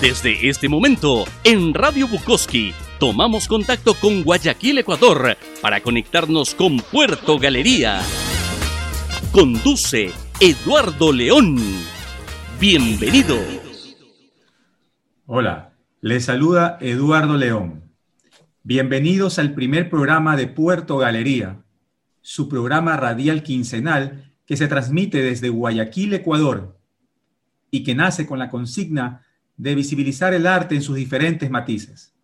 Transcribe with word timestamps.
Desde 0.00 0.48
este 0.48 0.66
momento, 0.66 1.26
en 1.44 1.74
Radio 1.74 2.08
Bukowski, 2.08 2.72
tomamos 2.98 3.46
contacto 3.46 3.92
con 3.92 4.22
Guayaquil, 4.22 4.78
Ecuador, 4.78 5.36
para 5.60 5.82
conectarnos 5.82 6.54
con 6.54 6.78
Puerto 6.78 7.38
Galería. 7.38 8.00
Conduce 9.30 10.10
Eduardo 10.40 11.12
León. 11.12 11.58
Bienvenido. 12.58 13.36
Hola, 15.26 15.74
les 16.00 16.24
saluda 16.24 16.78
Eduardo 16.80 17.36
León. 17.36 17.82
Bienvenidos 18.62 19.38
al 19.38 19.52
primer 19.52 19.90
programa 19.90 20.34
de 20.34 20.46
Puerto 20.46 20.96
Galería, 20.96 21.62
su 22.22 22.48
programa 22.48 22.96
radial 22.96 23.42
quincenal 23.42 24.32
que 24.46 24.56
se 24.56 24.66
transmite 24.66 25.20
desde 25.22 25.50
Guayaquil, 25.50 26.14
Ecuador, 26.14 26.80
y 27.70 27.84
que 27.84 27.94
nace 27.94 28.26
con 28.26 28.38
la 28.38 28.48
consigna 28.48 29.26
de 29.60 29.74
visibilizar 29.74 30.32
el 30.32 30.46
arte 30.46 30.74
en 30.74 30.80
sus 30.80 30.96
diferentes 30.96 31.50
matices. 31.50 32.14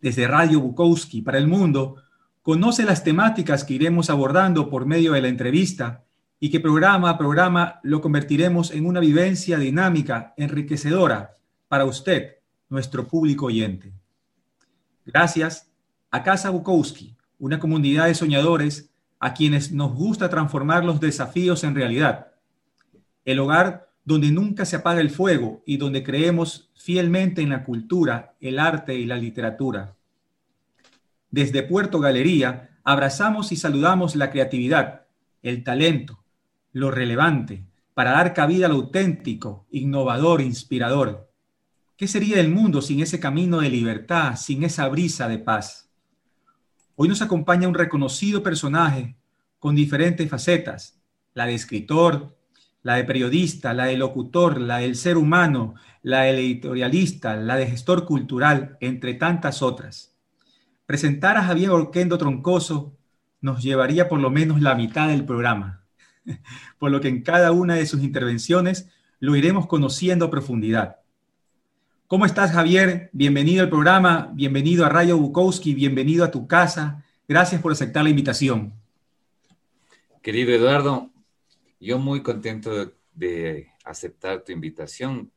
Desde 0.00 0.26
Radio 0.26 0.60
Bukowski 0.60 1.22
para 1.22 1.38
el 1.38 1.46
mundo, 1.46 1.96
conoce 2.42 2.84
las 2.84 3.04
temáticas 3.04 3.62
que 3.62 3.74
iremos 3.74 4.10
abordando 4.10 4.68
por 4.68 4.84
medio 4.84 5.12
de 5.12 5.22
la 5.22 5.28
entrevista 5.28 6.02
y 6.40 6.50
que 6.50 6.58
programa 6.58 7.10
a 7.10 7.18
programa 7.18 7.78
lo 7.84 8.00
convertiremos 8.00 8.72
en 8.72 8.84
una 8.84 8.98
vivencia 8.98 9.58
dinámica, 9.58 10.34
enriquecedora 10.36 11.34
para 11.68 11.84
usted, 11.84 12.38
nuestro 12.68 13.06
público 13.06 13.46
oyente. 13.46 13.92
Gracias 15.06 15.70
a 16.10 16.24
Casa 16.24 16.50
Bukowski, 16.50 17.16
una 17.38 17.60
comunidad 17.60 18.06
de 18.06 18.14
soñadores 18.16 18.90
a 19.20 19.34
quienes 19.34 19.70
nos 19.70 19.94
gusta 19.94 20.28
transformar 20.28 20.84
los 20.84 20.98
desafíos 20.98 21.62
en 21.62 21.76
realidad. 21.76 22.32
El 23.24 23.38
hogar 23.38 23.83
donde 24.04 24.30
nunca 24.30 24.64
se 24.64 24.76
apaga 24.76 25.00
el 25.00 25.10
fuego 25.10 25.62
y 25.64 25.78
donde 25.78 26.02
creemos 26.02 26.70
fielmente 26.74 27.40
en 27.42 27.50
la 27.50 27.64
cultura, 27.64 28.34
el 28.40 28.58
arte 28.58 28.94
y 28.94 29.06
la 29.06 29.16
literatura. 29.16 29.96
Desde 31.30 31.62
Puerto 31.62 31.98
Galería 32.00 32.78
abrazamos 32.84 33.50
y 33.50 33.56
saludamos 33.56 34.14
la 34.14 34.30
creatividad, 34.30 35.06
el 35.42 35.64
talento, 35.64 36.22
lo 36.72 36.90
relevante, 36.90 37.64
para 37.94 38.12
dar 38.12 38.34
cabida 38.34 38.66
al 38.66 38.72
auténtico, 38.72 39.66
innovador, 39.70 40.40
inspirador. 40.40 41.30
¿Qué 41.96 42.08
sería 42.08 42.40
el 42.40 42.50
mundo 42.50 42.82
sin 42.82 43.00
ese 43.00 43.20
camino 43.20 43.60
de 43.60 43.70
libertad, 43.70 44.36
sin 44.36 44.64
esa 44.64 44.88
brisa 44.88 45.28
de 45.28 45.38
paz? 45.38 45.88
Hoy 46.96 47.08
nos 47.08 47.22
acompaña 47.22 47.68
un 47.68 47.74
reconocido 47.74 48.42
personaje 48.42 49.16
con 49.58 49.74
diferentes 49.74 50.28
facetas, 50.28 51.00
la 51.32 51.46
de 51.46 51.54
escritor, 51.54 52.36
la 52.84 52.96
de 52.96 53.04
periodista, 53.04 53.72
la 53.72 53.86
de 53.86 53.96
locutor, 53.96 54.60
la 54.60 54.78
del 54.78 54.94
ser 54.94 55.16
humano, 55.16 55.74
la 56.02 56.22
de 56.22 56.38
editorialista, 56.38 57.34
la 57.34 57.56
de 57.56 57.66
gestor 57.66 58.04
cultural, 58.04 58.76
entre 58.80 59.14
tantas 59.14 59.62
otras. 59.62 60.14
Presentar 60.84 61.38
a 61.38 61.44
Javier 61.44 61.70
Orquendo 61.70 62.18
Troncoso 62.18 62.94
nos 63.40 63.62
llevaría 63.62 64.06
por 64.06 64.20
lo 64.20 64.30
menos 64.30 64.60
la 64.60 64.74
mitad 64.74 65.08
del 65.08 65.24
programa, 65.24 65.82
por 66.78 66.90
lo 66.90 67.00
que 67.00 67.08
en 67.08 67.22
cada 67.22 67.52
una 67.52 67.74
de 67.74 67.86
sus 67.86 68.02
intervenciones 68.02 68.90
lo 69.18 69.34
iremos 69.34 69.66
conociendo 69.66 70.26
a 70.26 70.30
profundidad. 70.30 70.98
¿Cómo 72.06 72.26
estás, 72.26 72.52
Javier? 72.52 73.08
Bienvenido 73.14 73.62
al 73.62 73.70
programa, 73.70 74.30
bienvenido 74.34 74.84
a 74.84 74.90
Radio 74.90 75.16
Bukowski, 75.16 75.72
bienvenido 75.72 76.22
a 76.22 76.30
tu 76.30 76.46
casa. 76.46 77.02
Gracias 77.26 77.62
por 77.62 77.72
aceptar 77.72 78.04
la 78.04 78.10
invitación. 78.10 78.74
Querido 80.20 80.52
Eduardo, 80.52 81.13
yo 81.84 81.98
muy 81.98 82.22
contento 82.22 82.94
de, 83.12 83.70
aceptar 83.84 84.42
tu 84.42 84.52
invitación, 84.52 85.30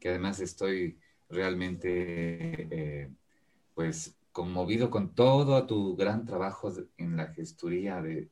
que 0.00 0.08
además 0.08 0.40
estoy 0.40 0.98
realmente 1.28 2.68
eh, 2.70 3.10
pues 3.74 4.16
conmovido 4.32 4.88
con 4.88 5.14
todo 5.14 5.66
tu 5.66 5.94
gran 5.94 6.24
trabajo 6.24 6.72
en 6.96 7.16
la 7.18 7.26
gestoría 7.28 8.00
de, 8.00 8.30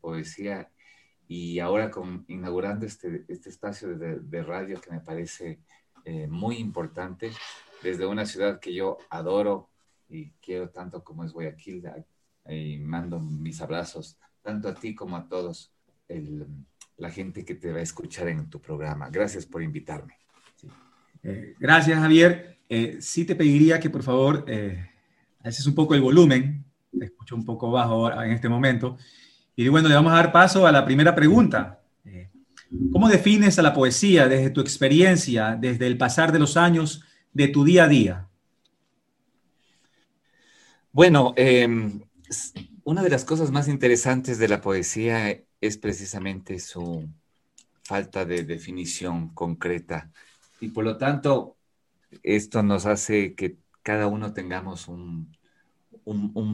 poesía 0.00 0.70
y 1.28 1.58
ahora 1.58 1.90
con, 1.90 2.24
inaugurando 2.28 2.86
este, 2.86 3.26
este 3.28 3.50
espacio 3.50 3.96
de, 3.98 4.42
radio 4.42 4.80
que 4.80 4.90
me 4.90 5.00
parece 5.00 5.60
eh, 6.04 6.26
muy 6.26 6.56
importante 6.56 7.30
desde 7.82 8.06
una 8.06 8.24
ciudad 8.24 8.58
que 8.58 8.74
yo 8.74 8.96
adoro 9.10 9.68
y 10.08 10.30
quiero 10.40 10.70
tanto 10.70 11.04
como 11.04 11.24
es 11.24 11.32
Guayaquil 11.32 11.84
y 12.48 12.78
mando 12.78 13.20
mis 13.20 13.60
abrazos 13.60 14.18
tanto 14.40 14.68
a 14.68 14.74
ti 14.74 14.94
como 14.94 15.16
a 15.16 15.28
todos 15.28 15.72
el, 16.08 16.46
la 16.98 17.10
gente 17.10 17.44
que 17.44 17.54
te 17.54 17.72
va 17.72 17.78
a 17.78 17.82
escuchar 17.82 18.28
en 18.28 18.48
tu 18.48 18.60
programa. 18.60 19.10
Gracias 19.10 19.46
por 19.46 19.62
invitarme. 19.62 20.18
Eh, 21.22 21.54
gracias, 21.58 21.98
Javier. 21.98 22.58
Eh, 22.68 22.98
sí 23.00 23.24
te 23.24 23.36
pediría 23.36 23.78
que 23.78 23.90
por 23.90 24.02
favor 24.02 24.44
eh, 24.48 24.90
haces 25.42 25.66
un 25.66 25.74
poco 25.74 25.94
el 25.94 26.00
volumen. 26.00 26.64
Te 26.98 27.06
escucho 27.06 27.36
un 27.36 27.44
poco 27.44 27.70
bajo 27.70 28.10
en 28.22 28.32
este 28.32 28.48
momento. 28.48 28.96
Y 29.54 29.68
bueno, 29.68 29.88
le 29.88 29.94
vamos 29.94 30.12
a 30.12 30.16
dar 30.16 30.32
paso 30.32 30.66
a 30.66 30.72
la 30.72 30.84
primera 30.84 31.14
pregunta. 31.14 31.80
Eh, 32.04 32.30
¿Cómo 32.92 33.08
defines 33.08 33.58
a 33.58 33.62
la 33.62 33.72
poesía 33.72 34.28
desde 34.28 34.50
tu 34.50 34.60
experiencia, 34.60 35.56
desde 35.58 35.86
el 35.86 35.96
pasar 35.96 36.30
de 36.30 36.38
los 36.38 36.56
años, 36.56 37.02
de 37.32 37.48
tu 37.48 37.64
día 37.64 37.84
a 37.84 37.88
día? 37.88 38.28
Bueno, 40.92 41.32
em, 41.36 42.00
una 42.86 43.02
de 43.02 43.10
las 43.10 43.24
cosas 43.24 43.50
más 43.50 43.66
interesantes 43.66 44.38
de 44.38 44.46
la 44.46 44.60
poesía 44.60 45.42
es 45.60 45.76
precisamente 45.76 46.60
su 46.60 47.08
falta 47.82 48.24
de 48.24 48.44
definición 48.44 49.30
concreta. 49.34 50.12
Y 50.60 50.68
por 50.68 50.84
lo 50.84 50.96
tanto, 50.96 51.56
esto 52.22 52.62
nos 52.62 52.86
hace 52.86 53.34
que 53.34 53.56
cada 53.82 54.06
uno 54.06 54.32
tengamos 54.32 54.86
un, 54.86 55.34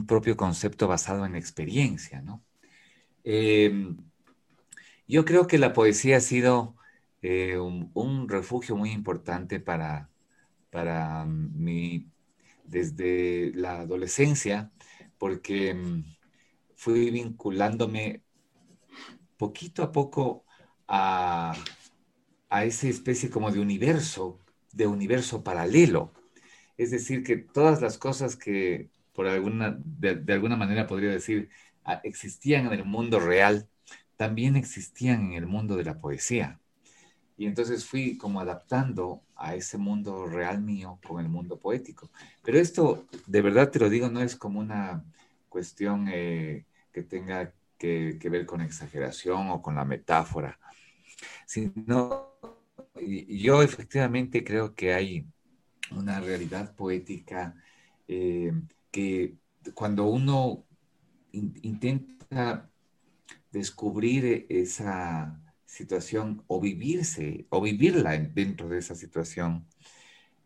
propio 0.07 0.35
concepto 0.35 0.87
basado 0.87 1.23
en 1.27 1.35
experiencia, 1.35 2.23
¿no? 2.23 2.43
Em, 3.23 3.95
yo 5.07 5.25
creo 5.25 5.45
que 5.45 5.59
la 5.59 5.71
poesía 5.71 6.17
ha 6.17 6.19
sido 6.19 6.75
eh, 7.21 7.59
un, 7.59 8.27
refugio 8.27 8.75
muy 8.75 8.89
importante 8.91 9.59
para, 9.59 10.09
para 10.71 11.25
mí 11.25 12.07
desde 12.65 13.51
la 13.53 13.81
adolescencia, 13.81 14.71
porque 15.19 15.75
mm, 15.75 16.03
fui 16.83 17.11
vinculándome 17.11 18.23
poquito 19.37 19.83
a 19.83 19.91
poco 19.91 20.43
a, 20.85 21.55
a 22.49 22.65
esa 22.65 22.87
especie 22.89 23.29
como 23.29 23.51
de 23.51 23.61
universo, 23.61 24.39
de 24.73 24.85
universo 24.85 25.43
paralelo. 25.45 26.11
Es 26.77 26.91
decir, 26.91 27.23
que 27.23 27.37
todas 27.37 27.81
las 27.81 27.97
cosas 27.97 28.35
que 28.35 28.89
por 29.13 29.27
alguna, 29.27 29.77
de, 29.79 30.33
alguna 30.33 30.57
manera 30.57 30.85
podría 30.85 31.11
decir, 31.11 31.49
ah, 31.85 32.01
existían 32.03 32.65
en 32.65 32.73
el 32.73 32.83
mundo 32.83 33.19
real, 33.21 33.69
también 34.17 34.57
existían 34.57 35.27
en 35.27 35.33
el 35.33 35.45
mundo 35.45 35.77
de 35.77 35.85
la 35.85 36.01
poesía. 36.01 36.59
Y 37.37 37.45
entonces 37.45 37.85
fui 37.85 38.17
como 38.17 38.41
adaptando 38.41 39.21
a 39.37 39.55
ese 39.55 39.77
mundo 39.77 40.25
real 40.27 40.61
mío 40.61 40.99
con 41.07 41.21
el 41.21 41.29
mundo 41.29 41.57
poético. 41.59 42.11
Pero 42.43 42.59
esto, 42.59 43.07
de 43.25 43.41
verdad 43.41 43.71
te 43.71 43.79
lo 43.79 43.89
digo, 43.89 44.09
no 44.09 44.21
es 44.21 44.35
como 44.35 44.59
una 44.59 45.05
cuestión 45.47 46.09
eh, 46.11 46.65
que 46.93 47.03
tenga 47.03 47.53
que, 47.77 48.17
ver 48.31 48.45
con 48.45 48.61
exageración 48.61 49.49
o 49.49 49.61
con 49.61 49.75
la 49.75 49.83
metáfora, 49.83 50.57
sino 51.45 52.39
yo 53.27 53.61
efectivamente 53.61 54.43
creo 54.43 54.73
que 54.73 54.93
hay 54.93 55.27
una 55.91 56.21
realidad 56.21 56.75
poética 56.75 57.55
eh, 58.07 58.53
que 58.91 59.35
cuando 59.73 60.05
uno 60.05 60.65
intenta 61.31 62.69
descubrir 63.51 64.45
esa 64.49 65.39
situación 65.65 66.43
o 66.47 66.61
vivirse 66.61 67.47
o 67.49 67.61
vivirla 67.61 68.17
dentro 68.17 68.69
de 68.69 68.77
esa 68.79 68.95
situación, 68.95 69.67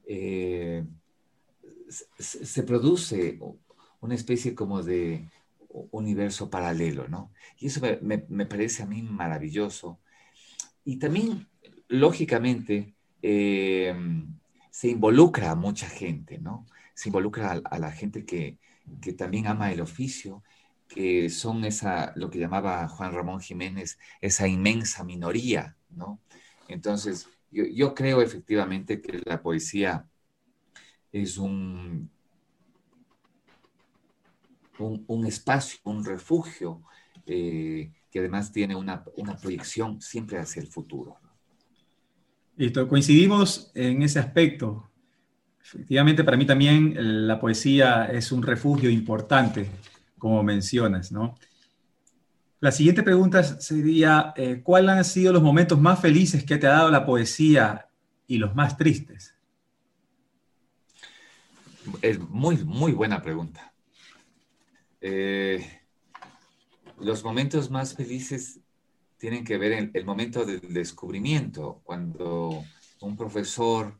eh, 0.06 0.86
se 1.90 2.64
produce 2.64 3.40
una 4.00 4.16
especie 4.16 4.56
como 4.56 4.84
de 4.84 5.30
universo 5.92 6.50
paralelo, 6.50 7.08
¿no? 7.08 7.32
Y 7.58 7.68
eso 7.68 7.82
me, 8.02 8.46
parece 8.46 8.84
a 8.84 8.86
mí 8.86 9.02
maravilloso. 9.02 10.00
Y 10.86 10.98
también, 10.98 11.48
lógicamente, 11.88 12.96
em, 13.22 14.38
se 14.72 14.90
involucra 14.90 15.52
a 15.52 15.56
mucha 15.56 15.88
gente, 15.90 16.40
¿no? 16.40 16.66
Se 16.94 17.10
involucra 17.10 17.62
a, 17.64 17.80
la 17.80 17.92
gente 17.92 18.26
que, 18.26 18.58
también 19.18 19.48
ama 19.48 19.72
el 19.72 19.82
oficio, 19.82 20.44
que 20.88 21.30
son 21.30 21.66
esa, 21.66 22.14
lo 22.16 22.30
que 22.30 22.40
llamaba 22.40 22.88
Juan 22.88 23.14
Ramón 23.14 23.40
Jiménez, 23.42 24.00
esa 24.22 24.48
inmensa 24.48 25.04
minoría, 25.04 25.76
¿no? 25.90 26.20
Entonces, 26.68 27.28
yo 27.52 27.94
creo 27.96 28.22
efectivamente 28.22 29.02
que 29.02 29.22
la 29.26 29.42
poesía 29.42 30.08
es 31.12 31.38
un 31.38 32.10
un, 34.86 35.26
espacio, 35.26 35.80
un 35.84 36.04
refugio, 36.04 36.82
eh, 37.26 37.92
que 38.12 38.20
además 38.20 38.52
tiene 38.52 38.76
una, 38.76 39.04
proyección 39.42 40.02
siempre 40.02 40.38
hacia 40.40 40.62
el 40.62 40.68
futuro. 40.68 41.18
Listo, 42.56 42.88
coincidimos 42.88 43.72
en 43.76 44.02
ese 44.02 44.20
aspecto. 44.20 44.90
Efectivamente, 45.62 46.24
para 46.24 46.38
mí 46.38 46.46
también 46.46 47.28
la 47.28 47.40
poesía 47.40 48.06
es 48.06 48.32
un 48.32 48.42
refugio 48.42 48.90
importante, 48.90 49.70
como 50.18 50.42
mencionas, 50.42 51.12
¿no? 51.12 51.36
La 52.60 52.72
siguiente 52.72 53.04
pregunta 53.04 53.44
sería, 53.44 54.34
eh, 54.36 54.62
¿cuáles 54.64 54.90
han 54.90 55.06
sido 55.06 55.32
los 55.34 55.44
momentos 55.44 55.80
más 55.80 56.00
felices 56.00 56.44
que 56.44 56.58
te 56.58 56.66
ha 56.66 56.72
dado 56.72 56.90
la 56.90 57.06
poesía 57.06 57.88
y 58.26 58.38
los 58.38 58.56
más 58.56 58.78
tristes? 58.78 59.36
Es 62.02 62.20
muy, 62.20 62.58
muy 62.64 62.94
buena 62.94 63.22
pregunta. 63.22 63.74
Eh, 65.10 65.66
los 67.00 67.24
momentos 67.24 67.72
más 67.72 67.96
felices 67.96 68.60
tienen 69.18 69.46
que 69.46 69.58
ver 69.58 69.72
en 69.72 69.92
el 69.94 70.04
momento 70.04 70.46
del 70.46 70.74
descubrimiento, 70.74 71.80
cuando 71.86 72.66
un 73.00 73.16
profesor 73.16 73.98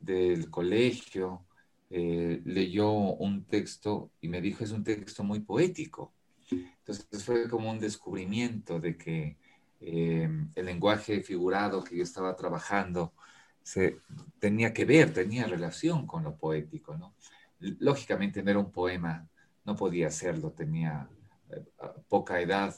del 0.00 0.50
colegio 0.50 1.46
eh, 1.88 2.42
leyó 2.44 2.90
un 2.90 3.44
texto 3.44 4.10
y 4.20 4.28
me 4.28 4.42
dijo 4.42 4.62
es 4.62 4.72
un 4.72 4.84
texto 4.84 5.24
muy 5.24 5.40
poético. 5.40 6.12
Entonces 6.50 7.24
fue 7.24 7.48
como 7.48 7.70
un 7.70 7.80
descubrimiento 7.80 8.78
de 8.78 8.98
que 8.98 9.38
eh, 9.80 10.28
el 10.54 10.66
lenguaje 10.66 11.22
figurado 11.22 11.82
que 11.82 11.96
yo 11.96 12.02
estaba 12.02 12.36
trabajando 12.36 13.14
se, 13.62 14.00
tenía 14.38 14.74
que 14.74 14.84
ver, 14.84 15.14
tenía 15.14 15.46
relación 15.46 16.06
con 16.06 16.22
lo 16.22 16.36
poético. 16.36 16.98
¿no? 16.98 17.14
Lógicamente 17.60 18.42
no 18.42 18.50
era 18.50 18.60
un 18.60 18.72
poema, 18.72 19.29
no 19.64 19.76
podía 19.76 20.08
hacerlo, 20.08 20.52
tenía 20.52 21.08
eh, 21.50 21.64
poca 22.08 22.40
edad 22.40 22.74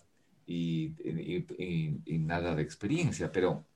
y, 0.47 0.95
nada 2.07 2.55
de 2.55 2.63
experiencia, 2.63 3.31
pero 3.31 3.67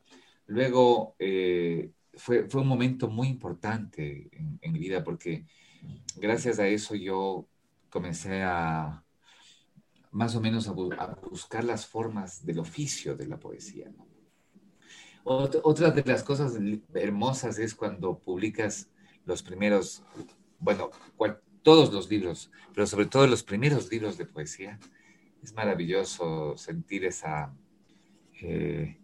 luego 0.47 1.14
eh, 1.19 1.91
fue, 2.14 2.49
fue, 2.49 2.62
un 2.62 2.69
momento 2.69 3.08
muy 3.08 3.29
importante 3.29 4.31
en, 4.32 4.73
mi 4.73 4.79
vida 4.79 5.05
porque 5.05 5.44
gracias 6.17 6.58
a 6.58 6.67
eso 6.67 6.94
yo 6.94 7.47
comencé 7.91 8.43
a 8.43 9.05
más 10.17 10.35
o 10.35 10.41
menos 10.41 10.67
a, 10.67 10.73
buscar 10.73 11.62
las 11.62 11.87
formas 11.87 12.44
del 12.44 12.59
oficio 12.59 13.14
de 13.14 13.26
la 13.26 13.38
poesía. 13.38 13.93
Otra, 15.25 15.91
de 15.91 16.05
las 16.05 16.23
cosas 16.23 16.55
hermosas 16.94 17.59
es 17.59 17.75
cuando 17.75 18.19
publicas 18.19 18.88
los 19.25 19.43
primeros, 19.43 20.02
bueno, 20.59 20.91
todos 21.67 21.93
los 21.93 22.09
libros, 22.09 22.49
pero 22.73 22.87
sobre 22.87 23.07
todo 23.07 23.27
los 23.27 23.43
primeros 23.43 23.91
libros 23.91 24.17
de 24.17 24.25
poesía, 24.25 24.79
es 25.43 25.53
maravilloso 25.53 26.57
sentir 26.57 27.05
esa, 27.05 27.53
eh, 28.41 29.01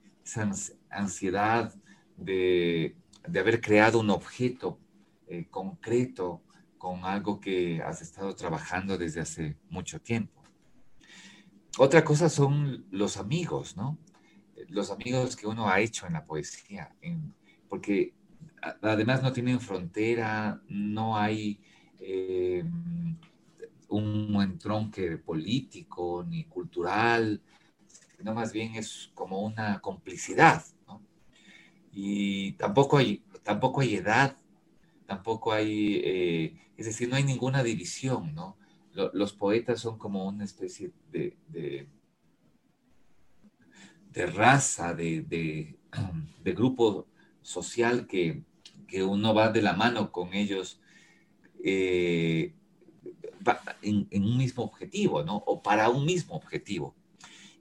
ansiedad 0.89 1.75
de, 2.17 2.95
haber 3.37 3.61
creado 3.61 3.99
un 3.99 4.11
objeto 4.11 4.79
eh, 5.27 5.49
concreto 5.51 6.41
con 6.79 7.05
algo 7.05 7.41
que 7.41 7.83
has 7.83 8.01
estado 8.01 8.33
trabajando 8.37 8.97
desde 8.97 9.23
hace 9.23 9.57
mucho 9.69 10.01
tiempo. 10.01 10.41
Otra 11.79 12.05
cosa 12.05 12.29
son 12.29 12.87
los 12.93 13.17
amigos, 13.17 13.77
¿no? 13.77 13.99
Los 14.69 14.93
amigos 14.93 15.35
que 15.35 15.49
uno 15.49 15.69
ha 15.69 15.81
hecho 15.81 16.07
en 16.07 16.13
la 16.13 16.25
poesía, 16.25 16.95
porque 17.69 18.15
además 18.81 19.21
no 19.21 19.33
tienen 19.33 19.59
frontera, 19.59 20.63
no 20.69 21.17
hay 21.17 21.61
eh, 22.03 22.65
un 23.89 24.43
entronque 24.43 25.19
político 25.19 26.25
ni 26.29 26.45
cultural, 26.45 27.41
sino 28.17 28.35
más 28.35 28.53
bien 28.53 28.75
es 28.75 29.11
como 29.15 29.43
una 29.43 29.81
complicidad. 29.81 30.65
Y 31.93 32.53
tampoco 32.53 32.99
hay, 32.99 33.23
tampoco 33.43 33.83
hay 33.83 33.97
edad, 33.97 34.37
tampoco 35.07 35.53
hay, 35.53 36.01
eh, 36.05 36.57
es 36.77 36.87
decir, 36.87 37.09
no 37.09 37.17
hay 37.17 37.25
ninguna 37.25 37.63
división, 37.63 38.35
¿no? 38.35 38.57
los 38.95 39.33
poetas 39.33 39.81
son 39.81 39.99
como 39.99 40.27
una 40.27 40.45
especie 40.45 40.93
de, 41.11 41.37
de, 41.49 41.89
raza, 44.27 44.95
de, 44.95 45.77
grupo 46.45 47.07
social 47.41 48.07
que, 48.07 48.45
uno 49.03 49.33
va 49.33 49.51
de 49.51 49.63
la 49.63 49.73
mano 49.73 50.13
con 50.13 50.35
ellos 50.35 50.82
eh, 51.65 52.55
en, 53.83 54.25
un 54.25 54.39
mismo 54.39 54.65
objetivo, 54.65 55.23
¿no? 55.23 55.37
O 55.47 55.63
para 55.63 55.89
un 55.89 56.05
mismo 56.05 56.35
objetivo. 56.35 56.95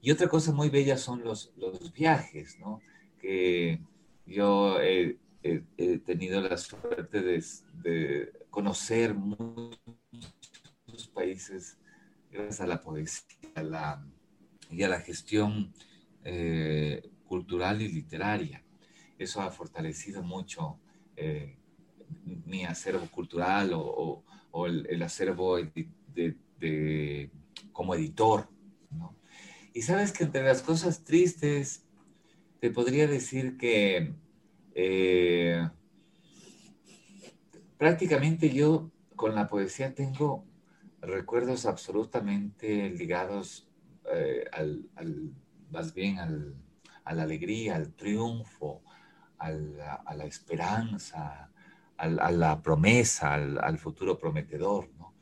Y 0.01 0.11
otra 0.11 0.27
cosa 0.27 0.51
muy 0.51 0.69
bella 0.69 0.97
son 0.97 1.23
los, 1.23 1.53
los 1.57 1.93
viajes, 1.93 2.57
¿no? 2.59 2.81
Que 3.19 3.79
yo 4.25 4.79
he, 4.81 5.17
tenido 6.05 6.39
la 6.41 6.57
suerte 6.57 7.21
de, 7.21 8.31
conocer 8.49 9.13
muchos 9.13 9.79
países 11.13 11.77
gracias 12.29 12.61
a 12.61 12.67
la 12.67 12.81
poesía 12.81 13.25
y 14.69 14.83
a 14.83 14.89
la 14.89 14.99
gestión 14.99 15.73
eh, 16.23 17.09
cultural 17.25 17.81
y 17.81 17.87
literaria. 17.87 18.63
Eso 19.17 19.41
ha 19.41 19.51
fortalecido 19.51 20.21
mucho 20.21 20.79
eh, 21.15 21.57
mi 22.45 22.65
acervo 22.65 23.07
cultural 23.07 23.71
o, 23.73 24.23
el, 24.65 25.01
acervo 25.01 25.57
de, 25.57 27.29
como 27.71 27.95
editor. 27.95 28.47
¿no? 28.91 29.15
Y 29.73 29.81
sabes 29.81 30.11
que 30.11 30.25
entre 30.25 30.43
las 30.43 30.61
cosas 30.61 31.03
tristes, 31.03 31.85
te 32.59 32.69
podría 32.69 33.07
decir 33.07 33.57
que 33.57 34.13
eh, 34.75 35.67
prácticamente 37.77 38.49
yo 38.49 38.91
con 39.15 39.33
la 39.33 39.49
poesía 39.49 39.95
tengo 39.95 40.45
recuerdos 41.01 41.65
absolutamente 41.65 42.89
ligados 42.91 43.67
eh, 44.13 44.45
al, 44.51 44.89
más 45.71 45.93
bien 45.93 46.19
al, 46.19 46.55
a 47.03 47.13
la 47.13 47.23
alegría, 47.23 47.75
al 47.75 47.93
triunfo, 47.93 48.83
a 49.39 49.49
la 50.15 50.25
esperanza, 50.25 51.50
a 52.01 52.31
la 52.31 52.61
promesa, 52.61 53.33
al, 53.33 53.77
futuro 53.77 54.17
prometedor, 54.17 54.89
¿no? 54.97 55.13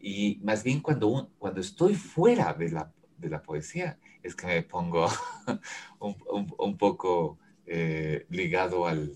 Y 0.00 0.40
más 0.42 0.64
bien 0.64 0.80
cuando, 0.80 1.30
cuando 1.38 1.60
estoy 1.60 1.94
fuera 1.94 2.54
de 2.54 2.70
la, 2.70 2.92
de 3.18 3.28
la 3.28 3.42
poesía 3.42 3.98
es 4.22 4.34
que 4.34 4.46
me 4.46 4.62
pongo 4.62 5.08
un, 6.00 6.76
poco 6.76 7.38
eh, 7.66 8.26
ligado 8.30 8.86
al, 8.86 9.12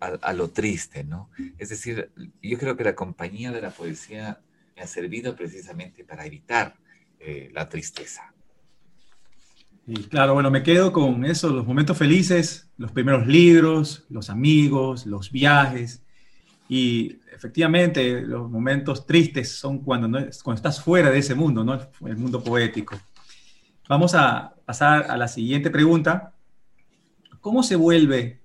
a 0.00 0.32
lo 0.32 0.50
triste, 0.50 1.04
¿no? 1.04 1.30
Es 1.58 1.68
decir, 1.68 2.10
yo 2.42 2.58
creo 2.58 2.76
que 2.76 2.84
la 2.84 2.94
compañía 2.94 3.52
de 3.52 3.62
la 3.62 3.70
poesía 3.70 4.40
me 4.74 4.82
ha 4.82 4.86
servido 4.86 5.34
precisamente 5.34 6.04
para 6.04 6.26
evitar 6.26 6.76
eh, 7.18 7.50
la 7.54 7.68
tristeza. 7.68 8.34
Y 9.86 10.04
claro, 10.04 10.34
bueno, 10.34 10.50
me 10.50 10.62
quedo 10.62 10.92
con 10.92 11.24
eso, 11.24 11.48
los 11.48 11.64
momentos 11.64 11.96
felices, 11.96 12.68
los 12.76 12.90
primeros 12.90 13.26
libros, 13.26 14.04
los 14.10 14.30
amigos, 14.30 15.06
los 15.06 15.30
viajes, 15.30 16.02
y 16.68 17.20
efectivamente, 17.32 18.22
los 18.22 18.50
momentos 18.50 19.06
tristes 19.06 19.52
son 19.52 19.78
cuando, 19.78 20.08
no, 20.08 20.18
cuando 20.42 20.58
estás 20.58 20.82
fuera 20.82 21.10
de 21.10 21.18
ese 21.18 21.34
mundo, 21.34 21.62
¿no? 21.62 21.78
el 22.06 22.16
mundo 22.16 22.42
poético. 22.42 22.96
Vamos 23.88 24.14
a 24.14 24.54
pasar 24.64 25.10
a 25.10 25.16
la 25.16 25.28
siguiente 25.28 25.70
pregunta. 25.70 26.34
¿Cómo 27.40 27.62
se 27.62 27.76
vuelve 27.76 28.40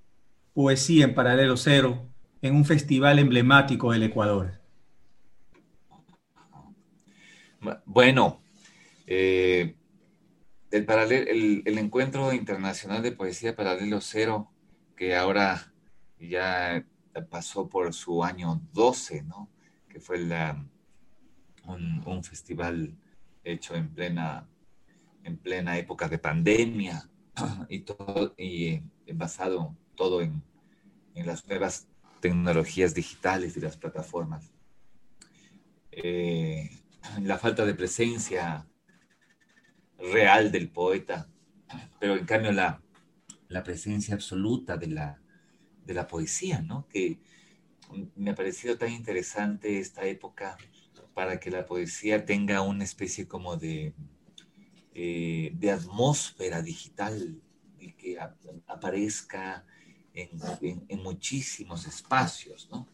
poesía 0.52 1.04
en 1.04 1.14
paralelo 1.14 1.56
cero 1.56 2.08
en 2.42 2.54
un 2.54 2.64
festival 2.64 3.18
emblemático 3.18 3.90
del 3.90 4.04
Ecuador? 4.04 4.60
Bueno, 7.84 8.40
eh, 9.06 9.74
el, 10.70 11.62
el, 11.64 11.78
encuentro 11.78 12.32
internacional 12.32 13.02
de 13.02 13.12
poesía 13.12 13.54
paralelo 13.54 14.00
cero, 14.00 14.50
que 14.96 15.16
ahora 15.16 15.72
ya 16.18 16.84
pasó 17.20 17.68
por 17.68 17.92
su 17.92 18.24
año 18.24 18.60
12, 18.72 19.22
¿no? 19.22 19.50
Que 19.88 20.00
fue 20.00 20.18
un, 21.66 22.24
festival 22.24 22.96
hecho 23.44 23.74
en 23.74 23.92
plena, 23.92 24.48
en 25.24 25.36
plena 25.36 25.76
época 25.78 26.08
de 26.08 26.18
pandemia 26.18 27.08
y, 27.68 27.80
todo, 27.80 28.34
y 28.38 28.80
basado 29.12 29.76
todo 29.94 30.22
en, 30.22 30.42
en 31.14 31.26
las 31.26 31.46
nuevas 31.46 31.88
tecnologías 32.20 32.94
digitales 32.94 33.56
y 33.56 33.60
las 33.60 33.76
plataformas. 33.76 34.52
Eh, 35.90 36.70
la 37.20 37.38
falta 37.38 37.66
de 37.66 37.74
presencia 37.74 38.66
real 39.98 40.50
del 40.50 40.70
poeta, 40.70 41.28
pero 42.00 42.16
en 42.16 42.24
cambio 42.24 42.52
la, 42.52 42.80
la 43.48 43.62
presencia 43.62 44.14
absoluta 44.14 44.76
de 44.76 44.86
la, 44.86 45.21
de 45.84 45.94
la 45.94 46.06
poesía, 46.06 46.62
¿no? 46.62 46.86
Que 46.88 47.18
me 48.16 48.30
ha 48.30 48.34
parecido 48.34 48.78
tan 48.78 48.90
interesante 48.90 49.78
esta 49.78 50.06
época 50.06 50.56
para 51.14 51.38
que 51.38 51.50
la 51.50 51.66
poesía 51.66 52.24
tenga 52.24 52.62
una 52.62 52.84
especie 52.84 53.28
como 53.28 53.56
de, 53.56 53.94
eh, 54.94 55.52
de 55.54 55.70
atmósfera 55.70 56.62
digital 56.62 57.40
y 57.78 57.92
que 57.92 58.18
aparezca 58.66 59.64
en, 60.14 61.02
muchísimos 61.02 61.86
espacios, 61.86 62.68
¿no? 62.70 62.86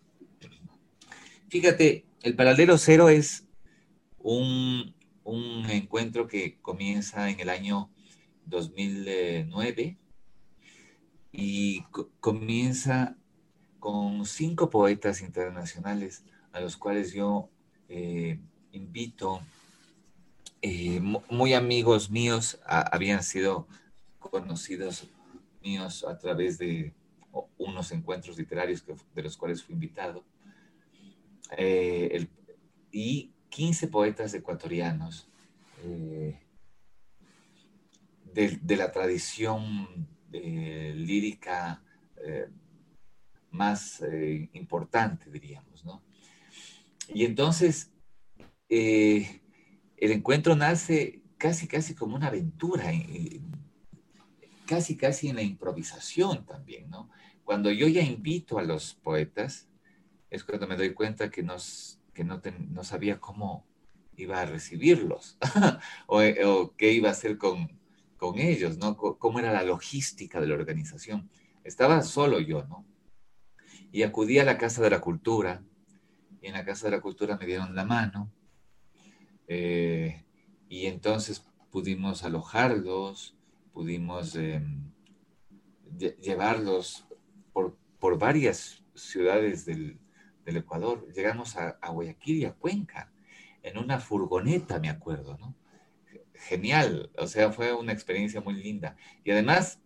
Fíjate, 1.49 2.04
el 2.23 2.37
paralelo 2.37 2.78
cero 2.78 3.09
es 3.09 3.47
un, 4.18 4.95
encuentro 5.68 6.26
que 6.26 6.59
comienza 6.61 7.30
en 7.30 7.40
el 7.40 7.49
año 7.49 7.90
2009 8.47 9.99
y 11.40 11.85
comienza 12.18 13.16
con 13.78 14.26
cinco 14.26 14.71
poetas 14.71 15.21
internacionales 15.23 16.25
a 16.50 16.59
los 16.59 16.76
cuales 16.76 17.12
yo 17.12 17.49
eh, 17.88 18.40
invito, 18.73 19.40
eh, 20.62 21.00
muy 21.30 21.54
amigos 21.54 22.11
míos, 22.11 22.59
habían 22.66 23.23
sido 23.23 23.68
conocidos 24.18 25.07
míos 25.62 26.04
a 26.09 26.18
través 26.18 26.59
de 26.59 26.92
unos 27.57 27.92
encuentros 27.92 28.37
literarios 28.37 28.85
de 29.14 29.23
los 29.23 29.37
cuales 29.37 29.62
fui 29.62 29.75
invitado, 29.75 30.25
eh, 31.57 32.26
y 32.90 33.30
15 33.50 33.87
poetas 33.87 34.35
ecuatorianos 34.35 35.28
de, 38.35 38.76
la 38.76 38.90
tradición 38.90 40.18
lírica 40.31 41.83
más 43.51 44.03
importante, 44.53 45.31
diríamos, 45.31 45.85
¿no? 45.85 46.03
Y 47.09 47.25
entonces, 47.25 47.91
eh, 48.69 49.41
el 49.97 50.13
encuentro 50.13 50.55
nace 50.55 51.23
casi, 51.39 51.67
casi 51.67 51.95
como 51.95 52.17
una 52.17 52.29
aventura, 52.29 52.93
casi, 54.67 54.97
casi 54.97 55.29
en 55.29 55.37
la 55.37 55.43
improvisación 55.43 56.45
también, 56.45 56.91
¿no? 56.91 57.09
Cuando 57.45 57.71
yo 57.71 57.89
ya 57.89 58.03
invito 58.03 58.59
a 58.59 58.63
los 58.63 58.95
poetas, 58.95 59.69
es 60.29 60.45
cuando 60.45 60.67
me 60.67 60.77
doy 60.77 60.93
cuenta 60.93 61.31
que, 61.31 61.43
nos, 61.43 62.01
que 62.13 62.25
no, 62.25 62.43
no 62.69 62.85
sabía 62.85 63.19
cómo 63.19 63.67
iba 64.17 64.43
a 64.43 64.47
recibirlos 64.47 65.39
o, 66.07 66.21
o, 66.21 66.77
qué 66.77 66.93
iba 66.93 67.09
a 67.09 67.13
hacer 67.13 67.39
con, 67.39 67.78
con 68.19 68.39
ellos, 68.39 68.77
¿no? 68.79 68.97
cómo 68.97 69.39
era 69.39 69.53
la 69.53 69.63
logística 69.63 70.41
de 70.41 70.49
la 70.49 70.55
organización. 70.55 71.31
Estaba 71.65 72.03
solo 72.03 72.41
yo, 72.41 72.65
¿no? 72.65 72.85
Y 73.91 74.03
acudí 74.03 74.39
a 74.39 74.45
la 74.45 74.59
Casa 74.59 74.83
de 74.83 74.91
la 74.91 75.01
Cultura, 75.01 75.63
y 76.43 76.49
en 76.49 76.53
la 76.53 76.65
Casa 76.65 76.89
de 76.89 76.97
la 76.97 77.01
Cultura 77.01 77.39
me 77.39 77.47
dieron 77.47 77.75
la 77.75 77.85
mano. 77.85 78.31
Eh, 79.47 80.25
y 80.69 80.87
entonces 80.87 81.47
pudimos 81.71 82.25
alojarlos, 82.25 83.37
pudimos 83.73 84.35
em, 84.35 84.91
llevarlos 86.21 87.07
por, 87.53 87.79
por, 87.99 88.19
varias 88.19 88.85
ciudades 88.95 89.65
del, 89.65 89.99
Ecuador. 90.45 91.07
Llegamos 91.15 91.57
a, 91.57 91.79
a, 91.81 91.91
Guayaquil 91.91 92.39
y 92.39 92.45
a 92.47 92.55
Cuenca 92.55 93.13
en 93.63 93.77
una 93.77 94.01
furgoneta, 94.01 94.81
me 94.81 94.89
acuerdo, 94.89 95.37
¿no? 95.37 95.55
Genial, 96.38 97.11
o 97.16 97.26
sea, 97.26 97.50
fue 97.52 97.75
una 97.75 97.92
experiencia 97.92 98.40
muy 98.40 98.54
linda. 98.54 98.97
Y 99.25 99.33
además, 99.33 99.80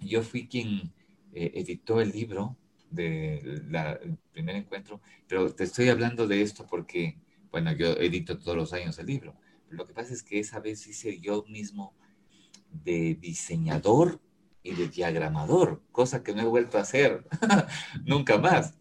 yo 0.00 0.22
fui 0.22 0.46
quien 0.46 0.92
eh, 1.32 1.52
editó 1.54 2.00
el 2.00 2.10
libro 2.10 2.56
del 2.90 4.18
primer 4.32 4.56
encuentro, 4.56 5.00
pero 5.26 5.54
te 5.54 5.64
estoy 5.64 5.88
hablando 5.88 6.26
de 6.26 6.42
esto 6.42 6.66
porque, 6.66 7.18
bueno, 7.50 7.72
yo 7.72 7.92
edito 7.92 8.38
todos 8.38 8.56
los 8.56 8.72
años 8.72 8.98
el 8.98 9.06
libro. 9.06 9.36
Lo 9.68 9.86
que 9.86 9.94
pasa 9.94 10.12
es 10.12 10.22
que 10.22 10.38
esa 10.38 10.60
vez 10.60 10.86
hice 10.86 11.20
yo 11.20 11.44
mismo 11.48 11.94
de 12.70 13.14
diseñador 13.14 14.20
y 14.62 14.74
de 14.74 14.88
diagramador, 14.88 15.82
cosa 15.92 16.22
que 16.22 16.34
no 16.34 16.42
he 16.42 16.46
vuelto 16.46 16.78
a 16.78 16.82
hacer 16.82 17.24
nunca 18.04 18.38
más. 18.38 18.74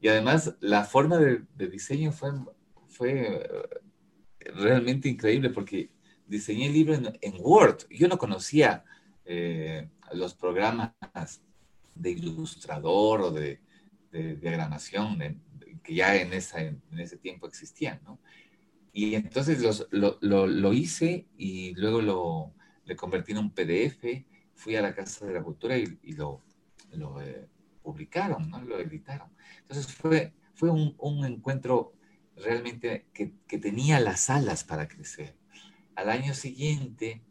Y 0.00 0.08
además 0.08 0.54
la 0.60 0.84
forma 0.84 1.18
de, 1.18 1.44
diseño 1.56 2.12
fue, 2.12 2.30
fue 2.88 3.48
realmente 4.54 5.08
increíble 5.08 5.50
porque 5.50 5.90
diseñé 6.26 6.66
el 6.66 6.72
libro 6.72 6.94
en, 6.94 7.34
Word. 7.40 7.88
Yo 7.90 8.08
no 8.08 8.18
conocía 8.18 8.84
eh, 9.24 9.88
los 10.12 10.34
programas 10.34 10.92
de 11.94 12.10
ilustrador 12.10 13.22
o 13.22 13.30
de, 13.30 13.60
diagramación 14.12 15.18
que 15.82 15.94
ya 15.94 16.16
en, 16.16 16.32
esa, 16.32 16.62
en 16.62 16.80
ese 16.98 17.18
tiempo 17.18 17.46
existían, 17.46 18.00
¿no? 18.02 18.18
Y 18.94 19.14
entonces 19.14 19.86
lo, 19.90 20.16
lo, 20.22 20.72
hice 20.72 21.26
y 21.36 21.74
luego 21.74 22.00
lo 22.00 22.54
le 22.86 22.96
convertí 22.96 23.32
en 23.32 23.38
un 23.38 23.50
PDF, 23.50 24.24
fui 24.54 24.76
a 24.76 24.82
la 24.82 24.94
Casa 24.94 25.26
de 25.26 25.34
la 25.34 25.42
Cultura 25.42 25.76
y, 25.76 26.12
lo, 26.12 26.40
lo 26.92 27.20
eh, 27.20 27.46
publicaron, 27.82 28.48
¿no? 28.48 28.62
Lo 28.62 28.78
editaron. 28.78 29.28
Entonces 29.60 29.92
fue, 29.92 30.32
fue 30.54 30.70
un, 30.70 30.94
un 30.98 31.24
encuentro 31.24 31.92
realmente 32.36 33.06
que, 33.12 33.32
que, 33.46 33.58
tenía 33.58 34.00
las 34.00 34.30
alas 34.30 34.64
para 34.64 34.88
crecer. 34.88 35.34
Al 35.96 36.10
año 36.10 36.34
siguiente, 36.34 37.22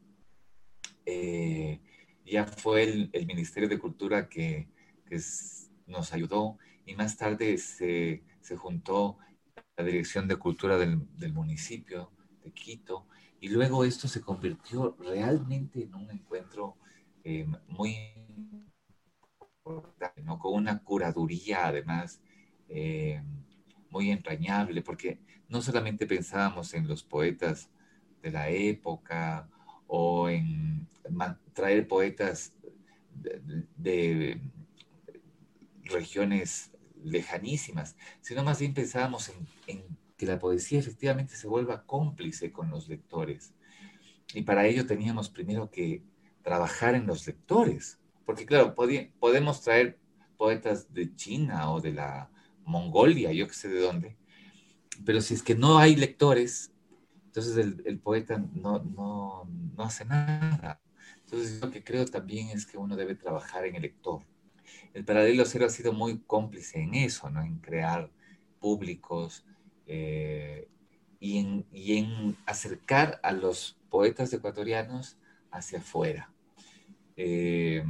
eh, 1.06 1.80
ya 2.26 2.46
fue 2.46 3.10
el, 3.14 3.26
Ministerio 3.28 3.70
de 3.70 3.78
Cultura 3.78 4.28
que, 4.28 4.68
nos 5.86 6.12
ayudó 6.14 6.58
y 6.84 6.96
más 6.96 7.16
tarde 7.16 7.60
se, 7.60 8.24
juntó 8.58 9.20
la 9.78 9.84
Dirección 9.86 10.28
de 10.28 10.38
Cultura 10.38 10.80
del, 10.80 11.32
municipio 11.32 12.12
de 12.44 12.52
Quito 12.52 13.08
y 13.40 13.50
luego 13.50 13.86
esto 13.86 14.08
se 14.08 14.22
convirtió 14.22 14.98
realmente 15.00 15.84
en 15.84 15.94
un 15.94 16.10
encuentro 16.10 16.76
eh, 17.24 17.46
muy 17.68 17.96
importante, 19.64 20.24
con 20.40 20.56
una 20.56 20.84
curaduría 20.84 21.68
además 21.68 22.20
eh, 22.68 23.22
muy 23.92 24.10
entrañable, 24.10 24.82
porque 24.82 25.20
no 25.50 25.62
solamente 25.62 26.08
pensábamos 26.08 26.74
en 26.74 26.88
los 26.88 27.04
poetas 27.04 27.70
de 28.26 28.32
la 28.32 28.50
época 28.50 29.48
o 29.86 30.28
en 30.30 30.88
traer 31.54 31.88
poetas 31.88 32.54
de, 33.78 34.42
regiones 35.84 36.72
lejanísimas, 37.04 37.96
sino 38.20 38.44
más 38.44 38.60
bien 38.60 38.74
pensábamos 38.74 39.32
en, 39.68 39.84
que 40.18 40.26
la 40.26 40.40
poesía 40.40 40.80
efectivamente 40.80 41.36
se 41.36 41.48
vuelva 41.48 41.86
cómplice 41.86 42.52
con 42.52 42.72
los 42.72 42.88
lectores. 42.88 43.54
Y 44.34 44.42
para 44.42 44.66
ello 44.66 44.88
teníamos 44.88 45.30
primero 45.30 45.70
que 45.70 46.02
trabajar 46.42 46.96
en 46.96 47.06
los 47.06 47.28
lectores, 47.28 48.00
porque 48.26 48.48
claro, 48.48 48.74
podemos 48.74 49.62
traer 49.62 50.00
poetas 50.38 50.92
de 50.92 51.16
China 51.16 51.72
o 51.72 51.80
de 51.80 51.94
la 51.94 52.32
Mongolia, 52.64 53.32
yo 53.32 53.48
que 53.48 53.54
sé 53.54 53.70
de 53.70 53.82
dónde, 53.82 54.18
pero 55.06 55.22
si 55.22 55.36
es 55.36 55.44
que 55.44 55.54
no 55.54 55.78
hay 55.78 55.96
lectores, 55.96 56.72
entonces 57.36 57.82
el, 57.84 58.00
poeta 58.00 58.42
no, 58.54 58.80
no, 58.80 59.44
no, 59.76 59.84
hace 59.84 60.06
nada. 60.06 60.80
Entonces 61.26 61.62
lo 61.62 61.70
que 61.70 61.84
creo 61.84 62.06
también 62.06 62.48
es 62.48 62.66
que 62.66 62.78
uno 62.78 62.96
debe 62.96 63.14
trabajar 63.14 63.66
en 63.66 63.76
el 63.76 63.82
lector. 63.82 64.22
El 64.94 65.04
paralelo 65.04 65.44
cero 65.44 65.66
ha 65.66 65.70
sido 65.70 65.92
muy 65.92 66.20
cómplice 66.20 66.80
en 66.80 66.96
eso, 66.96 67.30
¿no? 67.30 67.44
en 67.44 67.58
crear 67.58 68.10
públicos 68.62 69.46
eh, 69.86 70.70
y, 71.20 71.40
en, 71.40 71.66
y, 71.74 71.98
en, 71.98 72.38
acercar 72.46 73.20
a 73.22 73.34
los 73.34 73.78
poetas 73.90 74.32
ecuatorianos 74.32 75.18
hacia 75.52 75.80
afuera. 75.80 76.32
Eh, 77.18 77.84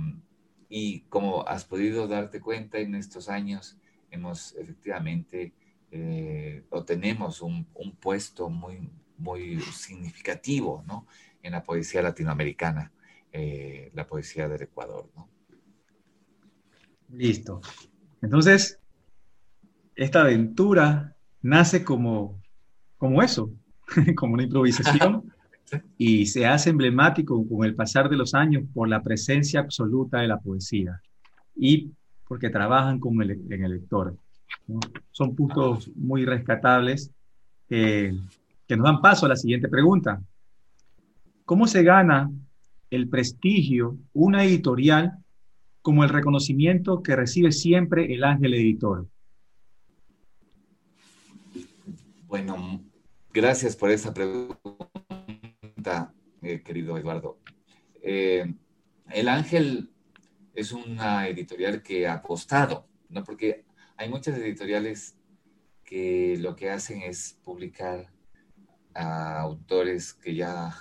y 0.70 1.02
como 1.02 1.48
has 1.48 1.66
podido 1.66 2.08
darte 2.08 2.42
cuenta 2.42 2.80
en 2.80 2.96
estos 2.96 3.30
años, 3.30 3.78
hemos 4.10 4.56
efectivamente 4.56 5.54
eh, 5.92 6.64
un, 6.72 7.68
un 7.76 7.96
puesto 7.96 8.50
muy, 8.50 8.90
muy 9.18 9.60
significativo 9.62 10.84
¿no? 10.88 11.08
en 11.42 11.54
la 11.54 11.64
poesía 11.64 12.02
latinoamericana, 12.02 12.92
eh, 13.32 13.92
la 13.94 14.08
poesía 14.08 14.48
del 14.48 14.64
Ecuador. 14.64 15.10
¿no? 15.16 15.30
Listo. 17.10 17.62
Entonces, 18.22 18.80
esta 19.96 20.22
aventura 20.22 21.16
nace 21.42 21.84
como, 21.84 22.42
como 22.98 23.22
eso, 23.22 23.52
como 24.16 24.34
una 24.34 24.44
improvisación, 24.44 25.32
y 25.98 26.26
se 26.26 26.46
hace 26.46 26.70
emblemático 26.70 27.48
con 27.48 27.66
el 27.66 27.76
pasar 27.76 28.10
de 28.10 28.18
los 28.18 28.34
años 28.34 28.64
por 28.74 28.88
la 28.88 29.02
presencia 29.02 29.60
absoluta 29.60 30.20
de 30.20 30.28
la 30.28 30.40
poesía 30.40 31.02
y 31.56 31.92
porque 32.28 32.50
trabajan 32.50 33.00
con 33.00 33.22
el, 33.22 33.32
en 33.32 33.64
el 33.64 33.72
lector. 33.72 34.16
Son 35.12 35.36
puntos 35.36 35.90
muy 35.96 36.26
rescatables 36.26 37.12
que 38.68 38.76
nos 38.76 38.86
dan 38.86 39.02
paso 39.02 39.26
a 39.26 39.30
la 39.30 39.36
siguiente 39.36 39.68
pregunta. 39.70 40.22
¿Cómo 41.46 41.68
se 41.68 41.84
gana 41.84 42.32
el 42.90 43.08
prestigio, 43.10 43.98
una 44.14 44.44
editorial, 44.44 45.20
como 45.82 46.04
el 46.04 46.10
reconocimiento 46.10 47.04
que 47.04 47.16
recibe 47.16 47.52
siempre 47.52 48.12
el 48.14 48.24
ángel 48.24 48.56
editor? 48.56 49.08
Bueno, 52.28 52.82
gracias 53.32 53.76
por 53.76 53.92
esa 53.92 54.14
pregunta, 54.14 54.58
eh, 56.42 56.62
querido 56.64 56.98
Eduardo. 56.98 57.38
Eh, 58.02 58.52
el 59.12 59.28
ángel 59.28 59.92
es 60.56 60.72
una 60.72 61.28
editorial 61.28 61.84
que 61.84 62.08
ha 62.08 62.16
apostado, 62.16 62.88
¿no? 63.10 63.24
Porque 63.24 63.66
hay 63.98 64.10
muchas 64.10 64.38
editoriales 64.38 65.16
que 65.84 66.38
lo 66.40 66.56
que 66.56 66.72
hacen 66.72 67.04
es 67.04 67.38
publicar 67.44 68.15
a 68.96 69.40
autores 69.42 70.14
que 70.14 70.34
ya 70.34 70.74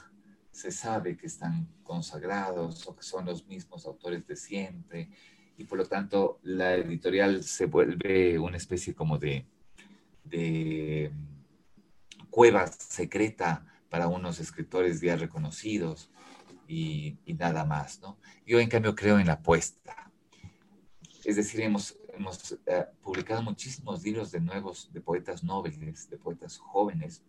se 0.50 0.70
sabe 0.70 1.16
que 1.16 1.26
están 1.26 1.68
consagrados 1.82 2.86
o 2.86 2.96
que 2.96 3.02
son 3.02 3.26
los 3.26 3.46
mismos 3.46 3.86
autores 3.86 4.26
de 4.26 4.36
siempre 4.36 5.10
y 5.56 5.64
por 5.64 5.78
lo 5.78 5.84
tanto 5.86 6.38
la 6.42 6.74
editorial 6.74 7.42
se 7.42 7.66
vuelve 7.66 8.38
una 8.38 8.56
especie 8.56 8.94
como 8.94 9.18
de, 9.18 9.46
de 10.24 11.12
cueva 12.30 12.66
secreta 12.66 13.66
para 13.88 14.08
unos 14.08 14.40
escritores 14.40 15.00
ya 15.00 15.16
reconocidos 15.16 16.10
y, 16.66 17.18
nada 17.38 17.64
más, 17.64 18.00
¿no? 18.00 18.18
Yo 18.46 18.58
en 18.58 18.68
cambio 18.68 18.94
creo 18.94 19.18
en 19.18 19.26
la 19.26 19.34
apuesta. 19.34 20.10
Es 21.24 21.36
decir, 21.36 21.60
hemos, 21.60 21.96
hemos 22.12 22.58
eh, 22.66 22.86
publicado 23.02 23.42
muchísimos 23.42 24.02
libros 24.02 24.32
de 24.32 24.40
nuevos, 24.40 24.90
de 24.92 25.00
poetas 25.00 25.44
nobles, 25.44 26.10
de 26.10 26.16
poetas 26.16 26.58
jóvenes, 26.58 27.22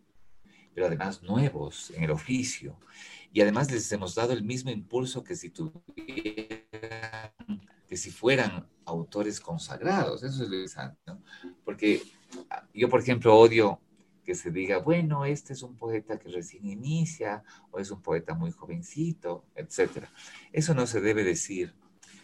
pero 0.75 0.87
además 0.87 1.23
nuevos 1.23 1.89
en 1.91 2.03
el 2.03 2.11
oficio. 2.11 2.77
Y 3.31 3.41
además 3.41 3.71
les 3.71 3.89
hemos 3.93 4.13
dado 4.13 4.33
el 4.33 4.43
mismo 4.43 4.69
impulso 4.69 5.23
que 5.23 5.35
si 5.35 5.49
tuvieran, 5.49 5.81
que 7.87 7.95
si 7.97 8.11
fueran 8.11 8.67
autores 8.83 9.39
consagrados. 9.39 10.21
Eso 10.21 10.43
es 10.43 10.49
lo 10.49 10.55
interesante, 10.55 10.99
¿no? 11.07 11.23
Porque 11.63 12.01
yo, 12.73 12.89
por 12.89 12.99
ejemplo, 12.99 13.35
odio 13.35 13.79
que 14.25 14.35
se 14.35 14.51
diga, 14.51 14.79
bueno, 14.79 15.23
este 15.23 15.53
es 15.53 15.63
un 15.63 15.77
poeta 15.77 16.19
que 16.19 16.29
recién 16.29 16.65
inicia 16.65 17.43
o 17.71 17.79
es 17.79 17.89
un 17.89 18.01
poeta 18.01 18.33
muy 18.33 18.51
jovencito, 18.51 19.45
etc. 19.55 20.07
Eso 20.51 20.73
no 20.73 20.87
se 20.87 20.99
debe 20.99 21.23
decir 21.23 21.73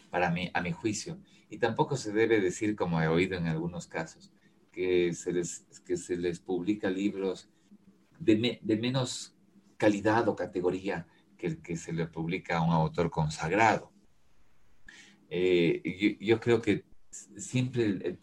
para 0.09 0.29
mí, 0.29 0.51
a 0.53 0.61
mi 0.61 0.73
juicio. 0.73 1.19
Y 1.49 1.57
tampoco 1.57 1.95
se 1.95 2.11
debe 2.11 2.41
decir, 2.41 2.75
como 2.75 3.01
he 3.01 3.07
oído 3.07 3.37
en 3.37 3.47
algunos 3.47 3.87
casos, 3.87 4.33
que 4.73 5.13
se 5.13 5.31
les, 5.31 5.65
que 5.85 5.95
se 5.95 6.17
les 6.17 6.39
publica 6.39 6.89
libros 6.89 7.49
de, 8.21 8.77
menos 8.77 9.35
calidad 9.77 10.27
o 10.27 10.35
categoría 10.35 11.07
que 11.37 11.47
el 11.47 11.61
que 11.61 11.75
se 11.75 11.91
le 11.91 12.05
publica 12.05 12.57
a 12.57 12.61
un 12.61 12.71
autor 12.71 13.09
consagrado. 13.09 13.91
Eh, 15.29 16.17
yo, 16.19 16.39
creo 16.39 16.61
que 16.61 16.85
siempre 17.37 18.17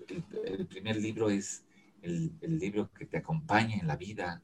el 0.44 0.66
primer 0.66 0.96
libro 0.96 1.30
es 1.30 1.64
el, 2.02 2.32
libro 2.40 2.90
que 2.92 3.06
te 3.06 3.18
acompaña 3.18 3.76
en 3.76 3.86
la 3.86 3.96
vida 3.96 4.42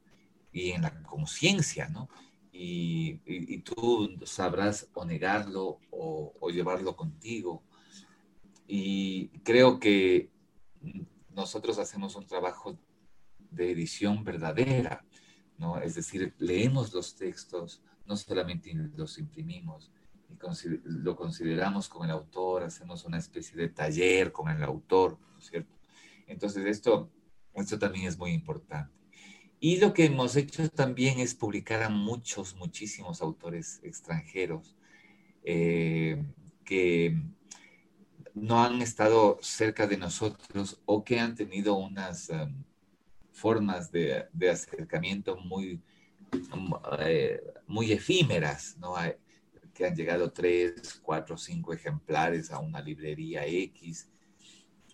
y 0.51 0.71
en 0.71 0.81
la 0.81 1.03
conciencia, 1.03 1.87
¿no? 1.89 2.09
Y, 2.51 3.19
y, 3.25 3.57
tú 3.59 4.17
sabrás 4.23 4.89
o 4.93 5.03
negarlo 5.03 5.79
o, 5.91 6.49
llevarlo 6.49 6.95
contigo. 6.95 7.63
Y 8.65 9.27
creo 9.43 9.79
que 9.79 10.29
nosotros 11.33 11.77
hacemos 11.79 12.15
un 12.15 12.25
trabajo 12.25 12.77
de 13.51 13.71
edición 13.71 14.23
verdadera, 14.23 15.04
¿no? 15.57 15.79
Es 15.79 15.95
decir, 15.95 16.33
leemos 16.37 16.93
los 16.93 17.15
textos, 17.15 17.81
no 18.05 18.15
solamente 18.17 18.73
los 18.95 19.17
imprimimos, 19.17 19.91
lo 20.83 21.15
consideramos 21.15 21.87
con 21.89 22.05
el 22.05 22.11
autor, 22.11 22.63
hacemos 22.63 23.05
una 23.05 23.17
especie 23.17 23.57
de 23.57 23.69
taller 23.69 24.31
con 24.31 24.49
el 24.49 24.63
autor. 24.63 25.17
Entonces, 26.27 26.65
esto 26.65 27.09
esto 27.55 27.79
también 27.79 28.07
es 28.07 28.17
muy 28.17 28.31
importante. 28.31 28.93
Y 29.59 29.77
lo 29.77 29.93
que 29.93 30.05
hemos 30.05 30.35
hecho 30.35 30.69
también 30.69 31.19
es 31.19 31.33
publicar 31.33 31.81
a 31.83 31.89
muchos, 31.89 32.55
muchísimos 32.55 33.21
autores 33.21 33.79
extranjeros 33.83 34.75
eh, 35.43 36.21
que 36.65 37.17
no 38.33 38.63
han 38.63 38.81
estado 38.81 39.39
cerca 39.41 39.87
de 39.87 39.97
nosotros 39.97 40.81
o 40.85 41.03
que 41.05 41.19
han 41.19 41.35
tenido 41.35 41.75
unas 41.75 42.29
um, 42.29 42.63
formas 43.35 43.91
de, 43.91 44.27
acercamiento 44.49 45.37
muy, 45.37 45.79
um, 46.51 46.73
eh, 46.99 47.39
muy 47.67 47.91
efímeras, 47.91 48.77
¿no? 48.79 48.95
que 49.73 49.85
han 49.85 49.95
llegado 49.95 50.31
tres, 50.31 50.99
cuatro, 51.03 51.37
cinco 51.37 51.73
ejemplares 51.73 52.49
a 52.51 52.59
una 52.59 52.81
librería 52.81 53.45
X 53.45 54.09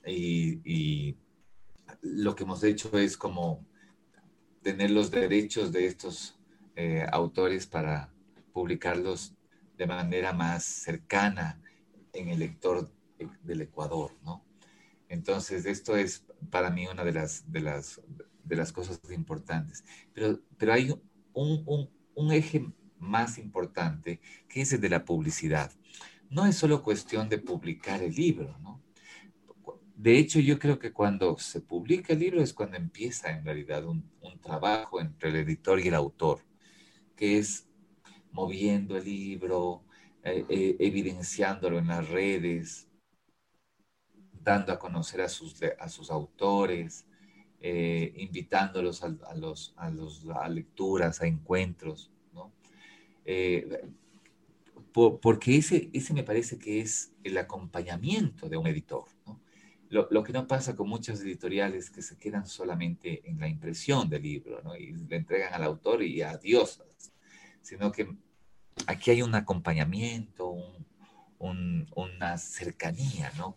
y 0.05 1.15
lo 2.01 2.35
que 2.35 2.43
hemos 2.43 2.63
hecho 2.63 2.97
es 2.97 3.17
como 3.17 3.65
tener 4.61 4.91
los 4.91 5.11
derechos 5.11 5.71
de 5.71 5.85
estos 5.85 6.39
eh, 6.75 7.05
autores 7.11 7.67
para 7.67 8.13
publicarlos 8.53 9.33
de 9.77 9.87
manera 9.87 10.33
más 10.33 10.63
cercana 10.63 11.61
en 12.13 12.29
el 12.29 12.39
lector 12.39 12.91
del 13.43 13.61
Ecuador, 13.61 14.11
¿no? 14.23 14.43
Entonces, 15.11 15.65
esto 15.65 15.97
es 15.97 16.25
para 16.49 16.69
mí 16.69 16.87
una 16.87 17.03
de 17.03 17.11
las, 17.11 17.51
de 17.51 17.59
las, 17.59 18.01
de 18.45 18.55
las 18.55 18.71
cosas 18.71 18.97
importantes. 19.11 19.83
Pero, 20.13 20.39
pero 20.57 20.71
hay 20.71 20.89
un, 21.33 21.63
un, 21.65 21.89
un 22.15 22.31
eje 22.31 22.65
más 22.97 23.37
importante 23.37 24.21
que 24.47 24.61
es 24.61 24.71
el 24.71 24.79
de 24.79 24.87
la 24.87 25.03
publicidad. 25.03 25.69
No 26.29 26.45
es 26.45 26.55
solo 26.55 26.81
cuestión 26.81 27.27
de 27.27 27.39
publicar 27.39 28.01
el 28.01 28.15
libro, 28.15 28.57
¿no? 28.59 28.81
De 29.97 30.17
hecho, 30.17 30.39
yo 30.39 30.57
creo 30.57 30.79
que 30.79 30.93
cuando 30.93 31.37
se 31.37 31.59
publica 31.59 32.13
el 32.13 32.19
libro 32.19 32.41
es 32.41 32.53
cuando 32.53 32.77
empieza 32.77 33.31
en 33.31 33.43
realidad 33.43 33.85
un, 33.85 34.09
trabajo 34.41 35.01
entre 35.01 35.29
el 35.29 35.35
editor 35.35 35.79
y 35.79 35.89
el 35.89 35.93
autor, 35.93 36.39
que 37.15 37.37
es 37.37 37.67
moviendo 38.31 38.97
el 38.97 39.03
libro, 39.03 39.83
eh, 40.23 40.45
eh, 40.49 40.77
evidenciándolo 40.79 41.77
en 41.77 41.87
las 41.87 42.09
redes, 42.09 42.87
dando 44.43 44.71
a 44.73 44.79
conocer 44.79 45.21
a 45.21 45.29
sus, 45.29 45.55
a 45.79 45.89
sus 45.89 46.09
autores, 46.11 47.05
eh, 47.59 48.13
invitándolos 48.17 49.03
a, 49.03 49.09
los, 49.35 49.73
a, 49.77 49.89
los, 49.89 50.25
a 50.35 50.49
lecturas, 50.49 51.21
a 51.21 51.27
encuentros, 51.27 52.11
¿no? 52.33 52.51
porque 54.93 55.57
ese, 55.57 55.89
ese 55.93 56.13
me 56.13 56.23
parece 56.23 56.57
que 56.57 56.81
es 56.81 57.13
el 57.23 57.37
acompañamiento 57.37 58.49
de 58.49 58.57
un 58.57 58.67
editor, 58.67 59.05
¿no? 59.25 59.39
Lo, 59.91 60.23
que 60.23 60.31
no 60.31 60.47
pasa 60.47 60.73
con 60.73 60.87
muchas 60.87 61.19
editoriales 61.19 61.89
que 61.89 62.01
se 62.01 62.17
quedan 62.17 62.47
solamente 62.47 63.29
en 63.29 63.37
la 63.41 63.49
impresión 63.49 64.09
del 64.09 64.23
libro, 64.23 64.61
¿no? 64.63 64.73
Y 64.73 64.93
le 64.93 65.17
entregan 65.17 65.53
al 65.53 65.63
autor 65.63 66.01
y 66.01 66.21
adiós, 66.21 66.81
sino 67.61 67.91
que 67.91 68.07
aquí 68.87 69.11
hay 69.11 69.21
un 69.21 69.35
acompañamiento, 69.35 70.55
una 71.39 72.37
cercanía, 72.37 73.33
¿no? 73.37 73.53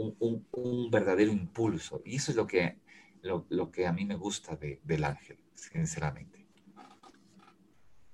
Un, 0.00 0.46
un, 0.52 0.90
verdadero 0.90 1.32
impulso. 1.32 2.02
Y 2.04 2.16
eso 2.16 2.30
es 2.30 2.36
lo 2.36 2.46
que, 2.46 2.78
lo, 3.22 3.70
que 3.70 3.86
a 3.86 3.92
mí 3.92 4.04
me 4.04 4.14
gusta 4.14 4.54
de, 4.56 4.80
del 4.84 5.04
ángel, 5.04 5.38
sinceramente. 5.54 6.46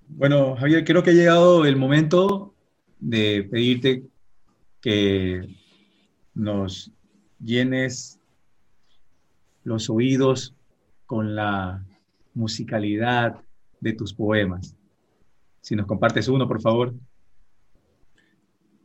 Bueno, 0.08 0.56
Javier, 0.56 0.84
creo 0.84 1.02
que 1.02 1.10
ha 1.10 1.14
llegado 1.14 1.64
el 1.66 1.76
momento 1.76 2.54
de 2.98 3.46
pedirte 3.50 4.04
que 4.80 5.56
nos 6.34 6.90
llenes 7.38 8.20
los 9.62 9.90
oídos 9.90 10.54
con 11.06 11.34
la 11.34 11.84
musicalidad 12.34 13.42
de 13.80 13.92
tus 13.92 14.14
poemas. 14.14 14.76
Si 15.60 15.74
nos 15.74 15.86
compartes 15.86 16.28
uno, 16.28 16.46
por 16.46 16.60
favor. 16.60 16.94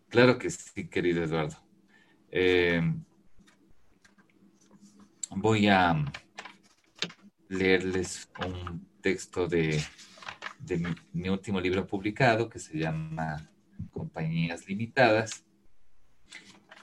Claro 0.10 0.38
que 0.38 0.50
sí, 0.50 0.88
querido 0.88 1.24
Eduardo. 1.24 1.69
Eh, 2.32 2.82
voy 5.32 5.68
a 5.68 6.06
leerles 7.48 8.30
un 8.46 8.88
texto 9.02 9.48
de, 9.48 9.82
mi 11.14 11.30
último 11.30 11.60
libro 11.60 11.88
publicado 11.88 12.48
que 12.48 12.60
se 12.60 12.78
llama 12.78 13.50
Compañías 13.90 14.68
Limitadas 14.68 15.44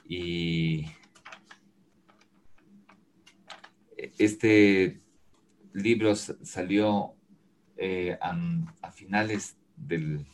y 0.05 0.85
este 4.17 5.01
libro 5.73 6.15
salió 6.15 7.15
eh, 7.77 8.17
a, 8.19 8.91
finales 8.91 9.57
del, 9.75 10.25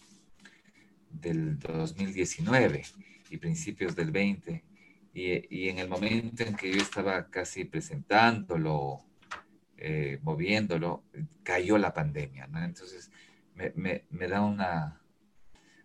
del 1.12 1.60
2019 1.60 2.84
y 3.30 3.38
principios 3.38 3.95
del 3.95 4.12
20. 4.12 4.73
Y, 5.13 5.69
en 5.69 5.78
el 5.78 5.88
momento 5.88 6.43
en 6.43 6.56
que 6.56 6.71
yo 6.73 6.82
estaba 6.82 7.30
casi 7.30 7.65
presentándolo, 7.65 9.02
eh, 9.78 10.19
moviéndolo, 10.23 11.04
cayó 11.43 11.78
la 11.78 11.93
pandemia, 11.93 12.49
Entonces 12.56 13.12
me, 13.56 14.28
da 14.28 14.41
una, 14.41 15.02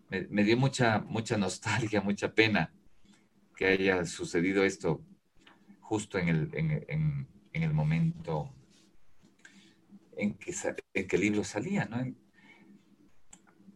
me, 0.08 0.44
dio 0.44 0.56
mucha, 0.56 1.00
mucha 1.00 1.36
nostalgia, 1.36 2.00
mucha 2.02 2.34
pena 2.34 2.72
que 3.56 3.66
haya 3.66 4.04
sucedido 4.06 4.64
esto 4.64 5.04
justo 5.80 6.18
en 6.18 6.28
el, 6.28 6.50
en, 6.54 7.28
el 7.52 7.72
momento 7.74 8.54
en 10.16 10.34
que, 10.34 10.54
en 10.94 11.08
el 11.10 11.20
libro 11.20 11.44
salía. 11.44 11.88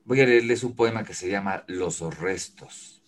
Voy 0.05 0.21
a 0.21 0.27
leerles 0.27 0.63
un 0.63 0.75
poema 0.75 1.05
que 1.05 1.15
se 1.15 1.29
llama 1.29 1.65
Los 1.67 2.01
restos. 2.19 3.02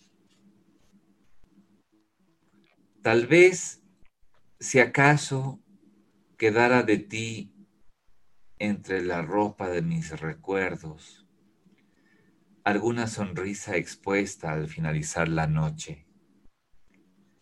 Tal 3.05 3.27
vez, 3.27 3.83
si 4.59 4.79
acaso 4.79 5.61
quedara 6.39 6.81
de 6.81 6.97
ti 6.97 7.53
entre 8.57 9.03
la 9.03 9.21
ropa 9.21 9.69
de 9.69 9.83
mis 9.83 10.19
recuerdos, 10.19 11.27
alguna 12.63 13.05
sonrisa 13.05 13.75
expuesta 13.75 14.53
al 14.53 14.67
finalizar 14.67 15.27
la 15.27 15.45
noche, 15.45 16.07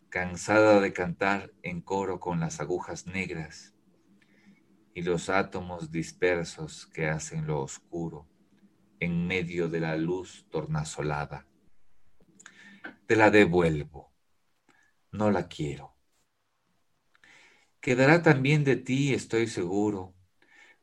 cansada 0.10 0.82
de 0.82 0.92
cantar 0.92 1.54
en 1.62 1.80
coro 1.80 2.20
con 2.20 2.42
las 2.42 2.60
agujas 2.60 3.08
negras 3.08 3.74
y 4.94 5.04
los 5.04 5.30
átomos 5.30 5.92
dispersos 5.92 6.88
que 6.88 7.08
hacen 7.08 7.48
lo 7.48 7.62
oscuro 7.62 8.28
en 9.00 9.28
medio 9.28 9.70
de 9.70 9.80
la 9.80 9.96
luz 9.96 10.46
tornasolada. 10.50 11.48
Te 13.08 13.16
la 13.16 13.32
devuelvo, 13.32 14.13
no 15.14 15.32
la 15.32 15.48
quiero. 15.48 15.96
Quedará 17.80 18.22
también 18.22 18.64
de 18.64 18.76
ti, 18.76 19.14
estoy 19.14 19.48
seguro, 19.48 20.14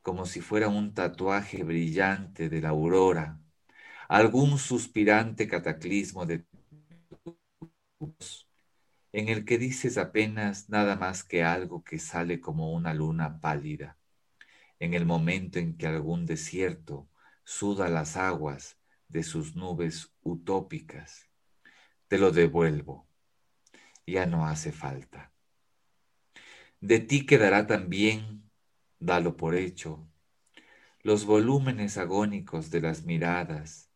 como 0.01 0.25
si 0.25 0.41
fuera 0.41 0.67
un 0.67 0.93
tatuaje 0.93 1.63
brillante 1.63 2.49
de 2.49 2.61
la 2.61 2.69
aurora, 2.69 3.39
algún 4.07 4.57
suspirante 4.57 5.47
cataclismo 5.47 6.25
de 6.25 6.45
en 9.13 9.29
el 9.29 9.45
que 9.45 9.57
dices 9.57 9.97
apenas 9.97 10.69
nada 10.69 10.95
más 10.95 11.23
que 11.23 11.43
algo 11.43 11.83
que 11.83 11.99
sale 11.99 12.39
como 12.39 12.71
una 12.71 12.93
luna 12.93 13.39
pálida, 13.41 13.97
en 14.79 14.93
el 14.93 15.05
momento 15.05 15.59
en 15.59 15.77
que 15.77 15.87
algún 15.87 16.25
desierto 16.25 17.09
suda 17.43 17.89
las 17.89 18.17
aguas 18.17 18.77
de 19.09 19.23
sus 19.23 19.55
nubes 19.55 20.13
utópicas. 20.21 21.29
Te 22.07 22.17
lo 22.17 22.31
devuelvo, 22.31 23.07
ya 24.11 24.25
no 24.25 24.45
hace 24.47 24.71
falta. 24.71 25.31
De 26.81 26.99
ti 26.99 27.25
quedará 27.25 27.67
también, 27.67 28.43
dalo 28.99 29.37
por 29.37 29.55
hecho, 29.55 30.07
los 31.03 31.25
volúmenes 31.25 31.97
agónicos 31.97 32.69
de 32.69 32.81
las 32.81 33.03
miradas 33.03 33.89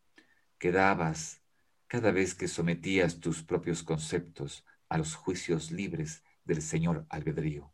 que 0.58 0.72
dabas 0.72 1.42
cada 1.86 2.10
vez 2.10 2.34
que 2.34 2.48
sometías 2.48 3.20
tus 3.20 3.42
propios 3.42 3.82
conceptos 3.82 4.64
a 4.88 4.98
los 4.98 5.14
juicios 5.14 5.70
libres 5.70 6.24
del 6.44 6.62
Señor 6.62 7.06
albedrío. 7.08 7.72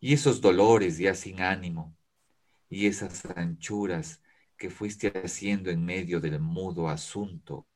Y 0.00 0.12
esos 0.14 0.40
dolores 0.40 0.98
ya 0.98 1.14
sin 1.14 1.40
ánimo, 1.40 1.96
y 2.68 2.86
esas 2.86 3.24
anchuras 3.26 4.22
que 4.56 4.70
fuiste 4.70 5.08
haciendo 5.08 5.70
en 5.70 5.84
medio 5.84 6.20
del 6.20 6.40
mudo 6.40 6.88
asunto 6.88 7.66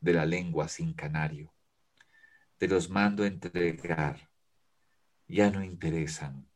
de 0.00 0.14
la 0.14 0.26
lengua 0.26 0.68
sin 0.68 0.92
canario. 0.94 1.52
Te 2.60 2.68
los 2.68 2.90
mando 2.90 3.24
entregar, 3.24 4.28
ya 5.26 5.50
no 5.50 5.64
interesan, 5.64 6.46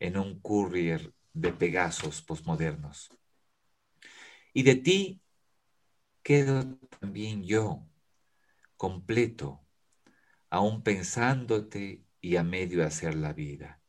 en 0.00 0.16
un 0.16 0.40
courier 0.40 1.12
de 1.34 1.52
Pegasos 1.52 2.22
posmodernos. 2.22 3.10
Y 4.54 4.62
de 4.62 4.76
ti 4.76 5.20
quedo 6.22 6.78
también 6.98 7.44
yo, 7.44 7.86
completo, 8.78 9.62
aún 10.48 10.82
pensándote 10.82 12.06
y 12.22 12.36
a 12.36 12.42
medio 12.42 12.86
hacer 12.86 13.14
la 13.14 13.34
vida, 13.34 13.82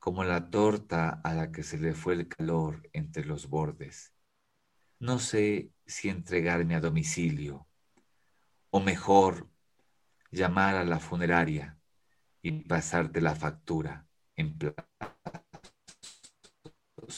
como 0.00 0.24
la 0.24 0.50
torta 0.50 1.20
a 1.22 1.34
la 1.34 1.52
que 1.52 1.62
se 1.62 1.78
le 1.78 1.94
fue 1.94 2.14
el 2.14 2.26
calor 2.26 2.90
entre 2.92 3.24
los 3.24 3.48
bordes. 3.48 4.12
No 4.98 5.20
sé 5.20 5.70
si 5.86 6.08
entregarme 6.08 6.74
a 6.74 6.80
domicilio, 6.80 7.68
o 8.70 8.80
mejor, 8.80 9.51
llamar 10.32 10.74
a 10.76 10.84
la 10.84 10.98
funeraria 10.98 11.78
y 12.40 12.50
pasarte 12.50 13.20
la 13.20 13.34
factura 13.34 14.06
en 14.34 14.58
plazos 14.58 14.82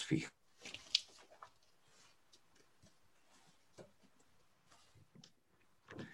fijos. 0.05 0.33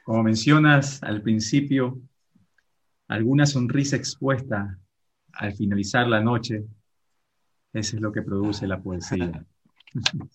Como 0.04 0.22
mencionas 0.22 1.02
al 1.02 1.22
principio, 1.22 2.00
alguna 3.08 3.46
sonrisa 3.46 3.96
expuesta 3.96 4.78
al 5.32 5.54
finalizar 5.54 6.06
la 6.06 6.20
noche, 6.20 6.64
eso 7.72 7.96
es 7.96 8.02
lo 8.02 8.12
que 8.12 8.22
produce 8.22 8.66
la 8.66 8.80
poesía. 8.80 9.44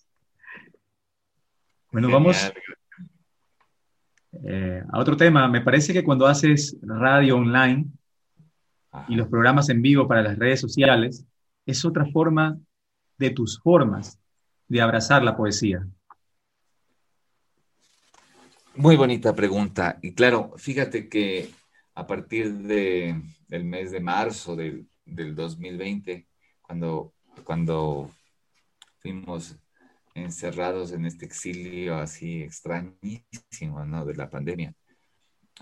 bueno, 1.92 2.10
vamos 2.10 2.52
eh, 4.44 4.82
a 4.90 4.98
otro 4.98 5.16
tema. 5.16 5.48
Me 5.48 5.60
parece 5.60 5.92
que 5.92 6.04
cuando 6.04 6.26
haces 6.26 6.76
radio 6.82 7.36
online 7.36 7.86
y 9.08 9.14
los 9.14 9.28
programas 9.28 9.68
en 9.68 9.82
vivo 9.82 10.06
para 10.06 10.22
las 10.22 10.38
redes 10.38 10.60
sociales, 10.60 11.24
es 11.64 11.84
otra 11.84 12.06
forma 12.06 12.58
de 13.18 13.30
tus 13.30 13.60
formas 13.60 14.18
de 14.68 14.80
abrazar 14.80 15.22
la 15.22 15.36
poesía. 15.36 15.86
Muy 18.74 18.96
bonita 18.96 19.34
pregunta. 19.34 19.98
Y 20.02 20.14
claro, 20.14 20.52
fíjate 20.56 21.08
que 21.08 21.50
a 21.94 22.06
partir 22.06 22.52
de, 22.52 23.20
del 23.48 23.64
mes 23.64 23.90
de 23.90 24.00
marzo 24.00 24.54
del, 24.54 24.86
del 25.04 25.34
2020, 25.34 26.26
cuando, 26.60 27.14
cuando 27.42 28.10
fuimos 28.98 29.56
encerrados 30.16 30.92
en 30.92 31.06
este 31.06 31.26
exilio 31.26 31.96
así 31.96 32.42
extrañísimo, 32.42 33.84
¿no? 33.84 34.04
De 34.04 34.14
la 34.14 34.30
pandemia. 34.30 34.74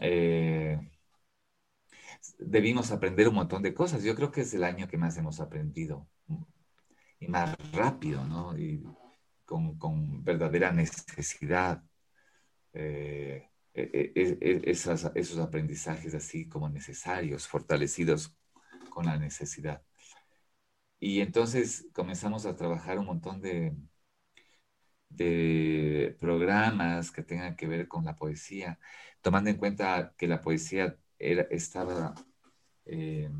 Eh, 0.01 0.79
debimos 2.38 2.90
aprender 2.90 3.29
un 3.29 3.35
montón 3.37 3.62
de 3.62 3.75
cosas. 3.75 4.03
Yo 4.03 4.14
creo 4.14 4.31
que 4.31 4.43
es 4.43 4.55
el 4.55 4.64
año 4.64 4.88
que 4.88 4.99
más 4.99 5.17
hemos 5.17 5.40
aprendido 5.40 6.09
y 7.21 7.29
más 7.29 7.57
rápido, 7.73 8.25
¿no? 8.27 8.57
Y 8.59 8.83
con, 9.45 9.79
con 9.79 10.25
verdadera 10.25 10.73
necesidad. 10.73 11.83
Eh, 12.73 13.49
e, 13.75 14.12
e, 14.14 14.61
e, 14.64 14.71
esos 14.71 15.38
aprendizajes 15.38 16.14
así 16.14 16.49
como 16.49 16.69
necesarios, 16.69 17.47
fortalecidos 17.49 18.37
con 18.90 19.07
la 19.07 19.19
necesidad. 19.19 19.83
Y 21.01 21.21
entonces 21.21 21.87
comenzamos 21.93 22.47
a 22.47 22.57
trabajar 22.57 22.99
un 22.99 23.07
montón 23.07 23.40
de, 23.40 23.77
de 25.16 26.16
programas 26.20 27.11
que 27.11 27.22
tengan 27.22 27.57
que 27.57 27.66
ver 27.66 27.88
con 27.88 28.05
la 28.05 28.16
poesía, 28.16 28.79
tomando 29.22 29.50
en 29.50 29.57
cuenta 29.57 30.14
que 30.16 30.29
la 30.29 30.40
poesía 30.40 30.96
era, 31.18 31.42
estaba 31.50 32.14
eh, 32.87 33.31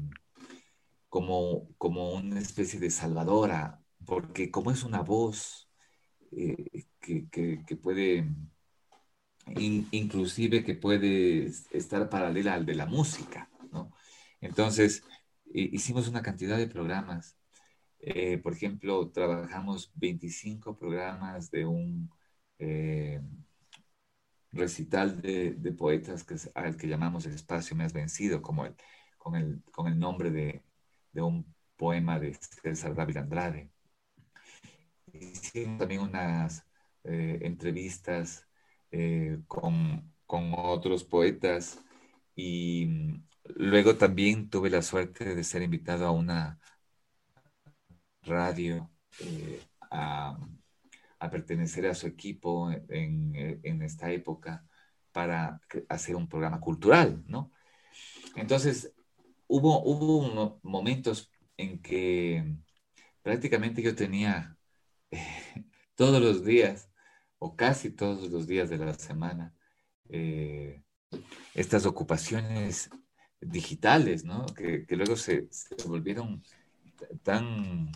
como, 1.09 1.69
como 1.79 2.13
una 2.15 2.41
especie 2.41 2.81
de 2.81 2.91
salvadora, 2.91 3.81
porque 4.05 4.51
como 4.51 4.71
es 4.71 4.83
una 4.85 5.01
voz 5.01 5.69
eh, 6.33 6.87
que, 7.01 7.29
que, 7.31 7.77
puede 7.77 8.27
inclusive 9.47 10.65
que 10.65 10.75
puede 10.75 11.47
estar 11.71 12.09
paralela 12.09 12.55
al 12.55 12.67
de 12.67 12.75
la 12.75 12.87
música, 12.87 13.51
¿no? 13.71 13.93
Entonces, 14.41 15.05
hicimos 15.53 16.09
una 16.09 16.23
cantidad 16.23 16.57
de 16.57 16.67
programas. 16.67 17.37
Eh, 18.07 18.39
por 18.39 18.53
ejemplo, 18.53 19.11
trabajamos 19.11 19.91
25 19.97 20.77
programas 20.77 21.51
de 21.51 21.65
un 21.67 22.11
eh, 22.59 23.21
recital 24.53 25.21
de, 25.21 25.73
poetas 25.77 26.25
que, 26.25 26.37
al 26.55 26.77
que 26.77 26.89
llamamos 26.89 27.27
El 27.27 27.35
espacio 27.35 27.77
me 27.77 27.85
has 27.85 27.93
vencido, 27.93 28.43
como 28.43 28.67
el, 28.67 28.75
con, 29.19 29.35
el, 29.37 29.63
con 29.73 29.87
el 29.89 29.99
nombre 29.99 30.31
de, 30.31 30.63
de 31.13 31.23
un 31.23 31.47
poema 31.77 32.19
de 32.21 32.35
César 32.35 32.95
David 32.95 33.19
Andrade. 33.19 33.71
Hicimos 35.13 35.79
también 35.79 36.03
unas 36.03 36.65
eh, 37.05 37.39
entrevistas 37.43 38.47
eh, 38.91 39.41
con, 39.49 40.13
otros 40.27 41.05
poetas 41.05 41.81
y 42.35 42.89
luego 43.45 43.97
también 43.97 44.51
tuve 44.51 44.69
la 44.71 44.83
suerte 44.83 45.35
de 45.37 45.45
ser 45.45 45.63
invitado 45.63 46.07
a 46.07 46.11
una 46.11 46.59
radio 48.25 48.91
eh, 49.21 49.61
a, 49.91 50.39
pertenecer 51.31 51.87
a 51.87 51.95
su 51.95 52.07
equipo 52.07 52.71
en, 52.71 53.83
esta 53.83 54.11
época 54.13 54.63
para 55.11 55.59
hacer 55.89 56.17
un 56.17 56.29
programa 56.29 56.61
cultural, 56.61 57.25
¿no? 57.27 57.51
Entonces, 58.37 58.93
hubo, 59.47 59.83
hubo 59.85 60.61
momentos 60.63 61.33
en 61.57 61.81
que 61.81 62.57
prácticamente 63.23 63.81
yo 63.81 63.95
tenía 63.95 64.57
todos 65.95 66.21
los 66.21 66.45
días 66.45 66.91
o 67.39 67.57
casi 67.57 67.91
todos 67.91 68.31
los 68.31 68.47
días 68.47 68.69
de 68.71 68.79
la 68.79 68.95
semana, 68.95 69.55
eh, 70.09 70.83
estas 71.55 71.87
ocupaciones 71.87 72.91
digitales, 73.41 74.25
¿no? 74.25 74.47
Que, 74.47 74.87
luego 74.91 75.17
se, 75.17 75.49
volvieron 75.87 76.43
tan, 77.23 77.93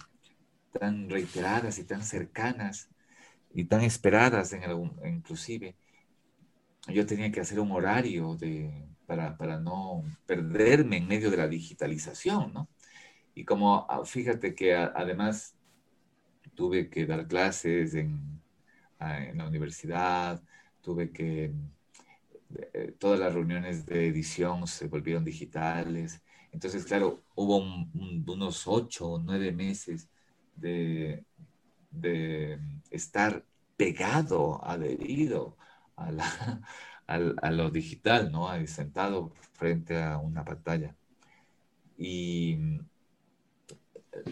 tan 0.73 1.09
reiteradas 1.11 1.79
y 1.79 1.85
tan 1.85 2.03
cercanas 2.03 2.89
y 3.55 3.65
tan 3.65 3.83
esperadas 3.83 4.53
en 4.53 4.63
inclusive. 5.07 5.77
Yo 6.89 7.07
tenía 7.07 7.31
que 7.31 7.41
hacer 7.41 7.61
un 7.61 7.73
horario 7.73 8.35
de, 8.37 8.89
para, 9.07 9.37
para, 9.37 9.59
no 9.59 10.05
perderme 10.27 10.99
en 10.99 11.09
medio 11.09 11.31
de 11.31 11.37
la 11.37 11.49
digitalización, 11.49 12.53
¿no? 12.53 12.69
Y 13.35 13.45
como 13.45 13.87
ah, 13.89 14.05
fíjate 14.05 14.55
que 14.55 14.75
además 14.75 15.55
tuve 16.55 16.89
que 16.91 17.07
dar 17.07 17.27
clases 17.29 17.95
en, 17.95 18.41
ah, 18.99 19.25
en 19.25 19.39
la 19.39 19.47
universidad, 19.47 20.43
tuve 20.83 21.11
que, 21.13 21.53
eh, 22.73 22.95
todas 22.99 23.21
las 23.21 23.35
reuniones 23.35 23.87
de 23.87 24.09
edición 24.09 24.67
se 24.67 24.89
volvieron 24.89 25.25
digitales. 25.25 26.23
Entonces, 26.53 26.85
claro, 26.85 27.23
hubo 27.35 27.59
unos 27.59 28.67
ocho 28.67 29.13
o 29.13 29.19
nueve 29.19 29.53
meses 29.53 30.09
de, 30.61 31.25
estar 32.91 33.45
pegado, 33.77 34.65
adherido 34.65 35.57
a, 35.97 36.13
la, 36.13 36.61
lo 37.51 37.71
digital, 37.71 38.33
¿no? 38.33 38.49
Sentado 38.67 39.33
frente 39.53 40.01
a 40.03 40.19
una 40.19 40.45
pantalla. 40.45 40.97
Y 41.97 42.59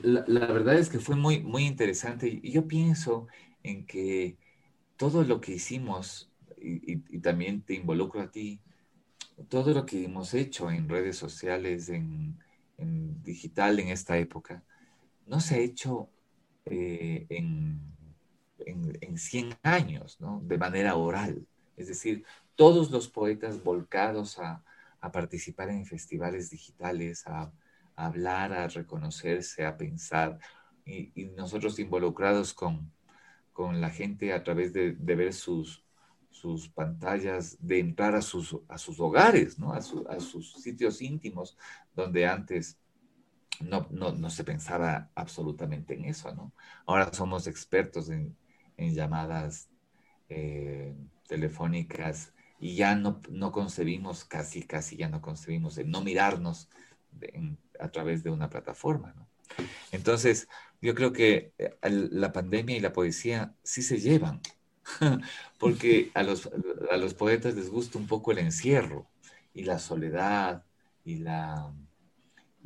la, 0.03 0.23
verdad 0.53 0.79
es 0.79 0.89
que 0.89 0.99
fue 0.99 1.17
muy, 1.17 1.41
muy 1.43 1.65
interesante 1.65 2.29
y 2.29 2.51
yo 2.51 2.67
pienso 2.67 3.27
en 3.63 3.87
que 3.87 4.37
todo 4.97 5.25
lo 5.25 5.41
que 5.41 5.55
hicimos, 5.55 6.31
y, 6.59 6.99
también 7.21 7.63
te 7.63 7.75
involucro 7.75 8.23
a 8.23 8.31
ti, 8.31 8.61
todo 9.49 9.75
lo 9.75 9.85
que 9.85 10.05
hemos 10.05 10.35
hecho 10.35 10.71
en 10.71 10.89
redes 10.89 11.17
sociales, 11.17 11.89
en 11.89 12.39
digital 13.23 13.81
en 13.81 13.89
esta 13.89 14.19
época, 14.19 14.63
no 15.27 15.41
se 15.41 15.57
ha 15.57 15.59
hecho 15.59 16.09
eh, 16.67 17.27
en, 17.29 17.81
en, 18.59 18.99
en, 19.01 19.19
100 19.19 19.57
años, 19.63 20.21
¿no? 20.21 20.41
De 20.45 20.59
manera 20.59 20.97
oral. 20.97 21.47
Es 21.77 21.89
decir, 21.89 22.25
todos 22.55 22.91
los 22.91 23.09
poetas 23.09 23.63
volcados 23.63 24.39
a, 24.39 24.65
a 25.01 25.13
participar 25.13 25.71
en 25.71 25.87
festivales 25.87 26.51
digitales, 26.51 27.27
a, 27.27 27.53
hablar, 27.95 28.53
a 28.53 28.69
reconocerse, 28.69 29.65
a 29.65 29.77
pensar, 29.77 30.39
y, 30.85 31.31
nosotros 31.37 31.79
involucrados 31.79 32.53
con, 32.53 32.93
con, 33.53 33.81
la 33.81 33.91
gente 33.91 34.33
a 34.33 34.43
través 34.45 34.73
de, 34.73 34.93
de 34.93 35.15
ver 35.15 35.33
sus, 35.33 35.85
sus 36.31 36.69
pantallas, 36.69 37.57
de 37.61 37.79
entrar 37.79 38.15
a 38.15 38.23
sus, 38.23 38.57
a 38.69 38.77
sus 38.77 39.01
hogares, 39.01 39.59
¿no? 39.59 39.73
a 39.73 39.81
sus 39.81 40.53
sitios 40.55 41.01
íntimos, 41.01 41.57
donde 41.95 42.27
antes 42.27 42.79
no, 43.61 43.87
no, 43.91 44.13
no, 44.13 44.31
se 44.31 44.45
pensaba 44.45 45.11
absolutamente 45.15 45.95
en 45.95 46.05
eso, 46.05 46.35
¿no? 46.35 46.53
Ahora 46.87 47.13
somos 47.13 47.47
expertos 47.47 48.11
en, 48.11 48.37
en 48.77 48.95
llamadas 48.95 49.69
eh, 50.29 50.95
telefónicas 51.29 52.33
y 52.61 52.75
ya 52.77 52.95
no, 52.95 53.21
no, 53.31 53.53
concebimos, 53.53 54.25
casi, 54.25 54.63
casi 54.63 54.97
ya 54.97 55.09
no 55.09 55.21
concebimos 55.21 55.79
en 55.79 55.91
no 55.91 56.03
mirarnos 56.03 56.69
a 57.81 57.89
través 57.89 58.23
de 58.23 58.31
una 58.31 58.51
plataforma, 58.51 59.15
¿no? 59.17 59.27
Entonces, 59.93 60.49
yo 60.83 60.95
creo 60.95 61.13
que 61.13 61.53
eh, 61.59 61.77
la 61.83 62.33
pandemia 62.33 62.77
y 62.77 62.81
la 62.81 62.93
poesía 62.93 63.55
sí 63.63 63.83
se 63.83 63.99
llevan, 63.99 64.41
porque 65.59 66.11
a 66.15 66.23
los, 66.23 66.51
a 66.91 66.97
los 66.97 67.15
poetas 67.15 67.55
les 67.55 67.71
gusta 67.71 67.99
un 67.99 68.07
poco 68.07 68.33
el 68.33 68.39
encierro 68.39 69.07
y 69.55 69.65
la 69.65 69.79
soledad 69.79 70.65
y 71.05 71.17
la 71.17 71.73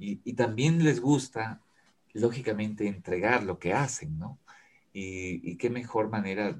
y, 0.00 0.32
también 0.32 0.82
les 0.82 1.00
gusta, 1.00 1.60
lógicamente, 2.14 2.86
entregar 2.86 3.44
lo 3.44 3.58
que 3.58 3.74
hacen, 3.74 4.18
¿no? 4.18 4.38
Y, 4.92 5.56
qué 5.56 5.70
mejor 5.70 6.08
manera 6.08 6.58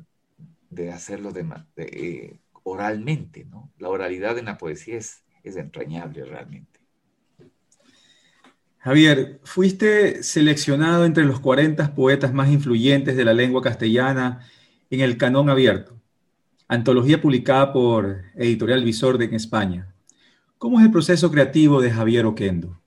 de 0.69 0.93
hacerlo 0.93 1.33
de, 1.33 1.47
eh, 1.77 2.37
oralmente, 2.63 3.45
¿no? 3.45 3.73
La 3.79 3.89
oralidad 3.89 4.39
en 4.39 4.45
la 4.45 4.59
poesía 4.59 4.99
es, 4.99 5.23
es 5.43 5.57
entrañable 5.57 6.25
realmente. 6.25 6.81
Javier, 8.79 9.41
fuiste 9.45 10.23
seleccionado 10.23 11.05
entre 11.05 11.25
los 11.25 11.41
40 11.41 11.95
poetas 11.95 12.33
más 12.33 12.51
influyentes 12.51 13.17
de 13.17 13.25
la 13.25 13.35
lengua 13.35 13.63
castellana 13.63 14.47
en 14.89 15.01
el 15.01 15.19
Canón 15.19 15.51
Abierto, 15.51 16.01
antología 16.67 17.21
publicada 17.21 17.73
por 17.73 18.23
Editorial 18.35 18.85
Visor 18.85 19.23
en 19.23 19.35
España. 19.35 19.95
¿Cómo 20.57 20.79
es 20.79 20.87
el 20.87 20.93
proceso 20.93 21.31
creativo 21.31 21.81
de 21.81 21.91
Javier 21.91 22.25
Oquendo? 22.27 22.80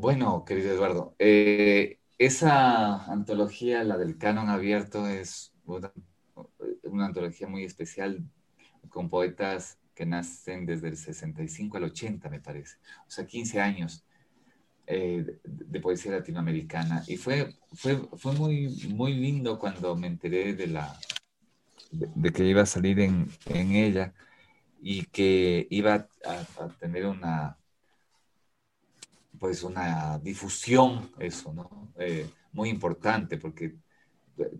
Bueno, 0.00 0.46
querido 0.46 0.72
Eduardo, 0.72 1.14
eh, 1.18 1.98
esa 2.16 3.04
antología, 3.04 3.84
la 3.84 3.98
del 3.98 4.16
canon 4.16 4.48
abierto, 4.48 5.06
es 5.06 5.52
una, 5.66 5.92
antología 7.04 7.46
muy 7.46 7.64
especial 7.64 8.24
con 8.88 9.10
poetas 9.10 9.78
que 9.94 10.06
nacen 10.06 10.64
desde 10.64 10.88
el 10.88 10.96
65 10.96 11.76
al 11.76 11.84
80, 11.84 12.30
me 12.30 12.40
parece. 12.40 12.78
O 13.06 13.10
sea, 13.10 13.26
15 13.26 13.60
años 13.60 14.02
eh, 14.86 15.38
de, 15.44 15.80
poesía 15.80 16.12
latinoamericana. 16.12 17.04
Y 17.06 17.18
fue, 17.18 17.54
fue, 17.74 18.00
fue 18.16 18.32
muy, 18.32 18.68
muy 18.94 19.12
lindo 19.12 19.58
cuando 19.58 19.94
me 19.96 20.06
enteré 20.06 20.54
de, 20.54 20.66
la, 20.66 20.98
de, 21.90 22.32
que 22.32 22.46
iba 22.46 22.62
a 22.62 22.66
salir 22.66 23.00
en, 23.00 23.28
en, 23.44 23.72
ella 23.72 24.14
y 24.80 25.04
que 25.04 25.66
iba 25.68 26.08
a 26.24 26.68
tener 26.78 27.04
una 27.04 27.59
pues 29.40 29.64
una 29.64 30.18
difusión, 30.18 31.10
eso, 31.18 31.52
¿no? 31.54 31.92
Eh, 31.98 32.28
muy 32.52 32.68
importante, 32.68 33.38
porque, 33.38 33.78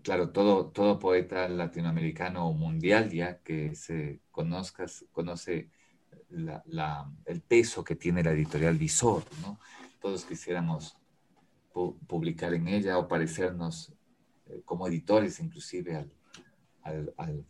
claro, 0.01 0.31
todo, 0.31 0.71
todo 0.71 0.97
poeta 0.97 1.47
latinoamericano 1.47 2.47
o 2.47 2.53
mundial 2.53 3.11
ya 3.11 3.37
que 3.37 3.75
se 3.75 4.21
conozca, 4.31 4.87
conoce 5.11 5.69
el 6.31 7.41
peso 7.41 7.83
que 7.83 7.95
tiene 7.95 8.23
la 8.23 8.31
editorial 8.31 8.75
Visor, 8.75 9.23
¿no? 9.41 9.59
Todos 10.01 10.25
quisiéramos 10.25 10.97
publicar 12.07 12.53
en 12.55 12.67
ella 12.67 12.97
o 12.97 13.07
parecernos 13.07 13.93
eh, 14.47 14.61
como 14.65 14.87
editores 14.87 15.39
inclusive 15.39 16.09
al, 16.83 17.13
al, 17.17 17.45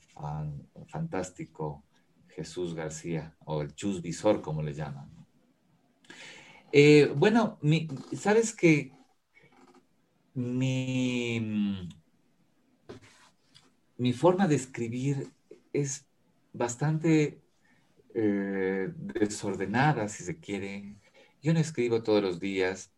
fantástico 0.88 1.84
Jesús 2.28 2.74
García 2.76 3.36
o 3.46 3.62
el 3.62 3.74
Chus 3.74 4.02
Visor, 4.02 4.42
como 4.42 4.62
le 4.62 4.74
llaman. 4.74 5.10
Eh, 6.74 7.12
bueno, 7.18 7.60
sabes 8.16 8.56
que 8.56 8.94
mi, 10.34 11.90
mi, 13.98 14.14
forma 14.14 14.48
de 14.48 14.56
escribir 14.56 15.30
es 15.74 16.06
bastante 16.54 17.42
eh, 18.16 18.90
desordenada, 18.96 20.08
si 20.08 20.24
se 20.24 20.40
quiere. 20.40 20.96
Yo 21.42 21.54
no 21.54 21.60
escribo 21.60 22.04
todos 22.04 22.22
los 22.24 22.40
días 22.40 22.92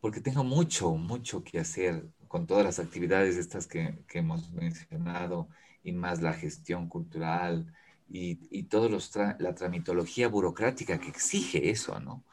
porque 0.00 0.20
tengo 0.20 0.44
mucho, 0.44 0.94
mucho 0.94 1.44
que 1.44 1.58
hacer 1.58 2.08
con 2.28 2.46
todas 2.46 2.64
las 2.64 2.78
actividades 2.78 3.36
estas 3.36 3.66
que, 3.66 3.98
hemos 4.14 4.52
mencionado 4.52 5.48
y 5.82 5.92
más 5.92 6.22
la 6.22 6.32
gestión 6.32 6.88
cultural 6.88 7.74
y, 8.08 8.38
y 8.50 8.64
toda 8.64 8.88
la 9.38 9.54
tramitología 9.54 10.28
burocrática 10.28 10.98
que 10.98 11.08
exige 11.08 11.70
eso, 11.70 12.00
¿no? 12.00 12.24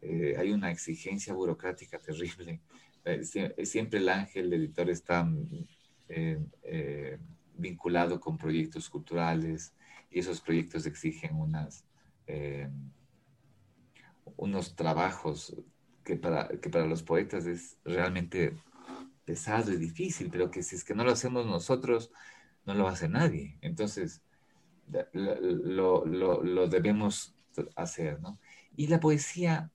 Eh, 0.00 0.36
hay 0.38 0.52
una 0.52 0.70
exigencia 0.70 1.34
burocrática 1.34 1.98
terrible. 1.98 2.60
Eh, 3.08 3.22
siempre 3.64 4.00
el 4.00 4.08
ángel, 4.08 4.52
el 4.52 4.64
editor, 4.64 4.90
está 4.90 5.24
eh, 6.08 7.18
vinculado 7.56 8.18
con 8.18 8.36
proyectos 8.36 8.90
culturales 8.90 9.72
y 10.10 10.18
esos 10.18 10.40
proyectos 10.40 10.86
exigen 10.86 11.36
unas, 11.36 11.84
unos 14.34 14.74
trabajos 14.74 15.54
que 16.02 16.16
para, 16.16 16.48
que 16.48 16.68
para 16.68 16.84
los 16.84 17.04
poetas 17.04 17.46
es 17.46 17.78
realmente 17.84 18.56
pesado 19.24 19.72
y 19.72 19.76
difícil, 19.76 20.28
pero 20.28 20.50
que 20.50 20.64
si 20.64 20.74
es 20.74 20.82
que 20.82 20.96
no 20.96 21.04
lo 21.04 21.12
hacemos 21.12 21.46
nosotros, 21.46 22.10
no 22.64 22.74
lo 22.74 22.88
hace 22.88 23.08
nadie. 23.08 23.56
Entonces, 23.60 24.20
lo, 25.12 26.04
lo, 26.04 26.42
lo 26.42 26.66
debemos 26.66 27.36
hacer, 27.76 28.20
¿no? 28.20 28.40
Y 28.76 28.88
la 28.88 28.98
poesía 28.98 29.70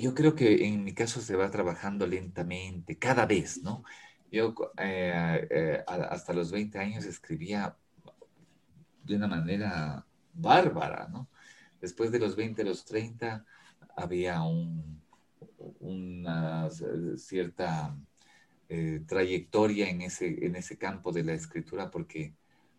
yo 0.00 0.14
creo 0.14 0.34
que 0.34 0.66
en 0.66 0.84
mi 0.84 0.94
caso 0.94 1.20
se 1.20 1.36
va 1.36 1.50
trabajando 1.50 2.06
lentamente, 2.06 2.98
cada 2.98 3.26
vez, 3.26 3.62
¿no? 3.62 3.84
Yo 4.30 4.54
eh, 4.78 5.46
eh, 5.50 5.84
hasta 5.86 6.32
los 6.32 6.50
20 6.50 6.78
años 6.78 7.04
escribía 7.04 7.76
de 9.04 9.16
una 9.16 9.28
manera 9.28 10.06
bárbara, 10.34 11.08
¿no? 11.08 11.28
Después 11.80 12.10
de 12.10 12.18
los 12.18 12.36
20 12.36 12.62
a 12.62 12.64
los 12.64 12.84
30 12.84 13.44
había 13.96 14.42
un, 14.42 15.02
una 15.80 16.68
cierta 17.16 17.96
eh, 18.68 19.02
trayectoria 19.06 19.88
en 19.88 20.02
ese, 20.02 20.44
en 20.44 20.56
ese 20.56 20.76
campo 20.78 21.12
de 21.12 21.24
la 21.24 21.34
escritura 21.34 21.90
porque 21.90 22.34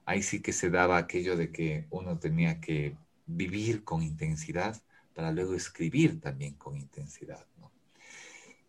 ahí 0.06 0.22
sí 0.24 0.42
que 0.42 0.54
se 0.54 0.70
daba 0.70 0.98
aquello 0.98 1.38
de 1.38 1.52
que 1.52 1.88
uno 1.90 2.20
tenía 2.20 2.60
que 2.60 2.98
vivir 3.26 3.84
con 3.84 4.04
intensidad 4.04 4.82
para 5.18 5.32
luego 5.32 5.56
escribir 5.56 6.22
también 6.22 6.54
con 6.54 6.78
intensidad. 6.78 7.44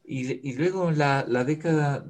y, 0.02 0.54
luego 0.54 0.90
la, 0.90 1.26
la 1.28 1.44
década 1.44 2.06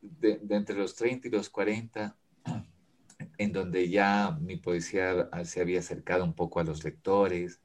de, 0.00 0.40
entre 0.50 0.74
los 0.74 0.96
30 0.96 1.28
y 1.28 1.30
los 1.30 1.48
40, 1.50 2.16
en 3.38 3.52
donde 3.52 3.88
ya 3.88 4.36
mi 4.40 4.56
poesía 4.56 5.30
se 5.44 5.60
había 5.60 5.78
acercado 5.78 6.24
un 6.24 6.34
poco 6.34 6.58
a 6.58 6.64
los 6.64 6.82
lectores, 6.82 7.60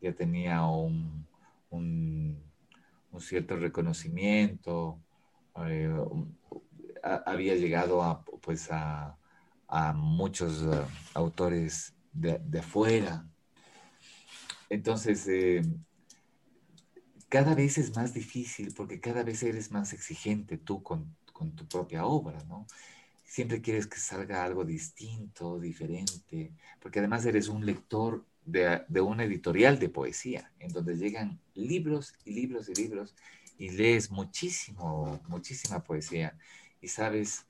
ya 0.00 0.14
tenía 0.14 0.64
un, 0.64 1.26
un, 1.68 2.42
cierto 3.18 3.56
reconocimiento, 3.56 4.98
eh, 5.66 5.94
había 7.02 7.54
llegado 7.54 8.02
a, 8.02 8.24
pues 8.24 8.70
a, 8.70 9.14
muchos 9.94 10.62
eh, 10.62 10.86
autores 11.12 11.94
de, 12.14 12.38
de, 12.38 12.60
afuera. 12.60 13.29
Entonces, 14.70 15.28
eh, 15.28 15.62
cada 17.28 17.54
vez 17.54 17.78
es 17.78 17.94
más 17.96 18.12
difícil 18.14 18.74
porque 18.74 19.00
cada 19.00 19.22
vez 19.22 19.42
eres 19.42 19.70
más 19.70 19.92
exigente 19.92 20.58
tú 20.58 20.82
con, 20.82 21.16
con 21.32 21.54
tu 21.54 21.66
propia 21.66 22.04
obra, 22.06 22.42
¿no? 22.44 22.66
Siempre 23.24 23.60
quieres 23.62 23.86
que 23.86 23.98
salga 23.98 24.44
algo 24.44 24.64
distinto, 24.64 25.60
diferente, 25.60 26.52
porque 26.80 26.98
además 26.98 27.24
eres 27.26 27.48
un 27.48 27.64
lector 27.64 28.24
de, 28.44 28.82
de 28.88 29.00
una 29.00 29.24
editorial 29.24 29.78
de 29.78 29.88
poesía, 29.88 30.52
en 30.58 30.72
donde 30.72 30.96
llegan 30.96 31.40
libros 31.54 32.14
y 32.24 32.32
libros 32.32 32.68
y 32.68 32.74
libros 32.74 33.14
y 33.58 33.70
lees 33.70 34.10
muchísimo, 34.10 35.20
muchísima 35.28 35.84
poesía 35.84 36.36
y 36.80 36.88
sabes 36.88 37.46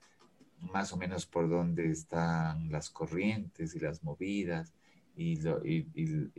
más 0.59 0.93
o 0.93 0.97
menos 0.97 1.25
por 1.25 1.49
dónde 1.49 1.91
están 1.91 2.71
las 2.71 2.89
corrientes 2.89 3.75
y 3.75 3.79
las 3.79 4.03
movidas 4.03 4.73
y, 5.15 5.35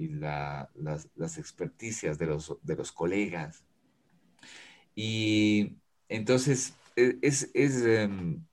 las, 0.09 1.39
experticias 1.39 2.19
de 2.19 2.27
los, 2.27 2.57
de 2.63 2.77
los 2.77 2.93
colegas. 2.93 3.65
Y 4.95 5.77
entonces 6.09 6.75
e, 6.97 7.19
es, 7.23 7.51
em, 7.55 8.45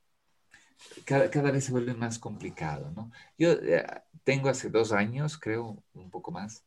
cada, 1.06 1.52
vez 1.52 1.66
se 1.66 1.72
vuelve 1.72 1.94
más 1.94 2.20
complicado, 2.20 2.92
¿no? 2.96 3.12
Yo 3.38 3.52
eh, 3.54 3.86
tengo 4.24 4.50
hace 4.50 4.70
dos 4.70 4.92
años, 4.92 5.38
creo, 5.38 5.84
un 5.94 6.10
poco 6.10 6.32
más, 6.32 6.66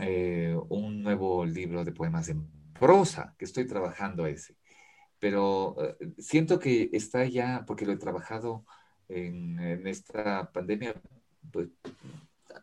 eh, 0.00 0.56
un 0.68 1.02
nuevo 1.02 1.44
libro 1.46 1.84
de 1.84 1.92
poemas 1.92 2.28
en 2.28 2.46
prosa, 2.78 3.34
que 3.38 3.44
estoy 3.46 3.66
trabajando 3.66 4.26
ese. 4.26 4.56
Pero 5.18 5.76
eh, 6.00 6.14
siento 6.18 6.58
que 6.58 6.90
está 6.92 7.24
ya, 7.26 7.64
porque 7.66 7.86
lo 7.86 7.92
he 7.92 7.96
trabajado 7.96 8.64
en, 9.08 9.58
en 9.60 9.86
esta 9.86 10.52
pandemia, 10.52 10.94
pues 11.52 11.68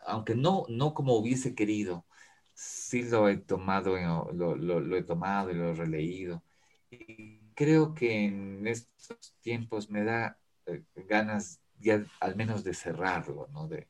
aunque 0.06 0.36
no, 0.36 0.66
no 0.70 0.94
como 0.94 1.16
hubiese 1.16 1.56
querido, 1.56 2.06
sí 2.54 3.04
lo 3.04 3.30
he 3.30 3.38
tomado, 3.38 3.98
lo, 4.34 4.56
lo, 4.56 4.98
he 4.98 5.04
tomado 5.04 5.52
y 5.52 5.56
lo 5.56 5.70
he 5.70 5.74
releído. 5.74 6.44
Y 6.90 7.40
creo 7.56 7.94
que 7.94 8.26
en 8.26 8.68
estos 8.68 9.36
tiempos 9.42 9.90
me 9.90 10.04
da 10.04 10.38
eh, 10.66 10.84
ganas 11.08 11.60
ya 11.80 12.06
al 12.20 12.36
menos 12.36 12.64
de 12.64 12.74
cerrarlo, 12.74 13.48
¿no? 13.52 13.68
de, 13.68 13.88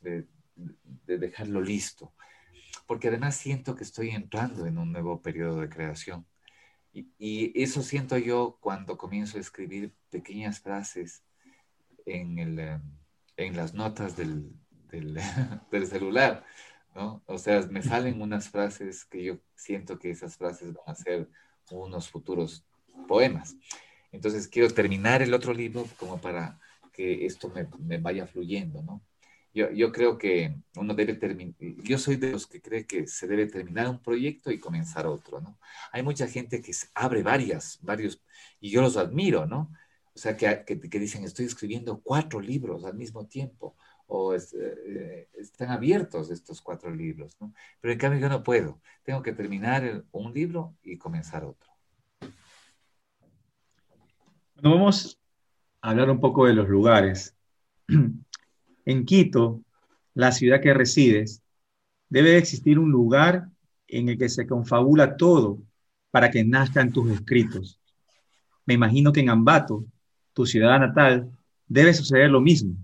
de, 0.00 0.26
de, 1.06 1.18
dejarlo 1.18 1.60
listo. 1.60 2.12
Porque 2.86 3.08
además 3.08 3.36
siento 3.36 3.74
que 3.76 3.84
estoy 3.84 4.10
entrando 4.10 4.66
en 4.66 4.78
un 4.78 4.92
nuevo 4.92 5.20
periodo 5.22 5.60
de 5.60 5.68
creación. 5.68 6.26
Y, 6.92 7.08
y 7.18 7.62
eso 7.62 7.82
siento 7.82 8.16
yo 8.16 8.58
cuando 8.60 8.96
comienzo 8.96 9.38
a 9.38 9.40
escribir 9.40 9.94
pequeñas 10.10 10.60
frases 10.60 11.22
en, 12.06 12.38
el, 12.38 12.58
eh, 12.58 12.80
en 13.36 13.56
las 13.56 13.74
notas 13.74 14.16
del, 14.16 14.52
del, 15.70 15.86
celular, 15.86 16.44
¿no? 16.94 17.22
O 17.26 17.38
sea, 17.38 17.62
me 17.62 17.82
salen 17.82 18.20
unas 18.22 18.48
frases 18.48 19.04
que 19.04 19.24
yo 19.24 19.38
siento 19.54 19.98
que 19.98 20.10
esas 20.10 20.36
frases 20.36 20.72
van 20.74 20.84
a 20.86 20.94
ser 20.94 21.28
unos 21.70 22.08
futuros 22.08 22.64
poemas. 23.08 23.56
Entonces 24.12 24.48
quiero 24.48 24.68
terminar 24.70 25.22
el 25.22 25.34
otro 25.34 25.52
libro 25.52 25.86
como 25.98 26.20
para 26.20 26.58
que 26.92 27.26
esto 27.26 27.50
me, 27.50 27.68
me 27.78 27.98
vaya 27.98 28.26
fluyendo, 28.26 28.82
¿no? 28.82 29.02
Yo, 29.52 29.70
yo, 29.70 29.90
creo 29.90 30.18
que 30.18 30.54
uno 30.76 30.94
debe 30.94 31.14
terminar, 31.14 31.54
yo 31.58 31.96
soy 31.96 32.16
de 32.16 32.32
los 32.32 32.46
que 32.46 32.60
cree 32.60 32.86
que 32.86 33.06
se 33.06 33.26
debe 33.26 33.46
terminar 33.46 33.88
un 33.88 34.02
proyecto 34.02 34.50
y 34.50 34.60
comenzar 34.60 35.06
otro, 35.06 35.40
¿no? 35.40 35.58
Hay 35.92 36.02
mucha 36.02 36.26
gente 36.28 36.60
que 36.60 36.72
abre 36.94 37.22
varias, 37.22 37.78
varios, 37.80 38.22
y 38.60 38.70
yo 38.70 38.82
los 38.82 38.98
admiro, 38.98 39.46
¿no? 39.46 39.72
O 40.14 40.18
sea, 40.18 40.36
que, 40.36 40.62
que, 40.66 40.78
que 40.78 40.98
dicen, 40.98 41.24
estoy 41.24 41.46
escribiendo 41.46 42.02
cuatro 42.02 42.38
libros 42.38 42.84
al 42.84 42.94
mismo 42.96 43.26
tiempo, 43.26 43.76
o 44.06 44.34
eh, 44.34 45.28
están 45.34 45.70
abiertos 45.70 46.30
estos 46.30 46.60
cuatro 46.60 46.94
libros, 46.94 47.36
¿no? 47.40 47.52
Pero 47.80 47.92
en 47.92 47.98
cambio 47.98 48.20
yo 48.20 48.28
no 48.28 48.42
puedo. 48.42 48.80
Tengo 49.02 49.22
que 49.22 49.32
terminar 49.32 50.04
un 50.12 50.32
libro 50.32 50.76
y 50.82 50.96
comenzar 50.96 51.44
otro. 51.44 51.70
Bueno, 54.54 54.76
vamos 54.76 55.18
a 55.80 55.90
hablar 55.90 56.10
un 56.10 56.20
poco 56.20 56.46
de 56.46 56.54
los 56.54 56.68
lugares. 56.68 57.34
En 58.88 59.04
Quito, 59.04 59.62
la 60.14 60.30
ciudad 60.30 60.60
que 60.60 60.72
resides, 60.72 61.42
debe 62.08 62.38
existir 62.38 62.78
un 62.78 62.92
lugar 62.92 63.48
en 63.88 64.08
el 64.08 64.16
que 64.16 64.28
se 64.28 64.46
confabula 64.46 65.16
todo 65.16 65.58
para 66.12 66.30
que 66.30 66.44
nazcan 66.44 66.92
tus 66.92 67.10
escritos. 67.10 67.80
Me 68.64 68.74
imagino 68.74 69.12
que 69.12 69.20
en 69.20 69.30
Ambato, 69.30 69.84
tu 70.32 70.46
ciudad 70.46 70.78
natal, 70.78 71.30
debe 71.66 71.92
suceder 71.92 72.30
lo 72.30 72.40
mismo. 72.40 72.76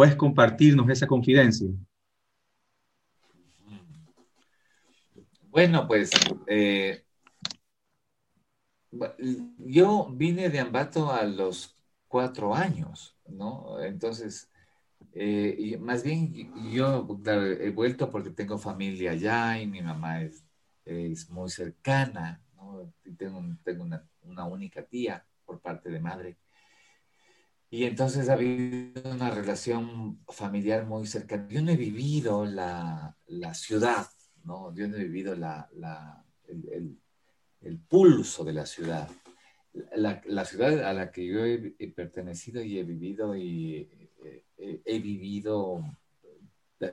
¿Puedes 0.00 0.16
compartirnos 0.16 0.88
esa 0.88 1.06
confidencia? 1.06 1.68
Bueno, 5.50 5.86
pues 5.86 6.10
eh, 6.46 7.04
yo 9.58 10.08
vine 10.10 10.48
de 10.48 10.58
Ambato 10.58 11.12
a 11.12 11.24
los 11.24 11.76
cuatro 12.08 12.54
años, 12.54 13.14
¿no? 13.28 13.78
Entonces, 13.82 14.50
eh, 15.12 15.76
más 15.78 16.02
bien 16.02 16.32
yo 16.72 17.06
he 17.26 17.70
vuelto 17.70 18.08
porque 18.08 18.30
tengo 18.30 18.56
familia 18.56 19.10
allá 19.10 19.60
y 19.60 19.66
mi 19.66 19.82
mamá 19.82 20.22
es, 20.22 20.42
es 20.86 21.28
muy 21.28 21.50
cercana, 21.50 22.40
¿no? 22.56 22.90
tengo, 23.18 23.44
tengo 23.62 23.84
una, 23.84 24.08
una 24.22 24.46
única 24.46 24.82
tía 24.82 25.26
por 25.44 25.60
parte 25.60 25.90
de 25.90 26.00
madre. 26.00 26.38
Y 27.72 27.84
entonces 27.84 28.28
ha 28.28 28.32
habido 28.32 29.12
una 29.12 29.30
relación 29.30 30.18
familiar 30.26 30.86
muy 30.86 31.06
cercana. 31.06 31.46
Yo 31.48 31.62
no 31.62 31.70
he 31.70 31.76
vivido 31.76 32.44
la, 32.44 33.16
la 33.28 33.54
ciudad, 33.54 34.08
¿no? 34.42 34.74
Yo 34.74 34.88
no 34.88 34.96
he 34.96 35.04
vivido 35.04 35.36
la, 35.36 35.68
el, 36.48 36.98
el, 37.60 37.78
pulso 37.78 38.42
de 38.42 38.52
la 38.54 38.66
ciudad. 38.66 39.08
La, 39.94 40.44
ciudad 40.44 40.84
a 40.84 40.92
la 40.92 41.12
que 41.12 41.24
yo 41.24 41.44
he, 41.44 41.92
pertenecido 41.94 42.60
y 42.60 42.76
he 42.76 42.82
vivido 42.82 43.36
y 43.36 43.88
eh, 44.24 44.82
he 44.84 44.98
vivido 44.98 45.84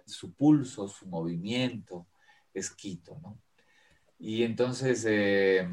su 0.05 0.35
pulso, 0.35 0.87
su 0.87 1.07
movimiento, 1.07 2.07
es 2.53 2.69
Quito, 2.69 3.17
¿no? 3.23 3.41
Y 4.19 4.43
entonces, 4.43 5.03
eh, 5.07 5.67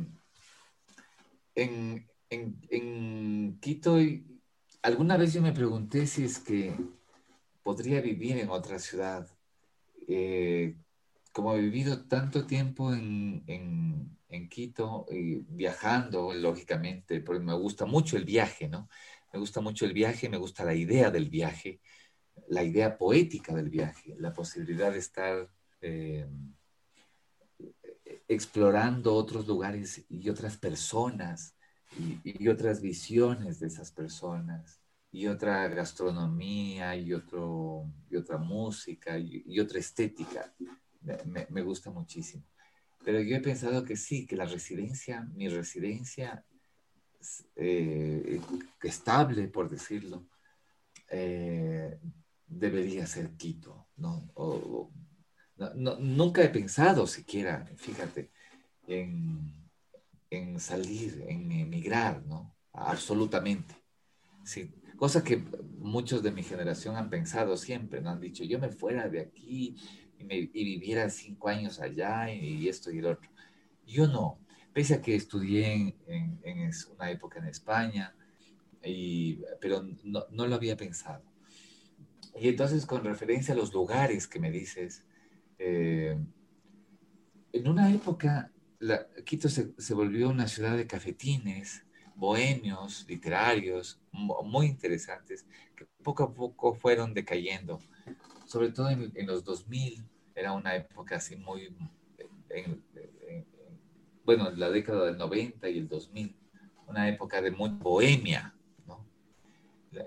en, 1.54 2.08
en, 2.30 2.58
en 2.70 3.58
Quito 3.60 3.98
alguna 4.84 5.16
vez 5.16 5.32
yo 5.32 5.40
me 5.40 5.52
pregunté 5.52 6.06
si 6.06 6.24
es 6.24 6.38
que 6.38 6.76
podría 7.62 8.02
vivir 8.02 8.38
en 8.38 8.50
otra 8.50 8.78
ciudad. 8.78 9.26
Eh, 10.06 10.76
como 11.32 11.54
he 11.54 11.60
vivido 11.60 12.04
tanto 12.06 12.46
tiempo 12.46 12.92
en, 12.92 13.42
en, 13.46 14.48
Quito, 14.50 15.06
y 15.10 15.36
viajando, 15.48 16.34
lógicamente, 16.34 17.20
porque 17.20 17.42
me 17.42 17.54
gusta 17.54 17.86
mucho 17.86 18.16
el 18.16 18.24
viaje, 18.24 18.68
¿no? 18.68 18.88
Me 19.32 19.38
gusta 19.38 19.60
mucho 19.60 19.84
el 19.86 19.92
viaje, 19.92 20.28
me 20.28 20.36
gusta 20.36 20.64
la 20.64 20.74
idea 20.74 21.10
del 21.10 21.30
viaje, 21.30 21.80
la 22.48 22.62
idea 22.62 22.98
poética 22.98 23.54
del 23.54 23.70
viaje, 23.70 24.14
la 24.18 24.32
posibilidad 24.32 24.92
de 24.92 24.98
estar 24.98 25.48
eh, 25.80 26.26
explorando 28.28 29.14
otros 29.14 29.46
lugares 29.46 30.04
y 30.08 30.28
otras 30.28 30.56
personas 30.56 31.54
y, 31.98 32.48
otras 32.48 32.80
visiones 32.80 33.60
de 33.60 33.68
esas 33.68 33.90
personas, 33.90 34.80
y 35.10 35.26
otra 35.26 35.68
gastronomía, 35.68 36.96
y, 36.96 37.12
otro, 37.12 37.86
y 38.10 38.16
otra 38.16 38.38
música, 38.38 39.18
y, 39.18 39.58
otra 39.60 39.78
estética. 39.78 40.52
Me, 41.02 41.46
me, 41.50 41.62
gusta 41.62 41.90
muchísimo. 41.90 42.44
Pero 43.04 43.20
yo 43.20 43.36
he 43.36 43.40
pensado 43.40 43.84
que 43.84 43.96
sí, 43.96 44.26
que 44.26 44.36
la 44.36 44.46
residencia, 44.46 45.22
mi 45.34 45.48
residencia 45.48 46.44
eh, 47.56 48.40
estable, 48.82 49.48
por 49.48 49.68
decirlo, 49.68 50.26
eh, 51.10 51.98
debería 52.46 53.06
ser 53.06 53.30
Quito. 53.36 53.88
¿no? 53.96 54.30
no, 55.56 55.96
nunca 55.98 56.42
he 56.42 56.48
pensado 56.48 57.06
siquiera, 57.06 57.66
fíjate, 57.76 58.30
en 58.86 59.63
en 60.36 60.60
salir, 60.60 61.24
en 61.28 61.50
emigrar, 61.52 62.24
¿no? 62.26 62.54
Absolutamente. 62.72 63.74
Sí, 64.44 64.72
cosa 64.96 65.24
que 65.24 65.44
muchos 65.78 66.22
de 66.22 66.32
mi 66.32 66.42
generación 66.42 66.96
han 66.96 67.10
pensado 67.10 67.56
siempre, 67.56 68.00
¿no? 68.00 68.10
Han 68.10 68.20
dicho, 68.20 68.44
yo 68.44 68.58
me 68.58 68.68
fuera 68.68 69.08
de 69.08 69.20
aquí 69.20 69.76
y, 70.18 70.24
me, 70.24 70.46
viviera 70.46 71.10
cinco 71.10 71.48
años 71.48 71.80
allá 71.80 72.32
y, 72.32 72.68
esto 72.68 72.90
y 72.90 72.98
el 72.98 73.06
otro. 73.06 73.30
Yo 73.86 74.06
no, 74.06 74.40
pese 74.72 74.94
a 74.94 75.02
que 75.02 75.14
estudié 75.14 75.94
en, 76.06 76.40
en, 76.42 76.70
una 76.94 77.10
época 77.10 77.38
en 77.38 77.46
España, 77.46 78.14
y, 78.82 79.40
pero 79.60 79.86
no, 80.02 80.24
no, 80.30 80.46
lo 80.46 80.54
había 80.54 80.76
pensado. 80.76 81.22
Y 82.40 82.48
entonces, 82.48 82.86
con 82.86 83.04
referencia 83.04 83.54
a 83.54 83.56
los 83.56 83.72
lugares 83.72 84.26
que 84.26 84.40
me 84.40 84.50
dices, 84.50 85.04
eh, 85.58 86.18
en 87.52 87.68
una 87.68 87.92
época, 87.92 88.50
Quito 89.24 89.48
se, 89.48 89.72
se, 89.78 89.94
volvió 89.94 90.28
una 90.28 90.48
ciudad 90.48 90.76
de 90.76 90.86
cafetines, 90.86 91.84
bohemios, 92.14 93.06
literarios, 93.08 94.00
muy 94.12 94.66
interesantes, 94.66 95.46
que 95.76 95.86
poco 96.02 96.24
a 96.24 96.34
poco 96.34 96.74
fueron 96.74 97.14
decayendo. 97.14 97.78
Sobre 98.46 98.70
todo 98.70 98.90
en, 98.90 99.12
en 99.14 99.26
los 99.26 99.44
2000, 99.44 100.04
era 100.34 100.52
una 100.52 100.74
época 100.74 101.16
así 101.16 101.36
muy, 101.36 101.74
bueno, 104.24 104.50
en 104.50 104.60
la 104.60 104.70
década 104.70 105.06
del 105.06 105.18
90 105.18 105.68
y 105.68 105.78
el 105.78 105.88
2000, 105.88 106.36
una 106.86 107.08
época 107.08 107.40
de 107.40 107.50
muy 107.50 107.70
bohemia, 107.70 108.54
¿no? 108.86 109.06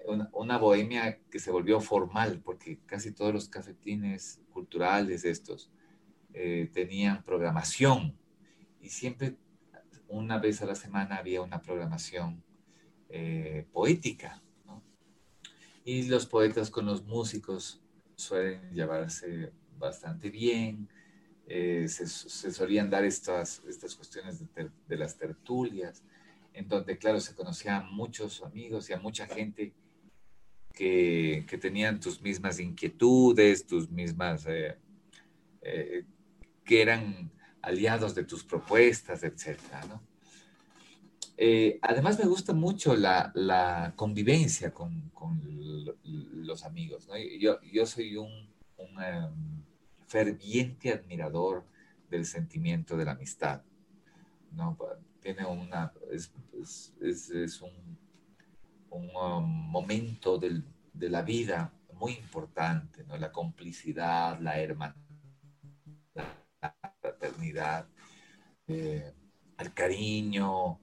Una, 0.05 0.29
una, 0.33 0.57
bohemia 0.57 1.19
que 1.31 1.39
se 1.39 1.51
volvió 1.51 1.79
formal, 1.79 2.41
porque 2.43 2.79
casi 2.85 3.11
todos 3.11 3.33
los 3.33 3.49
cafetines 3.49 4.41
culturales 4.51 5.23
estos 5.23 5.71
eh, 6.33 6.69
tenían 6.73 7.23
programación 7.23 8.17
y 8.87 8.89
siempre 8.89 9.35
una 10.07 10.37
vez 10.39 10.61
a 10.61 10.65
la 10.65 10.75
semana 10.75 11.17
había 11.17 11.41
una 11.41 11.61
programación 11.61 12.41
eh, 13.09 13.65
poética. 13.73 14.41
Y 15.83 16.03
los 16.03 16.25
poetas 16.25 16.69
con 16.69 16.85
los 16.85 17.03
músicos 17.03 17.81
suelen 18.15 18.71
llevarse 18.71 19.51
bastante 19.77 20.29
bien, 20.29 20.87
eh, 21.47 21.85
se, 21.89 22.07
solían 22.07 22.89
dar 22.89 23.03
estas, 23.03 23.61
estas 23.67 23.93
cuestiones 23.93 24.41
de, 24.55 24.97
las 24.97 25.17
tertulias, 25.17 26.01
en 26.53 26.69
donde, 26.69 26.97
claro, 26.97 27.19
se 27.19 27.35
conocían 27.35 27.93
muchos 27.93 28.41
amigos 28.41 28.89
y 28.89 28.93
a 28.93 28.99
mucha 28.99 29.27
gente 29.27 29.73
que, 30.73 31.45
que 31.45 31.57
tenían 31.57 31.99
tus 31.99 32.21
mismas 32.21 32.57
inquietudes, 32.61 33.65
tus 33.65 33.89
mismas, 33.89 34.45
eh, 34.47 34.77
que 36.63 36.81
eran 36.81 37.36
aliados 37.67 38.15
de 38.15 38.23
tus 38.23 38.43
propuestas, 38.43 39.23
etcétera, 39.23 39.83
¿no? 39.89 40.01
además 41.81 42.17
me 42.17 42.25
gusta 42.25 42.53
mucho 42.53 42.95
la, 42.95 43.93
convivencia 43.95 44.73
con, 44.73 45.11
los 46.03 46.63
amigos. 46.63 47.07
Yo, 47.39 47.85
soy 47.85 48.15
un, 48.15 48.49
em, 48.79 49.63
ferviente 50.07 50.93
admirador 50.93 51.65
del 52.09 52.25
sentimiento 52.25 52.95
de 52.97 53.05
la 53.05 53.11
amistad. 53.11 53.61
Tiene 55.21 55.45
una, 55.45 55.91
es, 56.11 56.31
un, 57.61 57.97
um, 58.89 59.69
momento 59.69 60.39
de 60.39 61.09
la 61.09 61.21
vida 61.21 61.73
muy 61.93 62.13
importante, 62.13 63.05
la 63.19 63.31
complicidad, 63.31 64.39
la 64.39 64.59
hermandad, 64.59 65.06
fraternidad, 67.17 67.87
eh, 68.67 69.13
el 69.57 69.73
cariño, 69.73 70.79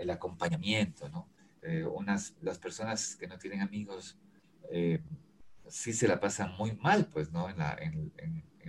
el 0.00 0.10
acompañamiento. 0.10 1.08
¿no? 1.08 1.28
Eh, 1.62 1.84
unas, 1.84 2.34
las 2.40 2.58
personas 2.58 3.16
que 3.16 3.26
no 3.26 3.38
tienen 3.38 3.60
amigos 3.60 4.16
eh, 4.70 5.02
sí 5.68 5.92
se 5.92 6.08
la 6.08 6.18
pasan 6.18 6.56
muy 6.56 6.72
mal, 6.72 7.06
pues, 7.06 7.30
¿no? 7.32 7.50
En 7.50 7.58
la, 7.58 7.76
en, 7.80 8.12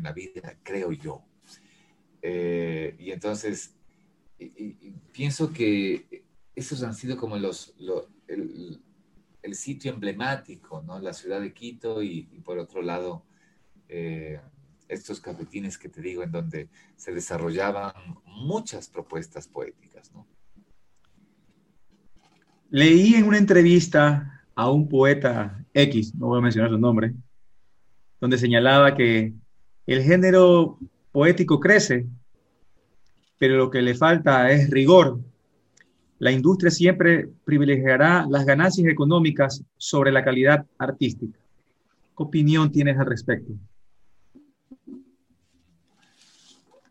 la 0.03 0.13
vida, 0.13 0.57
creo 0.63 0.91
yo. 0.91 1.23
Eh, 2.23 2.95
y 2.97 3.11
entonces, 3.11 3.75
pienso 5.11 5.53
que 5.53 6.25
esos 6.55 6.81
han 6.81 6.95
sido 6.95 7.17
como 7.17 7.37
los, 7.37 7.75
el, 8.27 8.81
el, 9.43 9.55
sitio 9.55 9.93
emblemático, 9.93 10.81
¿no? 10.81 10.99
La 10.99 11.13
ciudad 11.13 11.39
de 11.39 11.53
Quito 11.53 12.01
y, 12.01 12.23
por 12.43 12.57
otro 12.57 12.81
lado, 12.81 13.23
estos 14.91 15.21
cafetines 15.21 15.77
que 15.77 15.89
te 15.89 16.01
digo, 16.01 16.21
en 16.21 16.31
donde 16.31 16.69
se 16.95 17.13
desarrollaban 17.13 17.93
muchas 18.25 18.89
propuestas 18.89 19.47
poéticas, 19.47 20.11
¿no? 20.13 20.27
Leí 22.69 23.15
en 23.15 23.25
una 23.25 23.37
entrevista 23.37 24.43
a 24.55 24.69
un 24.69 24.87
poeta 24.87 25.65
X, 25.73 26.13
no 26.15 26.27
voy 26.27 26.39
a 26.39 26.41
mencionar 26.41 26.69
su 26.69 26.77
nombre, 26.77 27.13
donde 28.19 28.37
señalaba 28.37 28.95
que 28.95 29.33
el 29.87 30.03
género 30.03 30.77
poético 31.11 31.59
crece, 31.59 32.07
pero 33.37 33.57
lo 33.57 33.71
que 33.71 33.81
le 33.81 33.95
falta 33.95 34.51
es 34.51 34.69
rigor. 34.69 35.19
La 36.19 36.31
industria 36.31 36.69
siempre 36.69 37.27
privilegiará 37.43 38.25
las 38.29 38.45
ganancias 38.45 38.87
económicas 38.87 39.63
sobre 39.77 40.11
la 40.11 40.23
calidad 40.23 40.65
artística. 40.77 41.39
¿Qué 42.15 42.23
opinión 42.23 42.71
tienes 42.71 42.97
al 42.99 43.07
respecto? 43.07 43.53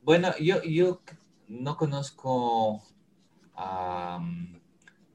Bueno, 0.03 0.33
yo, 0.39 0.63
yo 0.63 1.03
no 1.47 1.77
conozco 1.77 2.83
a 3.55 4.19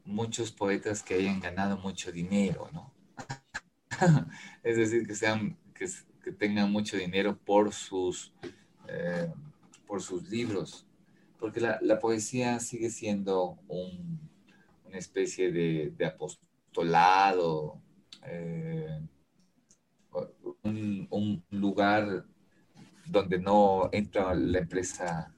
muchos 0.06 0.52
poetas 0.52 1.02
que 1.02 1.16
hayan 1.16 1.40
ganado 1.40 1.78
mucho 1.78 2.12
dinero, 2.12 2.70
¿no? 2.72 2.94
es 4.64 4.78
decir, 4.78 5.08
que, 5.08 5.16
sean, 5.16 5.58
que, 5.74 5.88
tengan 6.34 6.72
mucho 6.72 6.98
dinero 6.98 7.36
por 7.36 7.74
sus, 7.74 8.32
eh, 8.88 9.34
por 9.88 10.04
sus 10.04 10.30
libros, 10.30 10.86
porque 11.40 11.60
la, 11.60 12.00
poesía 12.00 12.60
sigue 12.60 12.92
siendo 12.92 13.58
una 13.68 14.98
especie 15.00 15.52
de, 15.52 16.06
apostolado, 16.06 17.82
eh, 18.24 19.00
un, 20.62 21.08
un, 21.10 21.44
lugar 21.50 22.26
donde 23.08 23.40
no 23.40 23.90
entra 23.92 24.34
la 24.34 24.60
empresa, 24.60 25.34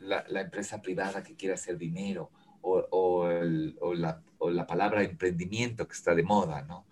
la, 0.00 0.24
la 0.28 0.40
empresa 0.42 0.80
privada 0.80 1.22
que 1.22 1.36
quiere 1.36 1.54
hacer 1.54 1.78
dinero 1.78 2.30
o, 2.62 3.94
la, 3.94 4.66
palabra 4.66 5.02
emprendimiento 5.02 5.86
que 5.86 5.94
está 5.94 6.14
de 6.14 6.22
moda, 6.22 6.62
¿no? 6.62 6.86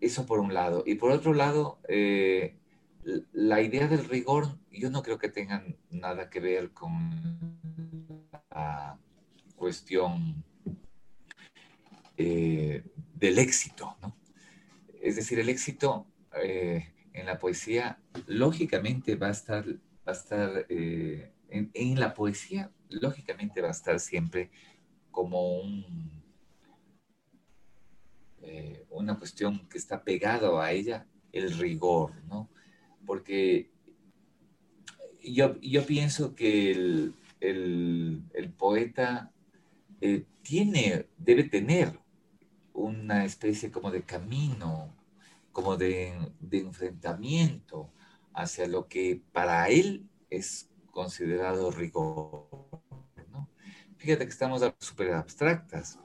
Eso 0.00 0.26
por 0.26 0.38
un 0.38 0.52
lado. 0.52 0.82
Y 0.86 0.96
por 0.96 1.10
otro 1.10 1.32
lado, 1.32 1.78
eh, 1.88 2.56
la 3.32 3.60
idea 3.62 3.88
del 3.88 4.04
rigor, 4.04 4.58
yo 4.70 4.90
no 4.90 5.02
creo 5.02 5.18
que 5.18 5.28
tengan 5.28 5.76
nada 5.90 6.28
que 6.28 6.40
ver 6.40 6.72
con 6.72 7.58
la 8.50 8.98
cuestión 9.56 10.44
eh, 12.16 12.84
del 13.14 13.38
éxito, 13.38 13.96
¿no? 14.02 14.16
Es 15.00 15.16
decir, 15.16 15.38
el 15.38 15.48
éxito 15.48 16.06
eh, 16.42 16.93
en 17.14 17.26
la 17.26 17.38
poesía, 17.38 17.98
lógicamente 18.26 19.16
va 19.16 19.28
a 19.28 19.30
estar, 19.30 19.66
va 19.66 19.78
a 20.06 20.12
estar 20.12 20.66
en, 20.68 22.00
la 22.00 22.12
poesía, 22.12 22.70
lógicamente 22.90 23.62
va 23.62 23.68
a 23.68 23.70
estar 23.70 23.98
siempre 24.00 24.50
como 25.10 25.60
un, 25.60 26.22
eh, 28.42 28.84
una 28.90 29.16
cuestión 29.16 29.66
que 29.68 29.78
está 29.78 30.02
pegado 30.02 30.60
a 30.60 30.72
ella, 30.72 31.06
el 31.32 31.56
rigor, 31.56 32.12
¿no? 32.24 32.50
Porque 33.06 33.70
yo, 35.22 35.58
yo 35.60 35.86
pienso 35.86 36.34
que 36.34 36.72
el, 37.40 38.52
poeta 38.58 39.32
eh, 40.00 40.24
tiene, 40.42 41.06
debe 41.18 41.44
tener 41.44 41.98
una 42.72 43.24
especie 43.24 43.70
como 43.70 43.90
de 43.90 44.02
camino, 44.02 44.92
como 45.54 45.76
de, 45.76 46.12
enfrentamiento 46.50 47.90
hacia 48.34 48.66
lo 48.66 48.88
que 48.88 49.22
para 49.32 49.68
él 49.68 50.06
es 50.28 50.68
considerado 50.90 51.70
rigor. 51.70 52.48
Fíjate 53.96 54.24
que 54.24 54.30
estamos 54.30 54.62
súper 54.80 55.12
abstractas. 55.12 56.00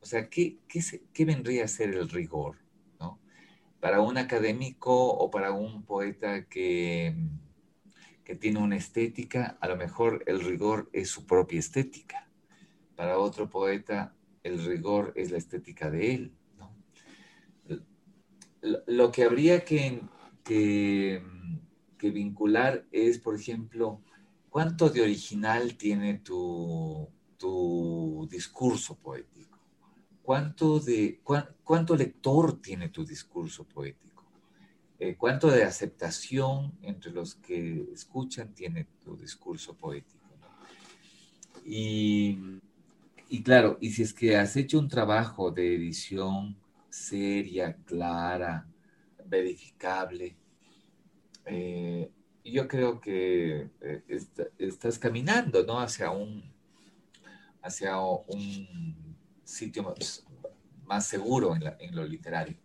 O 0.00 0.06
sea, 0.06 0.30
¿qué, 0.30 0.58
qué, 0.68 1.24
vendría 1.24 1.64
a 1.64 1.68
ser 1.68 1.90
el 1.90 2.08
rigor? 2.08 2.58
¿no? 3.00 3.18
Para 3.80 4.00
un 4.00 4.16
académico 4.16 5.08
o 5.08 5.28
para 5.30 5.50
un 5.50 5.82
poeta 5.84 6.44
que, 6.44 7.16
que 8.22 8.36
tiene 8.36 8.60
una 8.60 8.76
estética, 8.76 9.58
a 9.60 9.66
lo 9.66 9.76
mejor 9.76 10.22
el 10.26 10.40
rigor 10.40 10.88
es 10.92 11.10
su 11.10 11.26
propia 11.26 11.58
estética. 11.58 12.30
Para 12.94 13.18
otro 13.18 13.50
poeta, 13.50 14.14
el 14.44 14.64
rigor 14.64 15.12
es 15.16 15.32
la 15.32 15.38
estética 15.38 15.90
de 15.90 16.14
él. 16.14 16.32
Lo 18.86 19.12
que 19.12 19.24
habría 19.24 19.64
que, 19.64 20.00
que, 20.44 21.22
vincular 22.00 22.84
es, 22.92 23.18
por 23.18 23.34
ejemplo, 23.34 24.00
¿Cuánto 24.54 24.88
de 24.88 25.02
original 25.02 25.74
tiene 25.76 26.20
tu, 26.20 27.10
discurso 28.30 28.94
poético? 28.94 29.58
¿Cuánto, 30.22 30.78
de, 30.78 31.20
¿Cuánto 31.64 31.96
lector 31.96 32.62
tiene 32.62 32.88
tu 32.90 33.04
discurso 33.04 33.64
poético? 33.64 34.22
Eh, 35.00 35.16
¿Cuánto 35.16 35.50
de 35.50 35.64
aceptación 35.64 36.72
entre 36.82 37.10
los 37.10 37.34
que 37.34 37.84
escuchan 37.92 38.54
tiene 38.54 38.86
tu 39.04 39.16
discurso 39.16 39.74
poético? 39.74 40.20
Y, 41.66 42.38
y 43.28 43.42
claro, 43.42 43.76
y 43.80 43.90
si 43.90 44.02
es 44.02 44.14
que 44.14 44.36
has 44.36 44.54
hecho 44.54 44.78
un 44.78 44.86
trabajo 44.86 45.50
de 45.50 45.74
edición 45.74 46.56
seria, 46.94 47.76
clara, 47.84 48.66
verificable. 49.26 50.36
Eh, 51.44 52.10
yo 52.44 52.68
creo 52.68 53.00
que 53.00 53.70
eh, 53.80 54.04
estás 54.58 54.98
caminando, 54.98 55.64
¿no? 55.64 55.80
Hacia 55.80 56.10
un, 56.10 56.44
hacia 57.62 57.98
un 57.98 59.16
sitio 59.42 59.82
más, 60.84 61.06
seguro 61.06 61.56
en, 61.56 61.96
lo 61.96 62.04
literario. 62.04 62.58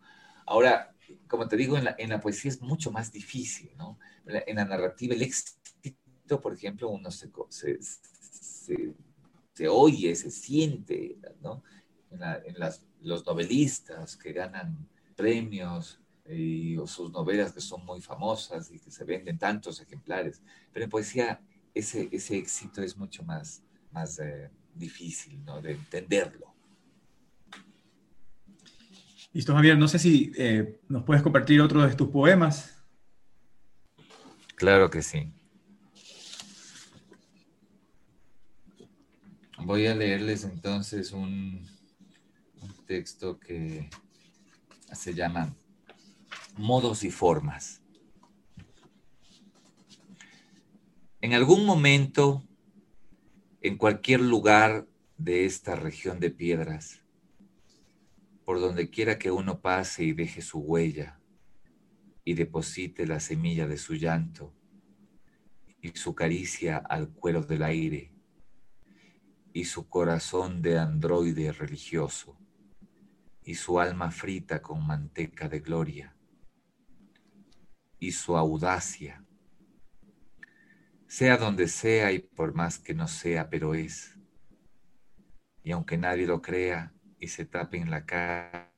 Ahora, 0.46 0.96
como 1.28 1.48
te 1.48 1.58
digo, 1.58 1.76
en 1.78 2.10
la, 2.10 2.22
poesía 2.22 2.52
es 2.52 2.62
mucho 2.62 2.92
más 2.92 3.12
difícil, 3.12 3.72
¿no? 3.78 3.98
En 4.26 4.58
la, 4.58 4.66
narrativa, 4.66 5.16
el 5.16 5.24
éxito, 5.24 6.40
por 6.40 6.54
ejemplo, 6.54 6.90
uno 6.90 7.10
se, 7.10 7.32
se, 7.80 9.68
oye, 9.68 10.16
se 10.16 10.30
siente, 10.30 11.18
¿no? 11.42 11.64
En, 12.12 12.20
los 13.02 13.26
novelistas 13.26 14.16
que 14.18 14.34
ganan 14.34 14.88
premios, 15.16 16.00
y 16.30 16.78
sus 16.86 17.12
novelas 17.12 17.52
que 17.54 17.62
son 17.62 17.84
muy 17.86 18.02
famosas 18.02 18.72
y 18.72 18.80
que 18.80 18.92
se 18.92 19.04
venden 19.04 19.38
tantos 19.38 19.82
ejemplares. 19.82 20.42
Pero 20.72 20.86
en 20.86 20.90
poesía 20.90 21.42
ese, 21.74 22.08
ese 22.12 22.38
éxito 22.38 22.82
es 22.82 22.98
mucho 22.98 23.24
más, 23.24 23.64
más 23.92 24.20
eh, 24.20 24.50
difícil 24.76 25.44
¿no? 25.44 25.62
de 25.62 25.72
entenderlo. 25.72 26.54
Listo, 29.34 29.54
Javier. 29.54 29.78
No 29.78 29.88
sé 29.88 30.00
si 30.00 30.32
eh, 30.38 30.80
nos 30.88 31.04
puedes 31.04 31.24
compartir 31.24 31.62
otro 31.62 31.88
de 31.88 31.96
tus 31.96 32.10
poemas. 32.10 32.76
Claro 34.56 34.90
que 34.90 35.02
sí. 35.02 35.32
Voy 39.60 39.88
a 39.88 39.96
leerles 39.96 40.44
entonces 40.46 41.12
un, 41.12 41.22
un 41.22 41.79
texto 42.90 43.40
que 43.40 43.88
se 44.92 45.14
llama 45.14 45.56
modos 46.58 47.04
y 47.04 47.12
formas. 47.12 47.84
En 51.22 51.36
algún 51.36 51.68
momento, 51.68 52.44
en 53.62 53.78
cualquier 53.78 54.22
lugar 54.22 54.88
de 55.20 55.46
esta 55.46 55.76
región 55.76 56.20
de 56.20 56.32
piedras, 56.32 57.04
por 58.44 58.60
donde 58.60 58.90
quiera 58.90 59.20
que 59.20 59.30
uno 59.30 59.62
pase 59.62 60.04
y 60.04 60.14
deje 60.14 60.42
su 60.42 60.58
huella 60.58 61.20
y 62.26 62.34
deposite 62.34 63.06
la 63.06 63.20
semilla 63.20 63.68
de 63.68 63.78
su 63.78 63.94
llanto 63.94 64.52
y 65.80 65.90
su 65.90 66.16
caricia 66.16 66.78
al 66.78 67.10
cuero 67.10 67.44
del 67.44 67.62
aire 67.62 68.12
y 69.54 69.66
su 69.66 69.88
corazón 69.88 70.64
de 70.64 70.80
androide 70.80 71.52
religioso 71.52 72.39
y 73.50 73.56
su 73.56 73.80
alma 73.80 74.12
frita 74.12 74.62
con 74.62 74.86
manteca 74.86 75.50
de 75.50 75.60
gloria 75.60 76.16
y 77.98 78.12
su 78.12 78.38
audacia. 78.38 79.26
Sea 81.08 81.36
donde 81.36 81.68
sea 81.68 82.12
y 82.12 82.20
por 82.20 82.54
más 82.54 82.78
que 82.78 82.94
no 82.94 83.08
sea, 83.08 83.50
pero 83.50 83.74
es. 83.74 84.16
Y 85.64 85.72
aunque 85.72 85.98
nadie 85.98 86.28
lo 86.28 86.44
crea 86.44 86.94
y 87.18 87.30
se 87.30 87.44
tapen 87.44 87.90
la 87.90 88.06
cara 88.06 88.72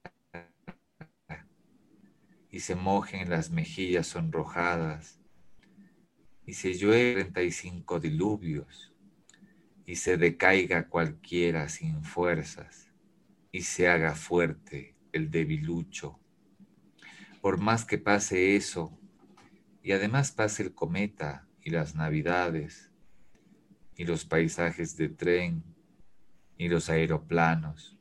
y 2.50 2.62
se 2.62 2.76
mojen 2.76 3.30
las 3.30 3.52
mejillas 3.52 4.08
sonrojadas 4.08 5.20
y 6.46 6.54
se 6.54 6.76
llueve 6.76 7.16
treinta 7.16 7.44
y 7.44 7.52
cinco 7.52 8.00
diluvios 8.00 8.94
y 9.86 9.98
se 9.98 10.16
decaiga 10.16 10.88
cualquiera 10.88 11.68
sin 11.68 12.06
fuerzas 12.06 12.91
y 13.52 13.62
se 13.62 13.88
haga 13.88 14.16
fuerte 14.16 14.96
el 15.12 15.30
debilucho. 15.30 16.20
Por 17.42 17.58
más 17.58 17.86
que 17.86 17.98
pase 17.98 18.56
eso, 18.56 18.98
y 19.84 19.92
además 19.94 20.32
pasa 20.32 20.64
el 20.64 20.74
cometa 20.74 21.48
y 21.62 21.72
las 21.72 21.96
navidades 21.96 22.92
y 23.96 24.06
los 24.06 24.26
paisajes 24.26 24.96
de 24.96 25.10
tren 25.10 25.64
y 26.58 26.70
los 26.70 26.90
aeroplanos 26.90 27.98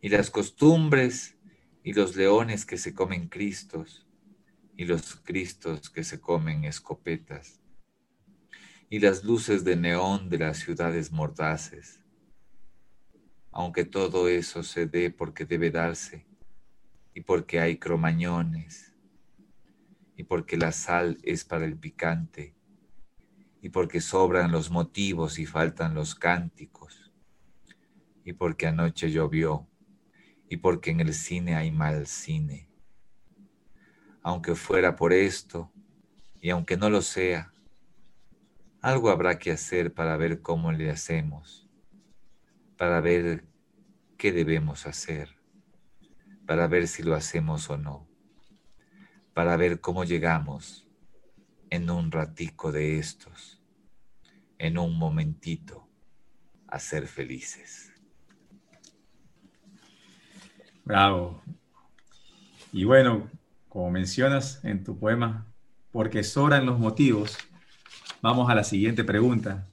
y 0.00 0.08
las 0.08 0.30
costumbres 0.30 1.36
y 1.82 1.94
los 1.94 2.16
leones 2.16 2.66
que 2.66 2.76
se 2.76 2.94
comen 2.94 3.28
cristos 3.28 4.06
y 4.76 4.84
los 4.84 5.16
cristos 5.16 5.90
que 5.90 6.04
se 6.04 6.20
comen 6.20 6.64
escopetas 6.64 7.60
y 8.90 8.98
las 8.98 9.24
luces 9.24 9.64
de 9.64 9.76
neón 9.76 10.28
de 10.28 10.38
las 10.38 10.58
ciudades 10.58 11.10
mordaces. 11.12 12.01
Aunque 13.52 13.84
todo 13.84 14.28
eso 14.28 14.62
se 14.62 14.86
dé 14.86 15.10
porque 15.10 15.44
debe 15.44 15.70
darse 15.70 16.26
y 17.14 17.20
porque 17.20 17.60
hay 17.60 17.76
cromañones 17.76 18.92
y 20.16 20.24
porque 20.24 20.56
la 20.56 20.72
sal 20.72 21.18
es 21.22 21.44
para 21.44 21.64
el 21.64 21.76
picante, 21.76 22.54
y 23.60 23.68
porque 23.70 24.00
sobran 24.00 24.52
los 24.52 24.70
motivos 24.70 25.38
y 25.38 25.46
faltan 25.46 25.94
los 25.94 26.14
cánticos, 26.14 27.12
y 28.24 28.32
porque 28.32 28.66
anoche 28.66 29.10
llovió, 29.10 29.68
y 30.48 30.58
porque 30.58 30.90
en 30.90 31.00
el 31.00 31.14
cine 31.14 31.54
hay 31.54 31.70
mal 31.70 32.06
cine. 32.06 32.68
Aunque 34.22 34.54
fuera 34.54 34.94
por 34.96 35.12
esto, 35.12 35.72
y 36.40 36.50
aunque 36.50 36.76
no 36.76 36.90
lo 36.90 37.02
sea, 37.02 37.52
algo 38.80 39.10
habrá 39.10 39.38
que 39.38 39.52
hacer 39.52 39.92
para 39.94 40.16
ver 40.16 40.42
cómo 40.42 40.72
le 40.72 40.90
hacemos, 40.90 41.61
para 42.82 43.00
ver 43.00 43.44
qué 44.18 44.32
debemos 44.32 44.88
hacer, 44.88 45.28
para 46.46 46.66
ver 46.66 46.88
si 46.88 47.04
lo 47.04 47.14
hacemos 47.14 47.70
o 47.70 47.78
no 47.78 48.08
para 49.34 49.56
ver 49.56 49.80
cómo 49.80 50.02
llegamos 50.02 50.84
en 51.70 51.88
un 51.90 52.10
ratico 52.10 52.72
de 52.72 52.98
estos, 52.98 53.62
en 54.58 54.78
un 54.78 54.98
momentito, 54.98 55.86
a 56.66 56.80
ser 56.80 57.06
felices. 57.06 57.92
Bravo. 60.84 61.40
Y 62.72 62.82
bueno, 62.82 63.30
como 63.68 63.92
mencionas 63.92 64.58
en 64.64 64.82
tu 64.82 64.98
poema, 64.98 65.46
porque 65.92 66.24
sobran 66.24 66.66
los 66.66 66.80
motivos, 66.80 67.38
vamos 68.20 68.50
a 68.50 68.56
la 68.56 68.64
siguiente 68.64 69.04
pregunta. 69.04 69.68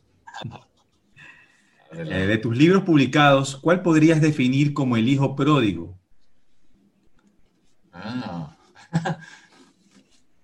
Eh, 1.92 2.04
de 2.04 2.38
tus 2.38 2.56
libros 2.56 2.84
publicados, 2.84 3.58
¿cuál 3.58 3.82
podrías 3.82 4.22
definir 4.22 4.74
como 4.74 4.96
el 4.96 5.08
hijo 5.08 5.36
pródigo? 5.36 5.98
Ah, 7.92 8.56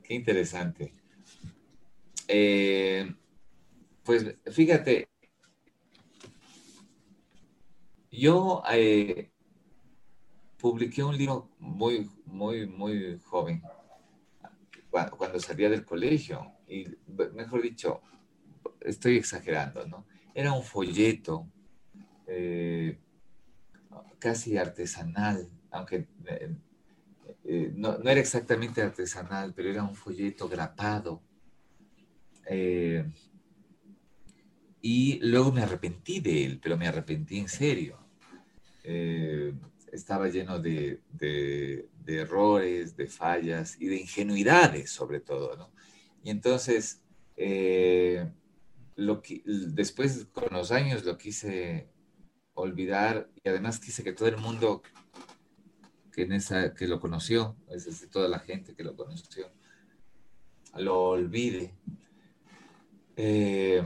Qué 0.03 0.15
interesante. 0.15 0.91
Eh, 2.27 3.13
pues 4.03 4.35
fíjate, 4.51 5.07
yo 8.11 8.63
eh, 8.71 9.31
publiqué 10.57 11.03
un 11.03 11.17
libro 11.17 11.51
muy, 11.59 12.09
muy, 12.25 12.65
muy 12.65 13.19
joven, 13.19 13.61
cuando 14.89 15.39
salía 15.39 15.69
del 15.69 15.85
colegio, 15.85 16.53
y 16.67 16.87
mejor 17.33 17.61
dicho, 17.61 18.01
estoy 18.81 19.17
exagerando, 19.17 19.85
¿no? 19.85 20.05
Era 20.35 20.51
un 20.51 20.63
folleto 20.63 21.49
eh, 22.27 22.99
casi 24.19 24.57
artesanal, 24.57 25.49
aunque 25.71 26.07
eh, 27.45 27.71
no, 27.75 27.97
era 27.99 28.19
exactamente 28.19 28.81
artesanal, 28.81 29.53
pero 29.53 29.69
era 29.69 29.83
un 29.83 29.95
folleto 29.95 30.49
grapado. 30.49 31.21
Eh, 32.49 33.05
y 34.81 35.19
luego 35.21 35.53
me 35.53 35.61
arrepentí 35.61 36.19
de 36.19 36.45
él, 36.45 36.59
pero 36.61 36.75
me 36.75 36.87
arrepentí 36.87 37.37
en 37.37 37.47
serio. 37.47 37.97
Eh, 38.83 39.53
estaba 39.91 40.27
lleno 40.27 40.59
de, 40.59 40.99
errores, 42.05 42.97
de 42.97 43.07
fallas 43.07 43.77
y 43.79 43.87
de 43.87 44.01
ingenuidades 44.01 44.91
sobre 44.91 45.21
todo, 45.21 45.55
¿no? 45.55 45.71
Y 46.23 46.29
entonces, 46.29 47.01
lo 48.95 49.21
que, 49.21 49.41
después 49.45 50.27
con 50.31 50.47
los 50.51 50.71
años 50.71 51.03
lo 51.03 51.17
quise 51.17 51.89
olvidar 52.53 53.29
y 53.43 53.49
además 53.49 53.79
quise 53.79 54.03
que 54.03 54.13
todo 54.13 54.27
el 54.27 54.37
mundo 54.37 54.81
que, 56.11 56.23
en 56.23 56.31
esa, 56.31 56.73
que 56.73 56.87
lo 56.87 56.99
conoció, 56.99 57.55
es 57.69 57.85
decir, 57.85 58.09
toda 58.09 58.29
la 58.29 58.39
gente 58.39 58.73
que 58.73 58.83
lo 58.83 58.95
conoció, 58.95 59.51
lo 60.75 61.09
olvide. 61.09 61.73
Eh, 63.17 63.83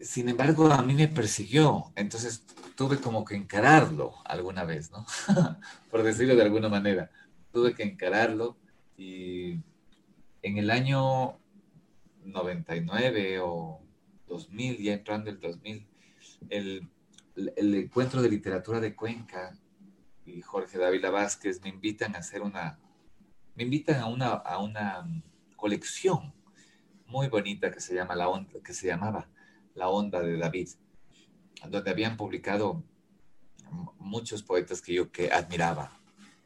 sin 0.00 0.28
embargo, 0.28 0.70
a 0.70 0.82
mí 0.82 0.94
me 0.94 1.08
persiguió, 1.08 1.92
entonces 1.96 2.44
tuve 2.76 2.98
como 2.98 3.24
que 3.24 3.34
encararlo 3.34 4.14
alguna 4.24 4.64
vez, 4.64 4.92
¿no? 4.92 5.04
Por 5.90 6.04
decirlo 6.04 6.36
de 6.36 6.42
alguna 6.42 6.68
manera. 6.68 7.10
Tuve 7.52 7.74
que 7.74 7.82
encararlo 7.82 8.56
y 8.96 9.60
en 10.42 10.58
el 10.58 10.70
año 10.70 11.40
99 12.32 13.40
o 13.40 13.80
2000, 14.26 14.78
ya 14.78 14.92
entrando 14.94 15.30
el 15.30 15.40
2000, 15.40 15.86
el, 16.50 16.88
el 17.56 17.74
encuentro 17.74 18.22
de 18.22 18.28
literatura 18.28 18.80
de 18.80 18.94
Cuenca 18.94 19.58
Jorge 20.42 20.78
Dávila 20.78 21.10
Vázquez 21.10 21.60
me 21.62 21.68
invitan 21.68 22.14
a 22.14 22.18
hacer 22.18 22.42
una, 22.42 22.78
me 23.54 23.64
invitan 23.64 24.00
a 24.00 24.06
una, 24.06 24.28
a 24.28 24.58
una 24.58 25.06
colección 25.56 26.32
muy 27.06 27.28
bonita 27.28 27.70
que 27.70 27.80
se 27.80 27.94
llama 27.94 28.14
la 28.14 28.28
onda, 28.28 28.60
que 28.62 28.74
se 28.74 28.86
llamaba 28.86 29.28
La 29.74 29.88
Onda 29.88 30.20
de 30.20 30.36
David, 30.36 30.68
donde 31.68 31.90
habían 31.90 32.16
publicado 32.16 32.82
muchos 33.98 34.42
poetas 34.42 34.82
que 34.82 34.94
yo 34.94 35.10
que 35.10 35.32
admiraba. 35.32 35.98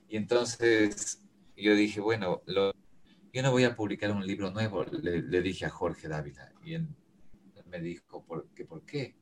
Y 0.08 0.16
entonces 0.16 1.20
yo 1.56 1.74
dije, 1.74 2.00
bueno, 2.00 2.42
yo 3.32 3.42
no 3.42 3.50
voy 3.50 3.64
a 3.64 3.74
publicar 3.74 4.12
un 4.12 4.26
libro 4.26 4.50
nuevo, 4.50 4.84
le, 4.84 5.42
dije 5.42 5.64
a 5.64 5.70
Jorge 5.70 6.08
Dávila. 6.08 6.52
Y 6.64 6.74
él 6.74 6.88
me 7.70 7.80
dijo, 7.80 8.24
¿por 8.24 8.48
qué? 8.54 8.64
¿por 8.64 8.82
qué? 8.82 9.14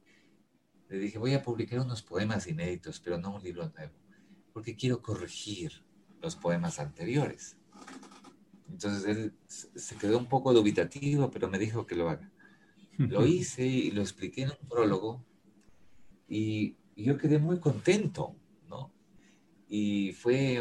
Le 0.89 0.99
dije, 0.99 1.19
voy 1.19 1.35
a 1.35 1.43
publicar 1.43 1.79
unos 1.81 2.03
poemas 2.03 2.49
inéditos, 2.49 2.99
pero 2.99 3.19
no 3.19 3.37
un 3.37 3.43
libro 3.43 3.71
nuevo, 3.77 3.95
porque 4.53 4.75
quiero 4.75 5.01
corregir 5.01 5.85
los 6.21 6.35
poemas 6.35 6.81
anteriores. 6.81 7.57
Entonces 8.69 9.05
él 9.05 9.35
se 9.47 9.97
quedó 9.97 10.19
un 10.19 10.29
poco 10.29 10.53
dubitativo, 10.53 11.31
pero 11.31 11.49
me 11.49 11.59
dijo 11.59 11.87
que 11.87 11.95
lo 11.95 12.09
haga. 12.09 12.31
Lo 12.99 13.25
hice 13.25 13.65
y 13.65 13.93
lo 13.93 14.03
expliqué 14.03 14.43
en 14.43 14.51
un 14.51 14.69
prólogo 14.69 15.25
y 16.29 16.77
yo 16.97 17.17
quedé 17.17 17.39
muy 17.39 17.59
contento, 17.59 18.37
¿no? 18.69 18.93
Y 19.69 20.13
fue 20.13 20.61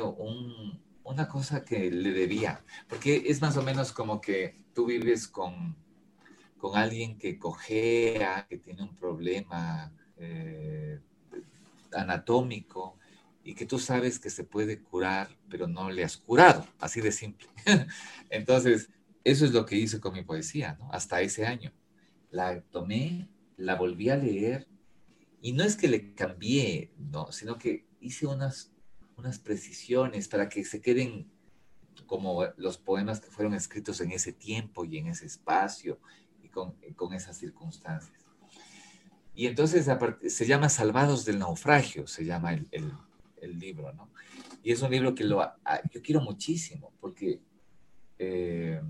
una 1.09 1.27
cosa 1.27 1.65
que 1.65 1.89
le 1.91 2.11
debía, 2.11 2.63
porque 2.87 3.23
es 3.27 3.41
más 3.41 3.57
o 3.57 3.63
menos 3.63 3.91
como 3.91 4.21
que 4.21 4.55
tú 4.73 4.85
vives 4.85 5.27
con, 5.27 5.75
con 6.57 6.77
alguien 6.77 7.17
que 7.17 7.37
cojea, 7.37 8.45
que 8.47 8.57
tiene 8.57 8.83
un 8.83 8.95
problema 8.95 9.91
eh, 10.17 10.99
anatómico 11.91 12.97
y 13.43 13.55
que 13.55 13.65
tú 13.65 13.79
sabes 13.79 14.19
que 14.19 14.29
se 14.29 14.43
puede 14.43 14.81
curar, 14.81 15.29
pero 15.49 15.67
no 15.67 15.89
le 15.89 16.03
has 16.03 16.17
curado, 16.17 16.67
así 16.79 17.01
de 17.01 17.11
simple. 17.11 17.47
Entonces, 18.29 18.89
eso 19.23 19.45
es 19.45 19.51
lo 19.51 19.65
que 19.65 19.75
hice 19.75 19.99
con 19.99 20.13
mi 20.13 20.23
poesía. 20.23 20.77
Hasta 20.91 21.21
ese 21.21 21.45
año. 21.45 21.71
La 22.31 22.61
tomé, 22.61 23.27
la 23.57 23.75
volví 23.75 24.09
a 24.09 24.15
leer 24.15 24.67
y 25.41 25.53
no 25.53 25.63
es 25.63 25.75
que 25.75 25.87
le 25.87 26.13
cambié, 26.13 26.91
no, 26.97 27.31
sino 27.31 27.57
que 27.57 27.87
hice 28.01 28.27
unas, 28.27 28.71
unas 29.19 29.39
precisiones 29.39 30.27
para 30.27 30.49
que 30.49 30.63
se 30.63 30.81
queden 30.81 31.29
como 32.05 32.45
los 32.57 32.77
poemas 32.77 33.19
que 33.19 33.29
fueron 33.29 33.53
escritos 33.53 34.01
en 34.01 34.11
ese 34.11 34.33
tiempo 34.33 34.85
y 34.85 34.97
en 34.97 35.07
ese 35.07 35.25
espacio 35.25 35.99
y 36.41 36.49
con, 36.49 36.75
con 36.95 37.13
esas 37.13 37.37
circunstancias. 37.37 38.25
Y 39.35 39.47
entonces 39.47 39.87
se 40.27 40.45
llama 40.45 40.69
Salvados 40.69 41.25
del 41.25 41.39
Naufragio, 41.39 42.07
se 42.07 42.25
llama 42.25 42.53
el, 42.53 42.67
el, 43.41 43.59
libro, 43.59 43.93
¿no? 43.93 44.09
Y 44.63 44.71
es 44.71 44.81
un 44.81 44.91
libro 44.91 45.15
que 45.15 45.23
lo, 45.23 45.41
yo 45.91 46.01
quiero 46.01 46.21
muchísimo 46.21 46.91
porque, 46.99 47.39
eh, 48.17 48.81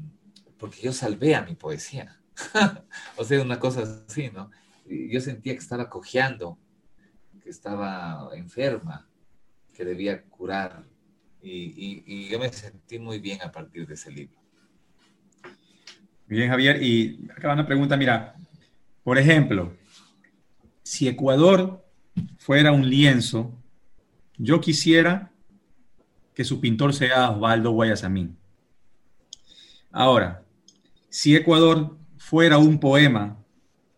porque 0.57 0.81
yo 0.81 0.93
salvé 0.93 1.35
a 1.35 1.43
mi 1.43 1.55
poesía. 1.55 2.19
o 3.17 3.23
sea, 3.23 3.41
una 3.41 3.59
cosa 3.59 3.83
así, 4.07 4.29
¿no? 4.29 4.49
yo 4.85 5.21
sentía 5.21 5.53
que 5.53 5.59
estaba 5.59 5.89
cojeando, 5.89 6.57
que 7.43 7.49
estaba 7.49 8.29
enferma, 8.33 9.08
que 9.79 9.85
debía 9.85 10.21
curar. 10.23 10.83
Y, 11.41 12.27
yo 12.27 12.37
me 12.37 12.51
sentí 12.51 12.99
muy 12.99 13.19
bien 13.19 13.41
a 13.41 13.49
partir 13.49 13.87
de 13.87 13.93
ese 13.93 14.11
libro. 14.11 14.35
Bien, 16.27 16.49
Javier. 16.49 16.83
Y 16.83 17.29
acá 17.33 17.53
una 17.53 17.65
pregunta, 17.65 17.95
mira, 17.95 18.35
por 19.05 19.17
ejemplo, 19.17 19.73
si 20.83 21.07
Ecuador 21.07 21.81
fuera 22.37 22.73
un 22.73 22.89
lienzo, 22.89 23.57
yo 24.37 24.59
quisiera 24.59 25.31
que 26.33 26.43
su 26.43 26.59
pintor 26.59 26.93
sea 26.93 27.29
Osvaldo 27.29 27.71
Guayasamín. 27.71 28.37
Ahora, 29.91 30.43
si 31.07 31.37
Ecuador 31.37 31.97
fuera 32.17 32.57
un 32.57 32.81
poema, 32.81 33.41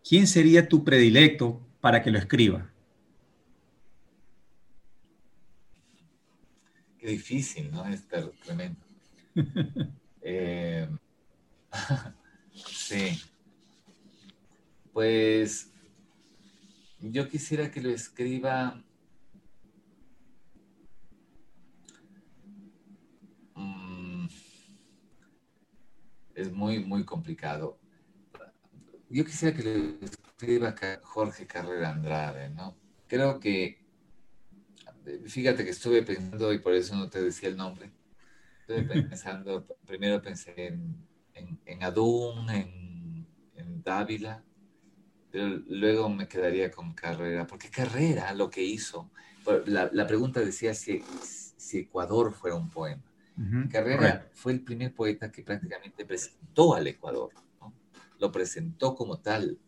¿quién 0.08 0.28
sería 0.28 0.68
tu 0.68 0.84
predilecto 0.84 1.60
para 1.80 2.04
que 2.04 2.12
lo 2.12 2.18
escriba? 2.18 2.71
Qué 7.02 7.08
difícil, 7.08 7.68
¿no? 7.72 7.84
Es 7.86 8.06
tremendo. 8.06 8.80
Eh, 10.24 10.88
sí. 12.54 13.20
Pues 14.92 15.72
yo 17.00 17.28
quisiera 17.28 17.72
que 17.72 17.82
lo 17.82 17.90
escriba. 17.90 18.80
Mm, 23.56 24.28
es 26.36 26.52
muy, 26.52 26.84
muy 26.84 27.04
complicado 27.04 27.82
yo 29.12 29.26
quisiera 29.26 29.54
que 29.54 29.62
le 29.62 29.98
escriba 30.04 30.74
Jorge 31.02 31.46
Carrera 31.46 31.90
Andrade, 31.90 32.48
¿no? 32.48 32.74
Creo 33.06 33.38
que, 33.38 33.81
fíjate 35.26 35.64
que 35.64 35.70
estuve 35.70 36.02
pensando 36.02 36.52
y 36.52 36.58
por 36.58 36.74
eso 36.74 36.94
no 36.96 37.08
te 37.08 37.22
decía 37.22 37.48
el 37.48 37.56
nombre. 37.56 37.90
Estuve 38.60 39.02
pensando, 39.02 39.66
primero 39.86 40.22
pensé 40.22 40.54
en, 40.56 40.96
en, 41.34 41.58
en 41.64 41.82
Adún, 41.82 42.48
en, 42.50 43.26
en 43.56 43.82
Dávila, 43.82 44.42
pero 45.30 45.48
luego 45.66 46.08
me 46.08 46.28
quedaría 46.28 46.70
con 46.70 46.92
Carrera, 46.94 47.46
porque 47.46 47.70
Carrera 47.70 48.32
lo 48.34 48.50
que 48.50 48.62
hizo, 48.62 49.10
la, 49.66 49.90
la 49.92 50.06
pregunta 50.06 50.40
decía 50.40 50.74
si, 50.74 51.02
si, 51.56 51.78
Ecuador 51.78 52.32
fuera 52.32 52.56
un 52.56 52.70
poema. 52.70 53.02
Carrera 53.70 54.28
fue 54.34 54.52
el 54.52 54.60
primer 54.60 54.94
poeta 54.94 55.32
que 55.32 55.42
prácticamente 55.42 56.04
presentó 56.04 56.74
al 56.74 56.86
Ecuador 56.86 57.32
lo 58.22 58.30
presentó 58.30 58.94
como 58.94 59.18
tal 59.18 59.58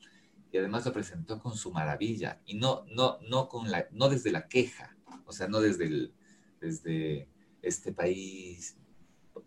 y 0.52 0.58
además 0.58 0.86
lo 0.86 0.92
presentó 0.92 1.40
con 1.40 1.56
su 1.56 1.72
maravilla 1.72 2.40
y 2.46 2.54
no, 2.54 2.86
no, 2.94 3.18
no, 3.28 3.48
con 3.48 3.68
la, 3.68 3.88
no 3.90 4.08
desde 4.08 4.30
la 4.30 4.46
queja, 4.46 4.93
o 5.26 5.32
sea, 5.32 5.48
no 5.48 5.60
desde, 5.60 5.86
el, 5.86 6.12
desde 6.60 7.28
este 7.62 7.92
país 7.92 8.76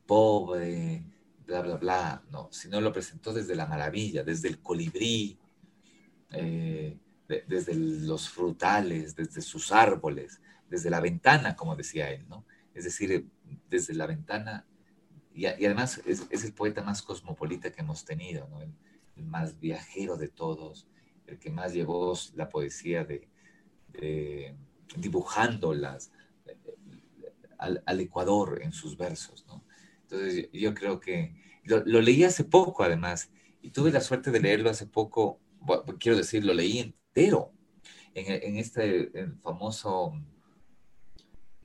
pobre, 0.05 1.03
bla, 1.45 1.61
bla, 1.61 1.77
bla, 1.77 2.23
no, 2.31 2.49
sino 2.51 2.81
lo 2.81 2.93
presentó 2.93 3.33
desde 3.33 3.55
la 3.55 3.65
maravilla, 3.65 4.23
desde 4.23 4.49
el 4.49 4.59
colibrí, 4.59 5.37
eh, 6.31 6.97
desde 7.27 7.75
los 7.75 8.29
frutales, 8.29 9.15
desde 9.15 9.41
sus 9.41 9.71
árboles, 9.71 10.41
desde 10.69 10.89
la 10.89 10.99
ventana, 10.99 11.55
como 11.55 11.75
decía 11.75 12.09
él, 12.11 12.25
¿no? 12.27 12.45
Es 12.73 12.83
decir, 12.83 13.27
desde 13.69 13.93
la 13.93 14.07
ventana, 14.07 14.65
y, 15.33 15.45
además 15.45 16.01
es, 16.05 16.25
es, 16.29 16.43
el 16.43 16.53
poeta 16.53 16.83
más 16.83 17.01
cosmopolita 17.01 17.71
que 17.71 17.81
hemos 17.81 18.05
tenido, 18.05 18.47
¿no? 18.49 18.61
el 18.61 19.25
más 19.25 19.59
viajero 19.59 20.15
de 20.17 20.29
todos, 20.29 20.87
el 21.27 21.37
que 21.39 21.51
más 21.51 21.73
llevó 21.73 22.13
la 22.35 22.49
poesía 22.49 23.03
de, 23.03 23.27
dibujándolas 24.95 26.11
al, 27.57 27.99
Ecuador 27.99 28.59
en 28.61 28.71
sus 28.71 28.97
versos. 28.97 29.45
Entonces 30.03 30.49
yo 30.53 30.73
creo 30.73 30.99
que 30.99 31.35
lo, 31.63 32.01
leí 32.01 32.23
hace 32.23 32.43
poco 32.43 32.83
además 32.83 33.31
y 33.61 33.71
tuve 33.71 33.91
la 33.91 34.01
suerte 34.01 34.31
de 34.31 34.39
leerlo 34.39 34.69
hace 34.69 34.85
poco, 34.85 35.39
quiero 35.99 36.17
decir, 36.17 36.45
lo 36.45 36.53
leí 36.53 36.79
entero 36.79 37.51
en, 38.13 38.57
este 38.57 39.11
famoso 39.41 40.13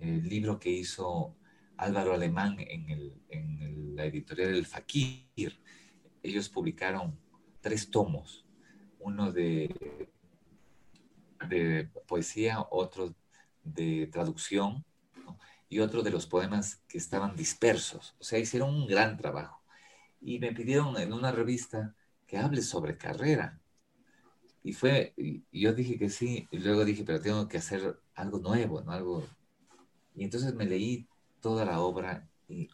eh, 0.01 0.21
libro 0.23 0.59
que 0.59 0.71
hizo 0.71 1.37
Álvaro 1.77 2.15
Alemán 2.15 2.57
en, 2.59 3.15
en 3.29 3.97
la 3.97 4.05
editorial 4.07 4.55
El 4.55 4.67
Fakir. 4.67 5.61
Ellos 6.23 6.49
publicaron 6.49 7.19
tres 7.61 7.91
tomos, 7.91 8.45
uno 8.99 9.33
de, 9.33 10.12
de 11.49 11.91
poesía, 12.07 12.67
otro 12.71 13.15
de 13.65 14.09
traducción 14.09 14.85
y 15.69 15.81
otro 15.81 16.03
de 16.03 16.11
los 16.11 16.27
poemas 16.27 16.83
que 16.89 16.99
estaban 16.99 17.37
dispersos. 17.37 18.15
O 18.21 18.25
sea, 18.25 18.39
hicieron 18.39 18.75
un 18.75 18.87
gran 18.87 19.17
trabajo. 19.17 19.63
Y 20.21 20.39
me 20.39 20.53
pidieron 20.53 20.97
en 20.99 21.13
una 21.13 21.33
revista 21.33 21.95
que 22.27 22.39
hable 22.39 22.63
sobre 22.63 22.97
carrera. 22.97 23.61
Y 24.63 24.73
fue, 24.75 25.15
y 25.17 25.43
yo 25.51 25.73
dije 25.73 25.99
que 25.99 26.09
sí, 26.09 26.47
y 26.51 26.59
luego 26.59 26.85
dije, 26.85 27.05
pero 27.05 27.21
tengo 27.21 27.49
que 27.49 27.59
hacer 27.59 27.99
algo 28.15 28.39
nuevo, 28.39 28.83
¿no? 28.83 28.93
Algo. 28.93 29.27
Y 30.15 30.25
entonces 30.25 30.55
me 30.55 30.67
leí 30.67 31.09
toda 31.41 31.65
la 31.65 31.81
obra 31.81 32.29
y, 32.49 32.69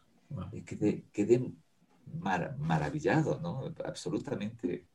quedé, 0.66 1.04
quedé 1.12 1.52
maravillado, 2.58 3.40
¿no? 3.40 3.72
Absolutamente 3.84 4.86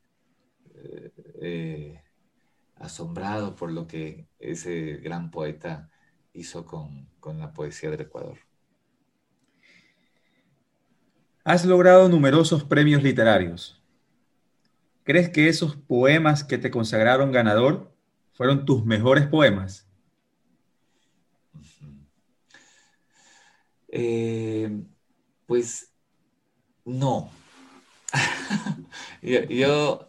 eh, 0.74 1.12
eh, 1.40 2.02
asombrado 2.76 3.54
por 3.56 3.70
lo 3.72 3.86
que 3.86 4.26
ese 4.38 4.96
gran 4.96 5.30
poeta 5.30 5.90
hizo 6.32 6.66
con, 6.66 7.08
con 7.20 7.38
la 7.38 7.52
poesía 7.52 7.90
del 7.90 8.02
Ecuador. 8.02 8.38
Has 11.44 11.64
logrado 11.64 12.08
numerosos 12.08 12.64
premios 12.64 13.02
literarios. 13.02 13.82
¿Crees 15.04 15.28
que 15.28 15.48
esos 15.48 15.76
poemas 15.76 16.42
que 16.42 16.56
te 16.56 16.70
consagraron 16.70 17.30
ganador 17.30 17.94
fueron 18.32 18.64
tus 18.64 18.84
mejores 18.86 19.26
poemas? 19.26 19.86
Eh, 23.88 24.82
pues 25.46 25.92
no. 26.84 27.30
yo, 29.22 30.06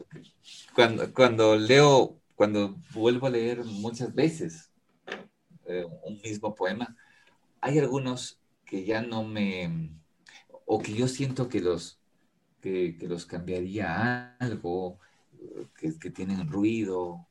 cuando, 0.73 1.13
cuando 1.13 1.55
leo, 1.55 2.19
cuando 2.35 2.75
vuelvo 2.93 3.27
a 3.27 3.31
leer 3.31 3.63
muchas 3.63 4.13
veces 4.13 4.71
eh, 5.65 5.85
un 6.03 6.21
mismo 6.21 6.53
poema, 6.53 6.95
hay 7.61 7.79
algunos 7.79 8.39
que 8.65 8.83
ya 8.83 9.01
no 9.01 9.23
me, 9.23 9.91
o 10.65 10.79
que 10.79 10.93
yo 10.93 11.07
siento 11.07 11.49
que 11.49 11.61
los, 11.61 11.99
que, 12.61 12.97
los 13.01 13.25
cambiaría 13.25 14.35
algo, 14.37 14.99
que, 15.79 16.09
tienen 16.09 16.49
ruido, 16.49 17.27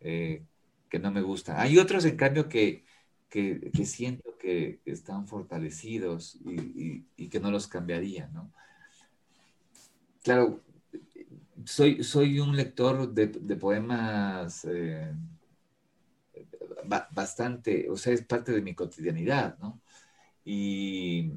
eh, 0.00 0.44
que 0.88 0.98
no 0.98 1.10
me 1.10 1.22
gusta. 1.22 1.60
Hay 1.60 1.78
otros, 1.78 2.04
en 2.04 2.16
cambio, 2.16 2.48
que, 2.48 2.84
que, 3.28 3.84
siento 3.84 4.36
que 4.38 4.80
están 4.84 5.26
fortalecidos 5.26 6.38
y, 6.44 7.28
que 7.28 7.40
no 7.40 7.50
los 7.50 7.66
cambiaría, 7.66 8.28
¿no? 8.28 8.52
Claro, 10.22 10.62
soy, 11.64 12.04
soy 12.04 12.40
un 12.40 12.56
lector 12.56 13.12
de, 13.12 13.56
poemas 13.56 14.64
eh, 14.64 15.12
bastante, 17.10 17.88
o 17.90 17.96
sea, 17.96 18.12
es 18.12 18.22
parte 18.22 18.52
de 18.52 18.62
mi 18.62 18.74
cotidianidad, 18.74 19.58
¿no? 19.58 19.80
Y 20.44 21.32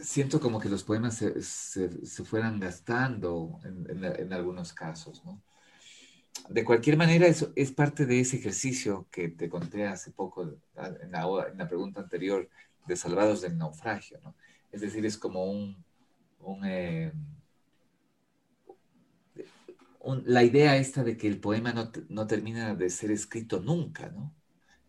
siento 0.00 0.40
como 0.40 0.60
que 0.60 0.68
los 0.68 0.82
poemas 0.82 1.16
se, 1.16 2.24
fueran 2.24 2.58
gastando 2.58 3.60
en, 3.64 4.32
algunos 4.32 4.72
casos, 4.72 5.24
¿no? 5.24 5.40
De 6.48 6.64
cualquier 6.64 6.96
manera, 6.96 7.26
eso 7.26 7.52
es 7.54 7.70
parte 7.70 8.06
de 8.06 8.20
ese 8.20 8.36
ejercicio 8.36 9.06
que 9.10 9.28
te 9.28 9.48
conté 9.48 9.86
hace 9.86 10.10
poco 10.10 10.42
en 10.42 11.12
la, 11.12 11.68
pregunta 11.68 12.00
anterior 12.00 12.48
de 12.86 12.96
Salvados 12.96 13.40
del 13.40 13.56
Naufragio, 13.56 14.20
¿no? 14.22 14.34
Es 14.72 14.80
decir, 14.80 15.06
es 15.06 15.16
como 15.16 15.44
un... 15.44 15.76
Eh, 16.64 17.12
la 20.24 20.44
idea 20.44 20.76
esta 20.76 21.02
de 21.02 21.16
que 21.16 21.28
el 21.28 21.40
poema 21.40 21.72
no, 22.08 22.26
termina 22.26 22.74
de 22.74 22.90
ser 22.90 23.10
escrito 23.10 23.60
nunca, 23.60 24.08
¿no? 24.10 24.34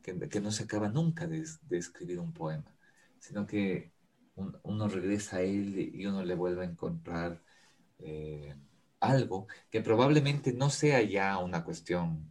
Que, 0.01 0.13
no 0.39 0.51
se 0.51 0.63
acaba 0.63 0.89
nunca 0.89 1.28
de, 1.28 1.43
escribir 1.72 2.20
un 2.20 2.34
poema, 2.34 2.76
sino 3.20 3.45
que 3.47 3.91
uno 4.36 4.88
regresa 4.88 5.38
a 5.38 5.41
él 5.41 5.91
y 5.93 6.05
uno 6.05 6.24
le 6.24 6.36
vuelve 6.36 6.63
a 6.63 6.70
encontrar 6.70 7.41
eh, 7.99 8.55
algo 8.99 9.47
que 9.72 9.82
probablemente 9.82 10.53
no 10.53 10.70
sea 10.70 11.01
ya 11.01 11.38
una 11.39 11.63
cuestión 11.63 12.30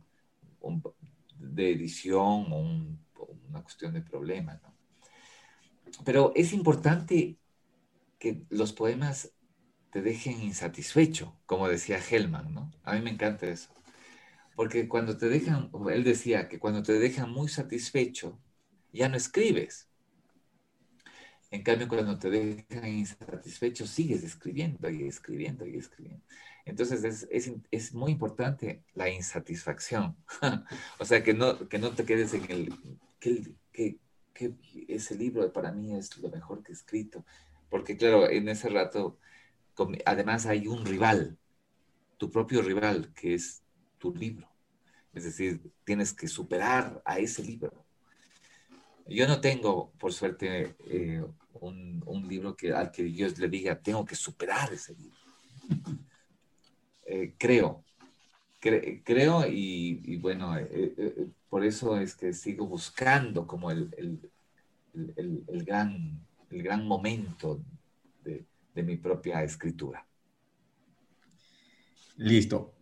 de 1.39 1.73
edición 1.73 2.53
o, 2.53 2.59
una 3.49 3.63
cuestión 3.63 3.95
de 3.95 4.03
problema, 4.03 4.61
¿no? 4.63 4.75
Pero 6.05 6.33
es 6.35 6.53
importante 6.53 7.39
que 8.19 8.45
los 8.51 8.73
poemas 8.73 9.33
te 9.95 10.03
dejen 10.03 10.43
insatisfecho, 10.43 11.37
como 11.47 11.69
decía 11.69 12.01
Hellman, 12.01 12.53
¿no? 12.53 12.73
A 12.83 12.95
mí 12.95 13.01
me 13.01 13.11
encanta 13.11 13.47
eso. 13.47 13.71
Porque 14.57 14.89
cuando 14.89 15.17
te 15.17 15.29
dejan, 15.29 15.71
él 15.89 16.03
decía 16.03 16.49
que 16.49 16.59
cuando 16.59 16.83
te 16.83 16.95
dejan 16.95 17.31
muy 17.31 17.47
satisfecho, 17.47 18.37
ya 18.93 19.09
no 19.09 19.17
escribes. 19.17 19.89
En 21.53 21.63
cambio, 21.63 21.87
cuando 21.87 22.19
te 22.19 22.29
dejan 22.29 22.89
insatisfecho, 22.89 23.87
sigues 23.87 24.25
escribiendo 24.25 24.91
y 24.91 25.05
escribiendo 25.07 25.65
y 25.65 25.77
escribiendo. 25.77 26.25
Entonces, 26.65 27.29
es, 27.31 27.95
muy 27.95 28.11
importante 28.11 28.83
la 28.95 29.09
insatisfacción. 29.09 30.17
o 30.99 31.05
sea, 31.05 31.23
que 31.23 31.35
no, 31.35 31.69
que 31.69 31.79
no 31.79 31.93
te 31.93 32.05
quedes 32.05 32.35
en 32.35 32.51
el, 32.51 32.77
que 33.21 34.57
ese 34.89 35.15
libro 35.15 35.53
para 35.53 35.71
mí 35.71 35.95
es 35.95 36.19
lo 36.19 36.31
mejor 36.31 36.65
que 36.65 36.73
he 36.73 36.75
escrito. 36.75 37.25
Porque, 37.71 37.97
claro, 37.97 38.29
en 38.29 38.49
ese 38.49 38.69
rato 38.71 39.21
además 40.05 40.47
hay 40.47 40.67
un 40.67 40.85
rival, 40.85 41.39
tu 42.17 42.31
propio 42.31 42.63
rival, 42.63 43.13
que 43.15 43.35
es 43.35 43.63
tu 43.99 44.15
libro. 44.15 44.49
Es 45.13 45.25
decir, 45.25 45.73
tienes 45.85 46.13
que 46.13 46.29
superar 46.29 47.01
a 47.05 47.19
ese 47.19 47.43
libro. 47.43 47.85
Yo 49.07 49.29
no 49.29 49.41
tengo, 49.41 49.93
por 49.99 50.13
suerte, 50.13 50.77
eh, 50.87 51.25
un, 51.53 52.29
libro 52.29 52.57
que, 52.57 52.73
al 52.73 52.91
que 52.91 53.13
yo 53.13 53.29
le 53.29 53.49
diga, 53.49 53.81
tengo 53.81 54.05
que 54.05 54.17
superar 54.17 54.73
ese 54.73 54.95
libro. 54.95 55.19
Eh, 57.07 57.35
creo, 57.39 57.85
creo 58.59 59.47
y, 59.47 60.17
bueno, 60.17 60.57
eh, 60.57 61.29
por 61.51 61.65
eso 61.65 61.99
es 61.99 62.15
que 62.15 62.33
sigo 62.33 62.67
buscando 62.67 63.47
como 63.47 63.71
el, 63.71 64.21
gran, 64.95 66.27
el 66.51 66.63
gran 66.63 66.87
momento 66.87 67.61
de, 68.75 68.83
mi 68.83 68.97
propia 68.97 69.43
escritura. 69.43 70.07
Listo. 72.17 72.75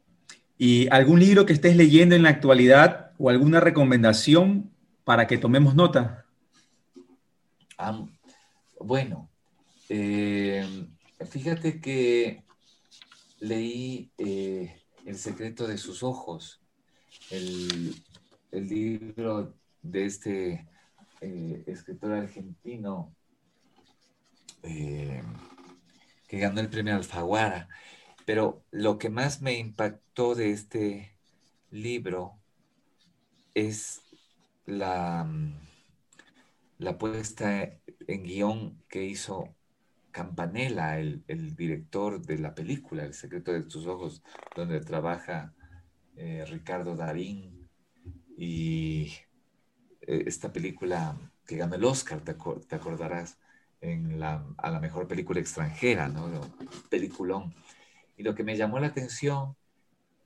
¿Y 0.59 0.88
algún 0.90 1.20
libro 1.20 1.47
que 1.47 1.53
estés 1.53 1.76
leyendo 1.76 2.14
en 2.14 2.22
la 2.22 2.30
actualidad 2.30 3.12
o 3.18 3.30
alguna 3.30 3.61
recomendación 3.61 4.70
para 5.05 5.26
que 5.26 5.38
tomemos 5.38 5.74
nota? 5.74 6.26
bueno, 8.78 9.28
eh, 9.88 10.86
fíjate 11.28 11.80
que 11.80 12.45
leí 13.40 14.12
eh, 14.18 14.80
El 15.05 15.16
secreto 15.16 15.66
de 15.66 15.78
sus 15.78 16.05
ojos, 16.05 16.61
el, 17.30 17.95
libro 18.53 19.55
de 19.82 20.05
este 20.05 20.68
eh, 21.20 21.64
escritor 21.66 22.12
argentino 22.12 23.14
que 26.33 26.39
ganó 26.39 26.62
el 26.62 26.70
premio 26.70 26.97
Alfaguara. 26.97 27.68
Pero 28.24 28.64
lo 28.70 28.99
que 28.99 29.11
más 29.11 29.43
me 29.43 29.59
impactó 29.59 30.35
de 30.35 30.51
este 30.53 31.14
libro 31.70 32.41
es 33.53 34.01
la, 34.64 35.30
la 36.78 36.97
puesta 36.97 37.78
en 38.07 38.22
guion 38.22 38.83
que 38.89 39.05
hizo 39.05 39.55
Campanella, 40.11 40.99
el, 40.99 41.55
director 41.55 42.22
de 42.22 42.39
la 42.39 42.55
película 42.55 43.05
El 43.05 43.12
secreto 43.12 43.53
de 43.53 43.64
tus 43.64 43.87
ojos, 43.87 44.22
donde 44.57 44.80
trabaja 44.80 45.53
eh, 46.16 46.47
Ricardo 46.49 46.97
Darín 46.97 47.68
y 48.39 49.12
eh, 50.01 50.24
esta 50.26 50.51
película 50.51 51.14
que 51.47 51.57
ganó 51.59 51.74
el 51.74 51.85
Oscar, 51.85 52.22
te 52.22 52.74
acordarás, 52.74 53.39
en 53.83 54.20
la, 54.20 54.47
a 54.57 54.70
la 54.70 54.80
mejor 54.80 55.09
película 55.09 55.41
extranjera, 55.41 56.09
¿no? 56.09 56.30
Peliculón. 56.89 57.53
Y 58.16 58.22
lo 58.22 58.35
que 58.35 58.45
me 58.45 58.57
llamó 58.57 58.78
la 58.78 58.87
atención 58.87 59.57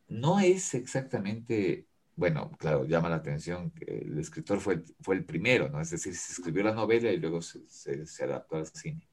no 0.08 0.38
es 0.38 0.74
exactamente, 0.74 1.86
bueno, 2.14 2.52
claro, 2.58 2.84
llama 2.84 3.08
la 3.08 3.16
atención 3.16 3.70
que 3.70 3.98
el 3.98 4.18
escritor 4.18 4.60
fue, 4.60 4.82
fue 5.00 5.16
el 5.16 5.24
primero, 5.24 5.70
¿no? 5.70 5.80
Es 5.80 5.90
decir, 5.90 6.14
se 6.14 6.34
escribió 6.34 6.62
la 6.64 6.74
novela 6.74 7.10
y 7.10 7.16
luego 7.16 7.40
se, 7.40 7.66
se, 7.68 8.24
adaptó 8.24 8.56
al 8.56 8.66
cine. 8.66 9.08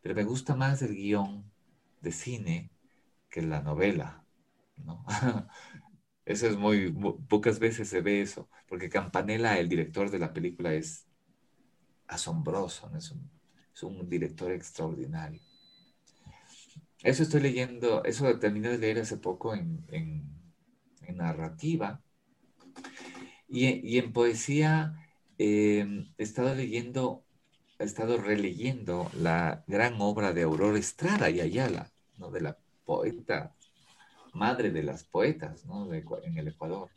Pero 0.00 0.14
me 0.14 0.24
gusta 0.24 0.54
más 0.54 0.80
el 0.82 0.94
guion 0.94 1.50
de 2.00 2.12
cine 2.12 2.70
que 3.28 3.42
la 3.42 3.62
novela, 3.62 4.24
¿no? 4.76 5.04
Eso 6.24 6.46
es 6.48 6.56
muy, 6.56 6.92
pocas 7.28 7.58
veces 7.60 7.88
se 7.88 8.00
ve 8.00 8.20
eso, 8.20 8.48
porque 8.68 8.88
Campanella, 8.88 9.60
el 9.60 9.68
director 9.68 10.10
de 10.10 10.18
la 10.18 10.32
película, 10.32 10.74
es 10.74 11.06
asombroso, 12.08 12.90
¿no? 12.90 12.98
es 12.98 13.12
un 13.12 13.35
es 13.76 13.82
un 13.82 14.08
director 14.08 14.50
extraordinario. 14.52 15.40
Eso 17.02 17.22
estoy 17.22 17.42
leyendo, 17.42 18.02
eso 18.04 18.38
terminé 18.38 18.70
de 18.70 18.78
leer 18.78 19.00
hace 19.00 19.18
poco 19.18 19.54
en, 19.54 19.84
narrativa. 21.14 22.00
Y, 23.48 23.98
en 23.98 24.12
poesía 24.12 24.94
em, 25.38 26.08
he 26.16 26.22
estado 26.22 26.54
leyendo, 26.54 27.22
he 27.78 27.84
estado 27.84 28.16
releyendo 28.16 29.10
la 29.14 29.62
gran 29.66 30.00
obra 30.00 30.32
de 30.32 30.42
Aurora 30.42 30.78
Estrada 30.78 31.28
y 31.28 31.40
Ayala, 31.40 31.90
¿no? 32.16 32.30
de 32.30 32.40
la 32.40 32.58
poeta, 32.84 33.54
madre 34.32 34.70
de 34.70 34.82
las 34.82 35.04
poetas 35.04 35.66
¿no? 35.66 35.92
en 35.92 36.38
el 36.38 36.48
Ecuador. 36.48 36.88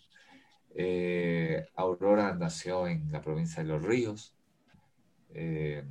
Eh, 0.75 1.67
Aurora 1.75 2.33
nació 2.35 2.87
en 2.87 3.11
la 3.11 3.21
provincia 3.21 3.61
de 3.61 3.69
Los 3.69 3.83
Ríos. 3.83 4.33
Eh, 5.33 5.83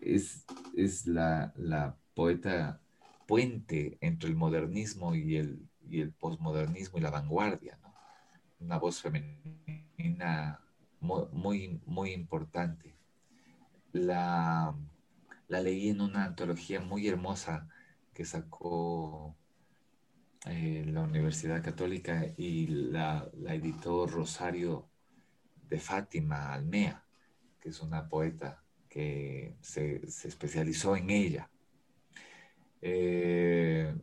es, 0.00 0.44
es 0.76 1.06
la, 1.06 1.96
poeta 2.14 2.80
puente 3.26 3.96
entre 4.00 4.28
el 4.28 4.34
modernismo 4.34 5.14
y 5.14 5.36
el, 5.36 5.68
y 5.88 6.00
el 6.00 6.12
posmodernismo 6.12 6.98
y 6.98 7.02
la 7.02 7.10
vanguardia, 7.10 7.78
Una 8.60 8.78
voz 8.78 9.00
femenina 9.00 10.60
muy, 11.00 11.80
muy, 11.86 12.12
importante. 12.12 12.96
La, 13.92 14.74
la, 15.46 15.60
leí 15.60 15.90
en 15.90 16.00
una 16.00 16.24
antología 16.24 16.80
muy 16.80 17.06
hermosa 17.06 17.68
que 18.14 18.24
sacó 18.24 19.36
eh, 20.46 20.84
la 20.88 21.02
Universidad 21.02 21.62
Católica 21.62 22.26
y 22.36 22.66
la, 22.66 23.30
la 23.38 23.54
editó 23.54 24.06
Rosario 24.06 24.88
de 25.68 25.78
Fátima 25.78 26.52
Almea 26.52 27.04
que 27.60 27.68
es 27.70 27.80
una 27.80 28.08
poeta 28.08 28.62
que 28.88 29.54
se, 29.60 30.00
especializó 30.06 30.96
en 30.96 31.10
ella. 31.10 31.50
Eh, 32.80 33.94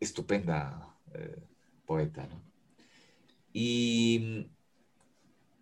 estupenda 0.00 0.94
eh, 1.14 1.42
poeta, 1.86 2.26
¿no? 2.26 2.42
Y 3.52 4.48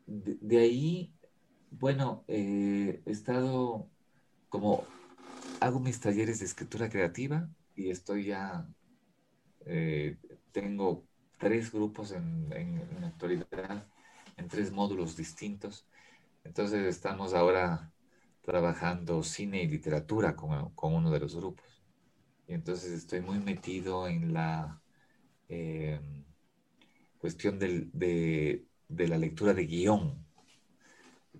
de, 0.06 0.58
ahí, 0.58 1.12
bueno, 1.70 2.24
he 2.28 3.00
estado 3.06 3.88
como, 4.48 4.84
hago 5.60 5.80
mis 5.80 6.00
talleres 6.00 6.40
de 6.40 6.46
escritura 6.46 6.90
creativa 6.90 7.48
y 7.74 7.90
estoy 7.90 8.26
ya, 8.26 8.68
tengo 10.52 11.08
tres 11.38 11.72
grupos 11.72 12.12
en, 12.12 12.52
en, 12.52 13.00
la 13.00 13.08
actualidad, 13.08 13.86
en 14.36 14.48
tres 14.48 14.70
módulos 14.72 15.16
distintos. 15.16 15.86
Entonces 16.44 16.84
estamos 16.86 17.32
ahora 17.32 17.90
trabajando 18.48 19.22
cine 19.22 19.62
y 19.62 19.68
literatura 19.68 20.34
con, 20.34 20.70
con 20.74 20.94
uno 20.94 21.10
de 21.10 21.20
los 21.20 21.36
grupos. 21.36 21.66
Y 22.46 22.54
entonces 22.54 22.92
estoy 22.92 23.20
muy 23.20 23.40
metido 23.40 24.08
en 24.08 24.32
la 24.32 24.80
eh, 25.50 26.00
cuestión 27.18 27.58
del, 27.58 27.90
de, 27.92 28.64
de, 28.88 29.06
la 29.06 29.18
lectura 29.18 29.52
de 29.52 29.66
guion, 29.66 30.24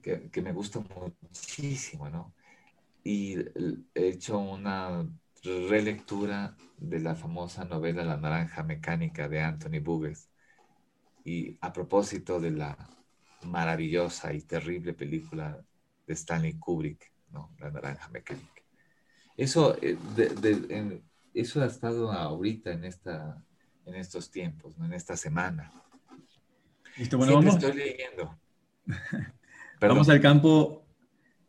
que, 0.02 0.28
que, 0.30 0.42
me 0.42 0.52
gusta 0.52 0.80
muchísimo, 0.80 2.10
¿no? 2.10 2.34
Y 3.02 3.38
he 3.94 4.08
hecho 4.08 4.38
una 4.38 5.08
relectura 5.42 6.56
de 6.76 7.00
la 7.00 7.14
famosa 7.14 7.64
novela 7.64 8.04
La 8.04 8.18
Naranja 8.18 8.62
Mecánica 8.64 9.30
de 9.30 9.40
Anthony 9.40 9.80
Burgess. 9.82 10.28
Y 11.24 11.56
a 11.62 11.72
propósito 11.72 12.38
de 12.38 12.50
la 12.50 12.76
maravillosa 13.44 14.34
y 14.34 14.42
terrible 14.42 14.92
película 14.92 15.64
de 16.08 16.14
Stanley 16.14 16.54
Kubrick, 16.54 17.12
¿no? 17.30 17.54
La 17.60 17.70
Naranja 17.70 18.08
Mecánica. 18.08 18.62
Eso, 19.36 19.76
eh, 19.80 19.96
eso 21.32 21.62
ha 21.62 21.66
estado 21.66 22.10
ahorita 22.10 22.72
en, 22.72 22.84
esta, 22.84 23.40
en 23.86 23.94
estos 23.94 24.32
tiempos, 24.32 24.76
¿no? 24.76 24.86
en 24.86 24.94
esta 24.94 25.16
semana. 25.16 25.70
Listo, 26.96 27.16
bueno, 27.16 27.34
vamos. 27.34 27.54
estoy 27.54 27.74
leyendo. 27.74 28.36
vamos 29.80 30.08
al 30.08 30.20
campo 30.20 30.84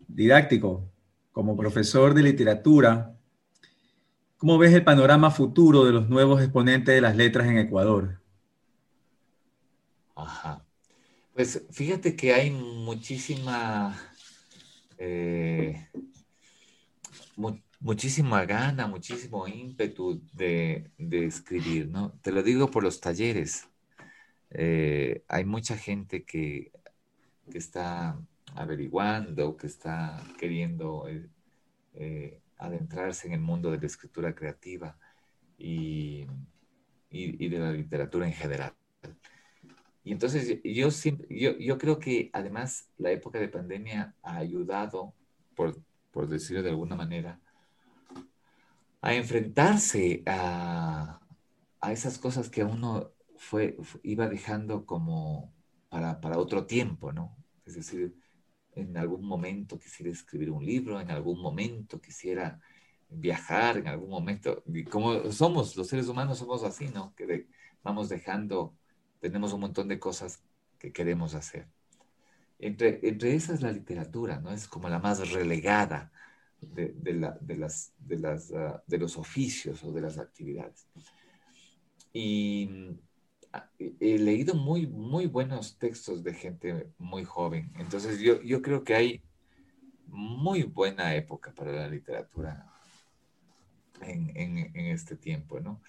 didáctico. 0.07 0.87
Como 1.31 1.55
profesor 1.55 2.13
de 2.13 2.23
literatura, 2.23 3.19
¿Cómo 4.39 4.57
ves 4.57 4.73
el 4.73 4.85
panorama 4.85 5.31
futuro 5.31 5.83
de 5.83 5.91
los 5.91 6.07
nuevos 6.07 6.41
exponentes 6.41 6.95
de 6.95 7.01
las 7.01 7.17
letras 7.17 7.45
en 7.47 7.57
Ecuador? 7.57 8.21
Ajá. 10.15 10.65
Pues 11.33 11.65
fíjate 11.71 12.15
que 12.15 12.33
hay 12.33 12.49
muchísima, 12.49 13.99
eh, 14.99 15.87
muchísima 17.79 18.45
gana, 18.45 18.85
muchísimo 18.87 19.47
ímpetu 19.47 20.21
de, 20.33 20.91
escribir, 20.97 21.87
¿no? 21.87 22.11
Te 22.21 22.31
lo 22.31 22.43
digo 22.43 22.69
por 22.69 22.83
los 22.83 22.99
talleres. 22.99 23.69
Eh, 24.51 25.23
hay 25.27 25.45
mucha 25.45 25.77
gente 25.77 26.25
que, 26.25 26.71
está 27.53 28.19
averiguando, 28.55 29.57
que 29.57 29.67
está 29.67 30.21
queriendo 30.37 31.07
eh, 31.93 32.41
adentrarse 32.57 33.27
en 33.27 33.33
el 33.33 33.41
mundo 33.41 33.71
de 33.71 33.79
la 33.79 33.87
escritura 33.87 34.35
creativa 34.35 34.97
y, 35.57 36.27
y, 37.09 37.47
de 37.47 37.59
la 37.59 37.71
literatura 37.71 38.27
en 38.27 38.33
general. 38.33 38.73
Y 40.09 40.13
entonces 40.13 40.59
yo, 40.63 40.89
yo, 41.29 41.55
yo, 41.59 41.77
creo 41.77 41.99
que 41.99 42.31
además 42.33 42.89
la 42.97 43.11
época 43.11 43.37
de 43.37 43.47
pandemia 43.47 44.15
ha 44.23 44.37
ayudado, 44.37 45.13
por, 45.53 45.79
por 46.09 46.27
decirlo 46.27 46.63
de 46.63 46.71
alguna 46.71 46.95
manera, 46.95 47.39
a 49.01 49.13
enfrentarse 49.13 50.23
a, 50.25 51.19
a 51.79 51.91
esas 51.91 52.17
cosas 52.17 52.49
que 52.49 52.63
uno 52.63 53.11
fue, 53.37 53.77
iba 54.01 54.27
dejando 54.27 54.83
como 54.83 55.53
para, 55.89 56.19
para 56.19 56.39
otro 56.39 56.65
tiempo, 56.65 57.13
¿no? 57.13 57.37
Es 57.63 57.75
decir, 57.75 58.15
en 58.73 58.97
algún 58.97 59.23
momento 59.23 59.77
quisiera 59.77 60.11
escribir 60.11 60.49
un 60.49 60.65
libro, 60.65 60.99
en 60.99 61.11
algún 61.11 61.39
momento 61.39 62.01
quisiera 62.01 62.59
viajar, 63.09 63.77
en 63.77 63.87
algún 63.87 64.09
momento, 64.09 64.63
como 64.89 65.31
somos, 65.31 65.77
los 65.77 65.87
seres 65.87 66.07
humanos 66.07 66.39
somos 66.39 66.63
así, 66.63 66.87
¿no? 66.87 67.13
Que 67.13 67.45
vamos 67.83 68.09
dejando, 68.09 68.73
tenemos 69.19 69.53
un 69.53 69.61
montón 69.61 69.87
de 69.87 69.99
cosas 69.99 70.41
que 70.77 70.91
queremos 70.91 71.33
hacer. 71.35 71.67
Entre, 72.59 72.99
entre 73.07 73.35
esas 73.35 73.61
la 73.61 73.71
literatura, 73.71 74.39
¿no? 74.39 74.51
Es 74.51 74.67
como 74.67 74.89
la 74.89 74.99
más 74.99 75.31
relegada 75.31 76.11
de, 76.61 76.93
la, 77.13 77.37
de, 77.39 77.57
las, 77.57 77.93
de, 77.99 78.19
las, 78.19 78.51
ah, 78.51 78.83
de 78.85 78.97
los 78.97 79.17
oficios 79.17 79.83
o 79.83 79.91
de 79.91 80.01
las 80.01 80.17
actividades. 80.17 80.87
Y 82.11 82.97
he 83.79 84.17
leído 84.17 84.55
muy, 84.55 84.87
muy 84.87 85.27
buenos 85.27 85.77
textos 85.77 86.23
de 86.23 86.33
gente 86.33 86.89
muy 86.97 87.23
joven. 87.23 87.71
Entonces 87.77 88.19
yo, 88.19 88.41
yo 88.41 88.61
creo 88.61 88.83
que 88.83 88.95
hay 88.95 89.21
muy 90.07 90.63
buena 90.63 91.15
época 91.15 91.53
para 91.53 91.71
la 91.71 91.87
literatura 91.87 92.67
en, 94.01 94.31
en, 94.35 94.85
este 94.87 95.15
tiempo, 95.15 95.59
¿no? 95.59 95.81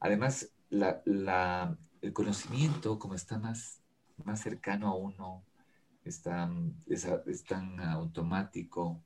Además, 0.00 0.50
la, 0.70 1.02
la, 1.04 1.76
el 2.02 2.12
conocimiento, 2.12 2.98
como 2.98 3.14
está 3.14 3.38
más, 3.38 3.82
más 4.24 4.40
cercano 4.40 4.88
a 4.88 4.94
uno, 4.94 5.44
es, 6.04 6.22
es 7.26 7.44
tan 7.44 7.80
automático, 7.80 9.02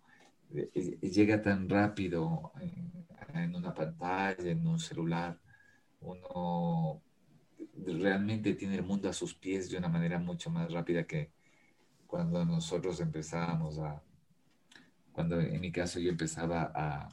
eh, 0.55 0.70
eh, 0.74 1.11
llega 1.11 1.42
tan 1.42 1.68
rápido 1.68 2.53
en, 2.61 2.92
en 3.34 3.55
una 3.57 3.74
pantalla, 3.74 4.51
en 4.51 4.66
un 4.66 4.78
celular, 4.78 5.38
uno 6.01 7.03
realmente 7.76 8.55
tiene 8.55 8.76
el 8.76 8.82
mundo 8.82 9.09
a 9.09 9.12
sus 9.12 9.34
pies 9.34 9.70
de 9.70 9.78
una 9.78 9.88
manera 9.88 10.18
mucho 10.18 10.51
más 10.51 10.70
rápida 10.72 11.07
que 11.07 11.30
cuando 12.07 12.45
nosotros 12.45 13.01
empezábamos 13.01 13.78
a, 13.78 14.03
cuando 15.12 15.40
en 15.40 15.61
mi 15.61 15.72
caso 15.72 15.99
yo 15.99 16.11
empezaba 16.11 16.70
a, 16.74 17.09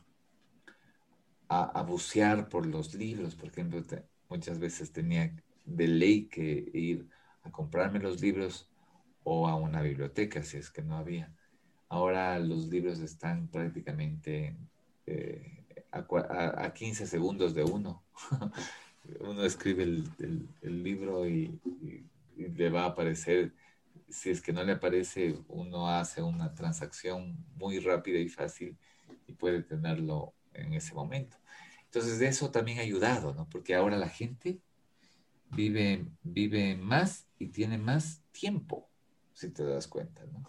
a, 1.48 1.82
bucear 1.84 2.50
por 2.50 2.66
los 2.66 2.94
libros, 2.94 3.36
por 3.36 3.50
ejemplo, 3.50 3.82
muchas 4.30 4.60
veces 4.60 4.92
tenía 4.92 5.36
de 5.66 5.88
ley 5.88 6.26
que 6.26 6.70
ir 6.74 7.08
a 7.44 7.52
comprarme 7.52 8.00
los 8.00 8.22
libros 8.22 8.70
o 9.24 9.48
a 9.48 9.56
una 9.56 9.82
biblioteca, 9.82 10.44
si 10.44 10.58
es 10.58 10.70
que 10.70 10.82
no 10.82 10.98
había. 10.98 11.34
Ahora 11.90 12.40
los 12.40 12.68
libros 12.68 13.00
están 13.00 13.48
prácticamente 13.48 14.56
eh, 15.06 15.66
a, 15.92 16.66
a, 16.66 16.74
15 16.74 17.06
segundos 17.06 17.54
de 17.54 17.64
uno. 17.64 18.04
uno 19.20 19.44
escribe 19.44 19.84
el, 19.84 20.84
libro 20.84 21.28
y, 21.28 21.60
le 22.36 22.70
va 22.70 22.84
a 22.84 22.88
aparecer, 22.88 23.54
si 24.10 24.30
es 24.30 24.42
que 24.42 24.54
no 24.54 24.64
le 24.64 24.74
aparece, 24.74 25.38
uno 25.48 25.90
hace 25.90 26.22
una 26.22 26.54
transacción 26.56 27.38
muy 27.56 27.80
rápida 27.80 28.18
y 28.18 28.30
fácil 28.30 28.78
y 29.28 29.34
puede 29.34 29.62
tenerlo 29.62 30.34
en 30.54 30.74
ese 30.74 30.94
momento. 30.94 31.38
Entonces, 31.86 32.22
eso 32.22 32.52
también 32.52 32.80
ha 32.80 32.84
ayudado, 32.84 33.34
¿no? 33.34 33.48
Porque 33.50 33.76
ahora 33.76 33.98
la 33.98 34.10
gente 34.10 34.60
vive, 35.52 36.06
vive 36.24 36.76
más 36.76 37.28
y 37.38 37.48
tiene 37.48 37.78
más 37.78 38.22
tiempo, 38.32 38.90
si 39.34 39.50
te 39.50 39.64
das 39.64 39.88
cuenta, 39.88 40.24
¿no? 40.32 40.44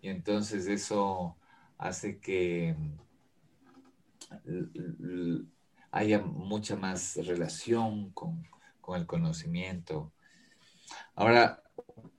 Y 0.00 0.08
entonces 0.08 0.66
eso 0.66 1.36
hace 1.76 2.18
que 2.18 2.76
haya 5.90 6.20
mucha 6.20 6.76
más 6.76 7.16
relación 7.16 8.10
con, 8.10 8.46
el 8.94 9.06
conocimiento. 9.06 10.12
Ahora, 11.14 11.62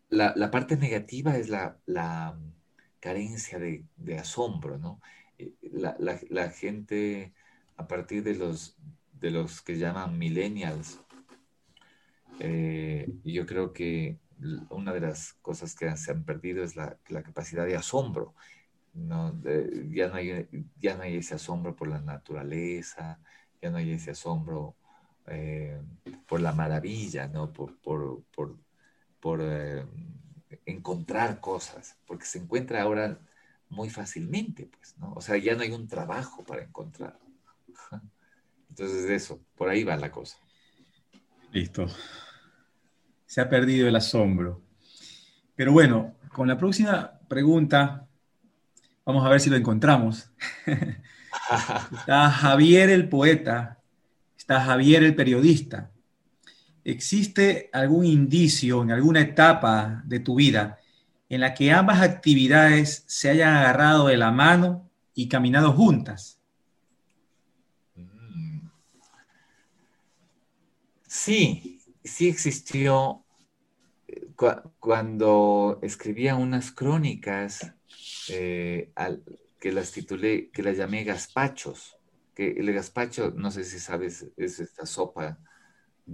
la, 0.10 0.52
parte 0.52 0.78
negativa 0.78 1.36
es 1.36 1.50
la, 1.50 2.38
carencia 3.00 3.58
de, 3.60 3.86
asombro, 4.20 4.78
¿no? 4.78 5.02
Eh, 5.38 5.54
la, 5.72 6.50
gente, 6.50 7.34
a 7.78 7.88
partir 7.88 8.24
de 8.24 8.36
los, 8.36 8.78
de 9.14 9.32
los 9.32 9.62
que 9.62 9.78
llaman 9.78 10.20
millennials, 10.20 11.00
eh, 12.40 13.08
yo 13.24 13.46
creo 13.46 13.74
que 13.74 14.18
una 14.70 14.94
de 14.94 15.02
las 15.02 15.34
cosas 15.42 15.76
que 15.76 15.96
se 15.98 16.12
han 16.12 16.24
perdido 16.24 16.64
es 16.64 16.76
la, 16.76 16.98
capacidad 17.24 17.66
de 17.66 17.76
asombro. 17.76 18.34
¿no? 18.94 19.40
ya, 19.92 20.08
no 20.08 20.16
hay, 20.16 20.48
ya 20.80 20.96
no 20.96 21.04
hay 21.04 21.18
ese 21.18 21.36
asombro 21.36 21.76
por 21.76 21.88
la 21.88 22.02
naturaleza, 22.02 23.20
ya 23.62 23.70
no 23.70 23.78
hay 23.78 23.92
ese 23.92 24.12
asombro 24.12 24.76
eh, 25.28 25.80
por 26.28 26.42
la 26.42 26.54
maravilla, 26.54 27.28
¿no? 27.28 27.52
Por, 27.54 27.78
por, 27.80 29.42
eh, 29.42 29.86
encontrar 30.66 31.40
cosas, 31.40 31.98
porque 32.08 32.26
se 32.26 32.40
encuentra 32.40 32.82
ahora 32.82 33.20
muy 33.70 33.90
fácilmente, 33.90 34.66
pues, 34.66 34.98
¿no? 34.98 35.14
O 35.14 35.22
sea, 35.22 35.38
ya 35.38 35.56
no 35.56 35.62
hay 35.62 35.72
un 35.72 35.88
trabajo 35.88 36.44
para 36.44 36.64
encontrar. 36.64 37.20
Entonces, 38.70 39.10
eso, 39.10 39.40
por 39.56 39.70
ahí 39.70 39.84
va 39.84 39.98
la 39.98 40.12
cosa. 40.12 40.38
Listo. 41.52 41.88
Se 43.30 43.42
ha 43.42 43.48
perdido 43.48 43.88
el 43.88 43.96
asombro. 43.96 44.64
Pero 45.56 45.72
bueno, 45.72 46.16
con 46.34 46.48
la 46.48 46.58
próxima 46.58 47.20
pregunta 47.28 48.10
Vamos 49.10 49.26
a 49.26 49.30
ver 49.30 49.42
si 49.42 49.50
lo 49.50 49.56
encontramos. 49.56 50.30
está 52.00 52.30
Javier 52.30 52.92
el 52.92 53.10
poeta, 53.10 53.80
está 54.38 54.62
Javier 54.62 55.04
el 55.04 55.16
periodista. 55.16 55.90
¿Existe 56.84 57.72
algún 57.74 58.06
indicio 58.06 58.84
en 58.84 58.92
alguna 58.92 59.22
etapa 59.22 60.04
de 60.06 60.20
tu 60.20 60.36
vida 60.36 60.78
en 61.28 61.42
la 61.42 61.56
que 61.56 61.72
ambas 61.72 62.04
actividades 62.04 63.04
se 63.08 63.32
hayan 63.32 63.56
agarrado 63.56 64.06
de 64.06 64.18
la 64.18 64.30
mano 64.30 64.88
y 65.16 65.28
caminado 65.28 65.72
juntas? 65.74 66.40
Mm. 67.96 68.60
Sí, 71.08 71.79
sí 72.10 72.28
existió 72.28 73.26
cuando 74.80 75.80
escribía 75.82 76.36
unas 76.36 76.72
crónicas 76.72 77.74
eh, 78.30 78.92
que 79.60 79.72
las 79.72 79.92
titulé, 79.92 80.50
que 80.52 80.64
las 80.64 80.78
llamé 80.78 81.04
gazpachos, 81.04 81.98
que 82.34 82.52
el 82.52 82.72
gazpacho, 82.74 83.32
no 83.36 83.52
sé 83.52 83.64
si 83.64 83.80
sabes, 83.80 84.26
es 84.38 84.60
esta 84.60 84.86
sopa 84.86 85.40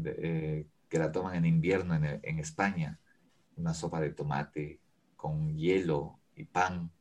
eh, 0.03 0.65
que 0.89 0.99
la 0.99 1.11
toman 1.11 1.35
en 1.35 1.45
invierno 1.45 1.95
en, 1.95 2.39
España, 2.39 2.99
una 3.55 3.73
sopa 3.73 4.01
de 4.01 4.11
tomate 4.11 4.79
con 5.15 5.55
hielo 5.55 6.19
y 6.35 6.45
pan 6.45 6.91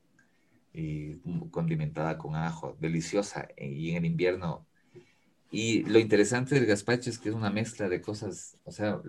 y 0.72 1.16
condimentada 1.50 2.18
con 2.18 2.34
ajo, 2.36 2.76
deliciosa, 2.80 3.48
y 3.56 3.90
en 3.90 3.96
el 3.96 4.04
invierno. 4.06 4.66
Y 5.50 5.84
lo 5.84 5.98
interesante 5.98 6.54
del 6.54 6.66
gazpacho 6.66 7.10
es 7.10 7.18
que 7.18 7.28
es 7.28 7.34
una 7.34 7.50
mezcla 7.50 7.88
de 7.88 8.00
cosas, 8.00 8.58
o 8.64 8.72
sea, 8.72 9.00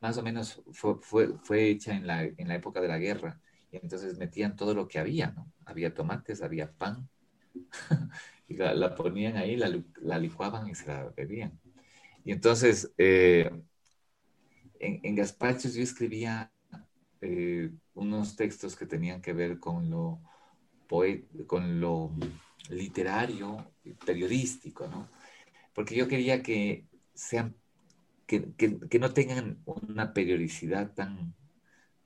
más 0.00 0.18
o 0.18 0.22
menos 0.22 0.62
fue, 0.72 0.96
fue, 1.00 1.38
fue 1.42 1.68
hecha 1.68 1.94
en 1.94 2.06
la, 2.06 2.24
en 2.24 2.48
la, 2.48 2.56
época 2.56 2.80
de 2.80 2.88
la 2.88 2.98
guerra. 2.98 3.40
Y 3.72 3.78
entonces 3.78 4.18
metían 4.18 4.56
todo 4.56 4.74
lo 4.74 4.86
que 4.86 4.98
había, 4.98 5.30
¿no? 5.30 5.50
Había 5.64 5.94
tomates, 5.94 6.42
había 6.42 6.70
pan. 6.72 7.08
y 8.48 8.54
la, 8.56 8.94
ponían 8.94 9.36
ahí, 9.36 9.56
la, 9.56 9.82
la, 10.02 10.18
licuaban 10.18 10.68
y 10.68 10.74
se 10.74 10.88
la 10.88 11.08
bebían. 11.16 11.58
Y 12.24 12.32
entonces, 12.32 12.92
eh, 12.98 13.50
en, 14.78 15.00
en, 15.02 15.14
Gaspachos 15.14 15.74
yo 15.74 15.82
escribía 15.82 16.52
eh, 17.22 17.70
unos 17.94 18.36
textos 18.36 18.76
que 18.76 18.84
tenían 18.84 19.22
que 19.22 19.32
ver 19.32 19.58
con 19.58 19.88
lo, 19.88 20.20
con 21.46 21.80
lo 21.80 22.12
literario, 22.68 23.72
periodístico, 24.04 24.86
¿no? 24.86 25.08
Porque 25.74 25.96
yo 25.96 26.08
quería 26.08 26.42
que 26.42 26.86
sean 27.14 27.56
que, 28.26 28.98
no 28.98 29.12
tengan 29.12 29.62
una 29.66 30.14
periodicidad 30.14 30.94
tan, 30.94 31.34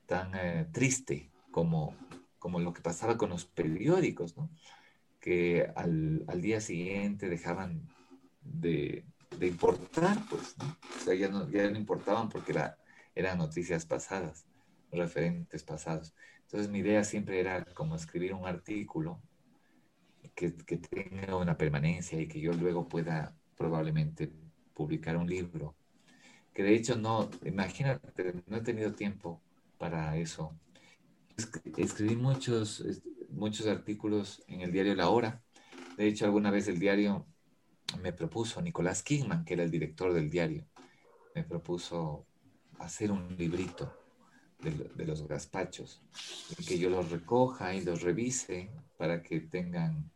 tan 0.05 0.35
eh, 0.35 0.67
triste 0.71 1.31
como, 1.51 1.95
como 2.39 2.59
lo 2.59 2.73
que 2.73 2.81
pasaba 2.81 3.17
con 3.17 3.29
los 3.29 3.45
periódicos, 3.45 4.35
¿no? 4.35 4.49
que 5.19 5.71
al, 5.75 6.41
día 6.41 6.61
siguiente 6.61 7.29
dejaban 7.29 7.87
de, 8.41 9.05
importar, 9.41 10.17
pues, 10.29 10.57
¿no? 10.57 10.77
O 10.97 11.03
sea, 11.03 11.13
ya 11.13 11.29
no, 11.29 11.49
ya 11.49 11.69
no 11.69 11.77
importaban 11.77 12.29
porque 12.29 12.53
era, 12.53 12.77
eran 13.15 13.37
noticias 13.37 13.85
pasadas, 13.85 14.45
referentes 14.91 15.63
pasados. 15.63 16.15
Entonces 16.43 16.69
mi 16.69 16.79
idea 16.79 17.03
siempre 17.03 17.39
era 17.39 17.63
como 17.73 17.95
escribir 17.95 18.33
un 18.33 18.47
artículo 18.47 19.21
que, 20.35 20.55
que 20.55 20.77
tenga 20.77 21.35
una 21.35 21.57
permanencia 21.57 22.19
y 22.19 22.27
que 22.27 22.39
yo 22.39 22.53
luego 22.53 22.87
pueda 22.87 23.35
probablemente 23.59 24.31
publicar 24.73 25.17
un 25.17 25.27
libro 25.27 25.75
que 26.53 26.63
de 26.63 26.75
hecho 26.75 26.95
no, 26.95 27.29
imagínate, 27.45 28.43
no 28.47 28.57
he 28.57 28.61
tenido 28.61 28.93
tiempo 28.93 29.41
para 29.77 30.17
eso. 30.17 30.55
Escribí 31.77 32.15
muchos, 32.15 32.83
muchos 33.29 33.67
artículos 33.67 34.43
en 34.47 34.61
el 34.61 34.71
diario 34.71 34.95
La 34.95 35.09
Hora. 35.09 35.41
De 35.97 36.07
hecho, 36.07 36.25
alguna 36.25 36.51
vez 36.51 36.67
el 36.67 36.79
diario 36.79 37.25
me 38.01 38.13
propuso, 38.13 38.61
Nicolás 38.61 39.03
Kingman, 39.03 39.45
que 39.45 39.53
era 39.53 39.63
el 39.63 39.71
director 39.71 40.13
del 40.13 40.29
diario, 40.29 40.65
me 41.35 41.43
propuso 41.43 42.25
hacer 42.79 43.11
un 43.11 43.35
librito 43.37 43.93
de, 44.59 45.05
los 45.05 45.27
gazpachos, 45.27 46.01
que 46.67 46.77
yo 46.77 46.89
los 46.89 47.09
recoja 47.09 47.73
y 47.73 47.81
los 47.81 48.01
revise 48.01 48.69
para 48.97 49.21
que 49.21 49.39
tengan, 49.39 50.11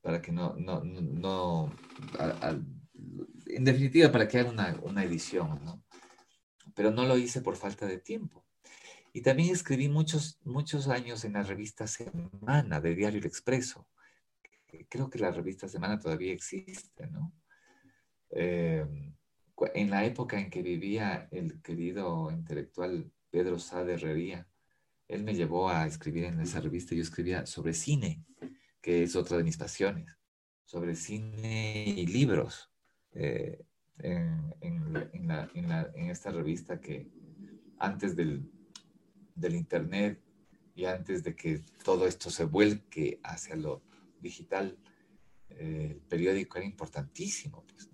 para 0.00 0.22
que 0.22 0.32
no, 0.32 0.54
no, 0.56 0.82
no, 0.82 1.70
en 3.56 3.64
definitiva, 3.64 4.10
para 4.10 4.28
que 4.28 4.38
haga 4.38 4.78
una, 4.82 5.04
edición, 5.04 5.64
¿no? 5.64 5.82
Pero 6.74 6.90
no 6.90 7.04
lo 7.04 7.16
hice 7.16 7.40
por 7.40 7.56
falta 7.56 7.86
de 7.86 7.98
tiempo. 7.98 8.44
Y 9.12 9.22
también 9.22 9.52
escribí 9.52 9.88
muchos, 9.88 10.38
muchos 10.44 10.88
años 10.88 11.24
en 11.24 11.34
la 11.34 11.42
revista 11.42 11.86
Semana 11.86 12.80
de 12.80 12.94
Diario 12.94 13.20
El 13.20 13.26
Expreso. 13.26 13.88
Creo 14.88 15.08
que 15.08 15.20
la 15.20 15.30
revista 15.30 15.68
Semana 15.68 16.00
todavía 16.00 16.32
existe, 16.32 17.06
¿no? 17.06 17.32
Eh, 18.30 18.84
en 19.74 19.90
la 19.90 20.04
época 20.04 20.38
en 20.38 20.50
que 20.50 20.62
vivía 20.62 21.28
el 21.30 21.62
querido 21.62 22.30
intelectual 22.32 23.12
Pedro 23.30 23.58
Sá 23.58 23.84
de 23.84 23.94
Herrería, 23.94 24.48
él 25.06 25.22
me 25.22 25.34
llevó 25.34 25.68
a 25.68 25.86
escribir 25.86 26.24
en 26.24 26.40
esa 26.40 26.60
revista. 26.60 26.94
Yo 26.94 27.02
escribía 27.02 27.46
sobre 27.46 27.72
cine, 27.72 28.24
que 28.80 29.04
es 29.04 29.14
otra 29.16 29.36
de 29.36 29.44
mis 29.44 29.56
pasiones, 29.56 30.06
sobre 30.64 30.96
cine 30.96 31.84
y 31.86 32.06
libros. 32.06 32.73
Eh, 33.14 33.64
en, 33.98 34.52
esta 36.10 36.30
revista 36.30 36.80
que 36.80 37.08
antes 37.78 38.16
del, 38.16 38.50
Internet 39.36 40.20
y 40.74 40.84
antes 40.84 41.22
de 41.22 41.34
que 41.34 41.60
todo 41.84 42.06
esto 42.06 42.30
se 42.30 42.44
vuelque 42.44 43.20
hacia 43.22 43.56
lo 43.56 43.82
digital, 44.20 44.78
eh, 45.50 45.90
el 45.92 46.00
periódico 46.00 46.58
era 46.58 46.66
importantísimo. 46.66 47.64
Pues, 47.64 47.90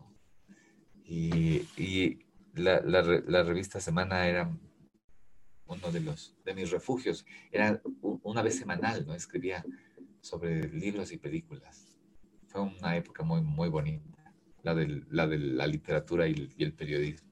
y, 1.04 2.26
la, 2.54 2.80
la, 2.80 3.42
revista 3.42 3.80
Semana 3.80 4.28
era 4.28 4.50
uno 5.66 5.92
de, 5.92 6.00
los, 6.00 6.36
de 6.44 6.54
mis 6.54 6.70
refugios. 6.70 7.24
Era 7.50 7.80
una 8.22 8.42
vez 8.42 8.58
semanal, 8.58 9.06
¿no? 9.06 9.14
Escribía 9.14 9.64
sobre 10.20 10.68
libros 10.68 11.12
y 11.12 11.16
películas. 11.16 11.96
Fue 12.48 12.60
una 12.60 12.96
época 12.96 13.22
muy, 13.22 13.40
muy 13.40 13.68
bonita 13.68 14.19
la, 14.62 14.74
de 14.74 15.38
la 15.38 15.66
literatura 15.66 16.28
y 16.28 16.48
el, 16.58 16.72
periodismo. 16.72 17.30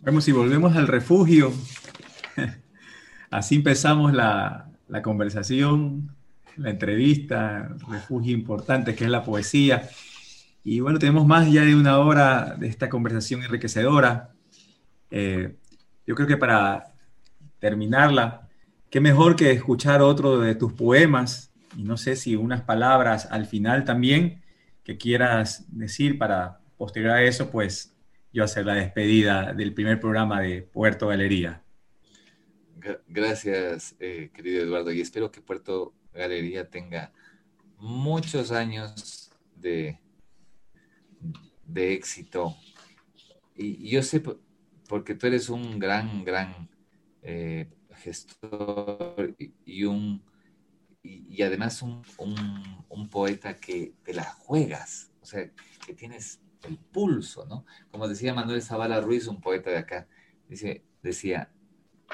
Vemos 0.00 0.24
si 0.24 0.32
volvemos 0.32 0.74
al 0.76 0.88
refugio. 0.88 1.52
Así 3.30 3.56
empezamos 3.56 4.12
la, 4.12 4.70
la 4.88 5.02
conversación, 5.02 6.14
la 6.56 6.70
entrevista, 6.70 7.74
refugio 7.88 8.32
importante 8.32 8.94
que 8.94 9.04
es 9.04 9.10
la 9.10 9.22
poesía. 9.22 9.88
Y 10.64 10.80
bueno, 10.80 10.98
tenemos 10.98 11.26
más 11.26 11.50
ya 11.50 11.64
de 11.64 11.74
una 11.74 11.98
hora 11.98 12.56
de 12.58 12.68
esta 12.68 12.88
conversación 12.88 13.42
enriquecedora. 13.42 14.32
Eh, 15.10 15.56
yo 16.06 16.14
creo 16.14 16.26
que 16.26 16.36
para 16.36 16.94
terminarla, 17.58 18.48
qué 18.90 19.00
mejor 19.00 19.36
que 19.36 19.52
escuchar 19.52 20.02
otro 20.02 20.38
de 20.38 20.54
tus 20.54 20.72
poemas 20.72 21.51
y 21.76 21.82
no 21.82 21.96
sé 21.96 22.16
si 22.16 22.36
unas 22.36 22.62
palabras 22.62 23.28
al 23.30 23.46
final 23.46 23.84
también 23.84 24.42
que 24.84 24.98
quieras 24.98 25.64
decir 25.68 26.18
para 26.18 26.60
posterior 26.76 27.12
a 27.12 27.22
eso, 27.22 27.50
pues 27.50 27.94
yo 28.32 28.44
hacer 28.44 28.66
la 28.66 28.74
despedida 28.74 29.52
del 29.52 29.74
primer 29.74 30.00
programa 30.00 30.40
de 30.40 30.62
Puerto 30.62 31.08
Galería. 31.08 31.62
Gracias, 33.06 33.94
eh, 34.00 34.30
querido 34.34 34.62
Eduardo, 34.62 34.90
y 34.90 35.00
espero 35.00 35.30
que 35.30 35.40
Puerto 35.40 35.94
Galería 36.12 36.68
tenga 36.68 37.12
muchos 37.78 38.50
años 38.50 39.30
de, 39.54 40.00
de 41.66 41.92
éxito. 41.92 42.56
Y, 43.54 43.88
yo 43.88 44.02
sé, 44.02 44.20
porque 44.88 45.14
tú 45.14 45.26
eres 45.28 45.48
un 45.48 45.78
gran, 45.78 46.24
gran 46.24 46.68
eh, 47.22 47.68
gestor 47.94 49.36
y 49.64 49.84
un 49.84 50.22
y, 51.02 51.42
además 51.42 51.82
un, 51.82 52.02
un, 52.88 53.08
poeta 53.08 53.56
que 53.56 53.94
te 54.04 54.14
la 54.14 54.24
juegas, 54.24 55.10
o 55.20 55.26
sea, 55.26 55.50
que 55.84 55.94
tienes 55.94 56.40
el 56.62 56.78
pulso, 56.78 57.44
¿no? 57.46 57.66
Como 57.90 58.06
decía 58.06 58.34
Manuel 58.34 58.62
Zavala 58.62 59.00
Ruiz, 59.00 59.26
un 59.26 59.40
poeta 59.40 59.70
de 59.70 59.78
acá, 59.78 60.06
dice, 60.48 60.84
decía, 61.02 61.50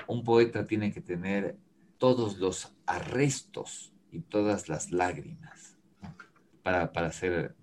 un 0.07 0.25
poeta 0.25 0.67
tiene 0.67 0.93
que 0.93 1.01
tener 1.01 1.59
todos 1.99 2.39
los 2.39 2.75
arrestos 2.87 3.93
y 4.11 4.21
todas 4.21 4.69
las 4.69 4.91
lágrimas 4.91 5.77
para, 6.63 6.93
para 6.93 7.09
hacer, 7.09 7.55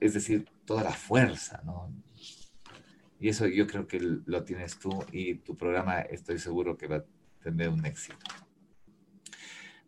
es 0.00 0.14
decir, 0.14 0.48
toda 0.64 0.82
la 0.82 0.92
fuerza, 0.92 1.62
¿no? 1.64 1.92
Y 3.20 3.28
eso 3.28 3.46
yo 3.46 3.66
creo 3.66 3.86
que 3.86 4.00
lo 4.00 4.44
tienes 4.44 4.78
tú 4.78 5.04
y 5.12 5.36
tu 5.36 5.56
programa 5.56 6.00
estoy 6.00 6.38
seguro 6.38 6.76
que 6.76 6.86
va 6.86 6.96
a 6.96 7.04
tener 7.42 7.68
un 7.68 7.84
éxito. 7.84 8.18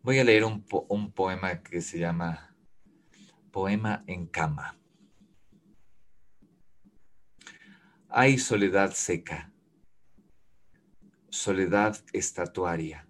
Voy 0.03 0.17
a 0.17 0.23
leer 0.23 0.45
un, 0.45 0.63
poema 1.11 1.61
que 1.61 1.79
se 1.79 1.99
llama 1.99 2.55
Poema 3.51 4.03
en 4.07 4.25
cama. 4.25 4.75
Hay 8.09 8.39
soledad 8.39 8.93
seca, 8.93 9.53
soledad 11.29 12.03
estatuaria, 12.13 13.07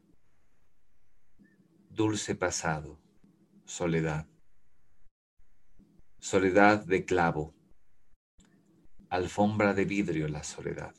dulce 1.89 2.35
pasado, 2.35 2.99
soledad. 3.63 4.27
Soledad 6.19 6.85
de 6.85 7.05
clavo, 7.05 7.55
alfombra 9.09 9.73
de 9.73 9.85
vidrio 9.85 10.27
la 10.27 10.43
soledad. 10.43 10.93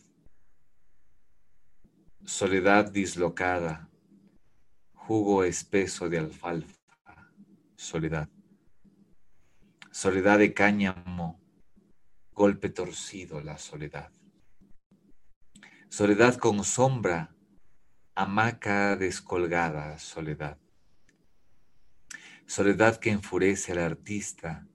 Soledad 2.24 2.90
dislocada, 2.90 3.91
jugo 5.06 5.42
espeso 5.42 6.08
de 6.08 6.18
alfalfa, 6.18 7.32
soledad. 7.74 8.28
Soledad 9.90 10.38
de 10.38 10.54
cáñamo, 10.54 11.40
golpe 12.32 12.68
torcido 12.68 13.40
la 13.40 13.58
soledad. 13.58 14.12
Soledad 15.88 16.36
con 16.36 16.62
sombra, 16.62 17.34
hamaca 18.14 18.94
descolgada, 18.94 19.98
soledad. 19.98 20.58
Soledad 22.46 22.98
que 22.98 23.10
enfurece 23.10 23.72
al 23.72 23.78
artista, 23.78 24.68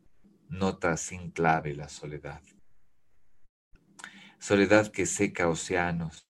nota 0.49 0.97
sin 0.97 1.31
clave 1.31 1.73
la 1.73 1.87
soledad. 1.87 2.41
Soledad 4.39 4.91
que 4.91 5.05
seca 5.05 5.47
océanos, 5.47 6.27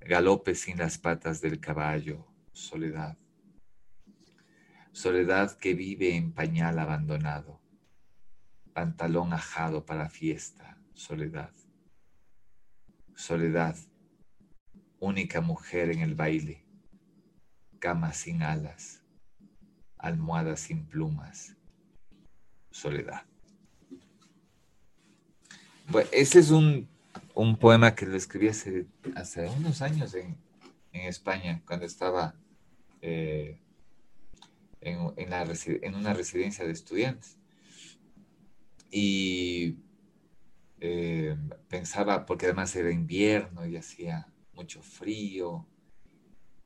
galope 0.00 0.54
sin 0.54 0.78
las 0.78 0.96
patas 0.96 1.42
del 1.42 1.60
caballo, 1.60 2.31
soledad. 2.52 3.16
Soledad 4.92 5.56
que 5.58 5.74
vive 5.74 6.16
en 6.16 6.32
pañal 6.32 6.78
abandonado, 6.78 7.60
pantalón 8.72 9.32
ajado 9.32 9.86
para 9.86 10.08
fiesta, 10.08 10.78
soledad. 10.94 11.52
Soledad, 13.14 13.76
única 14.98 15.40
mujer 15.40 15.90
en 15.90 16.00
el 16.00 16.14
baile, 16.14 16.64
cama 17.78 18.12
sin 18.12 18.42
alas, 18.42 19.02
almohada 19.98 20.56
sin 20.56 20.86
plumas, 20.86 21.56
soledad. 22.70 23.22
Bueno, 25.88 26.08
ese 26.12 26.38
es 26.38 26.50
un, 26.50 26.88
poema 27.60 27.94
que 27.94 28.06
lo 28.06 28.16
escribí 28.16 28.48
hace, 28.48 28.86
hace 29.14 29.48
unos 29.48 29.82
años 29.82 30.14
en, 30.14 30.36
España, 30.92 31.62
cuando 31.66 31.86
estaba 31.86 32.34
eh, 33.02 33.58
en, 34.80 35.94
una 35.94 36.14
residencia 36.14 36.64
de 36.64 36.72
estudiantes. 36.72 37.36
Y 38.90 39.76
eh, 40.80 41.36
pensaba, 41.68 42.26
porque 42.26 42.46
además 42.46 42.74
era 42.76 42.90
invierno 42.90 43.66
y 43.66 43.76
hacía 43.76 44.26
mucho 44.54 44.82
frío, 44.82 45.66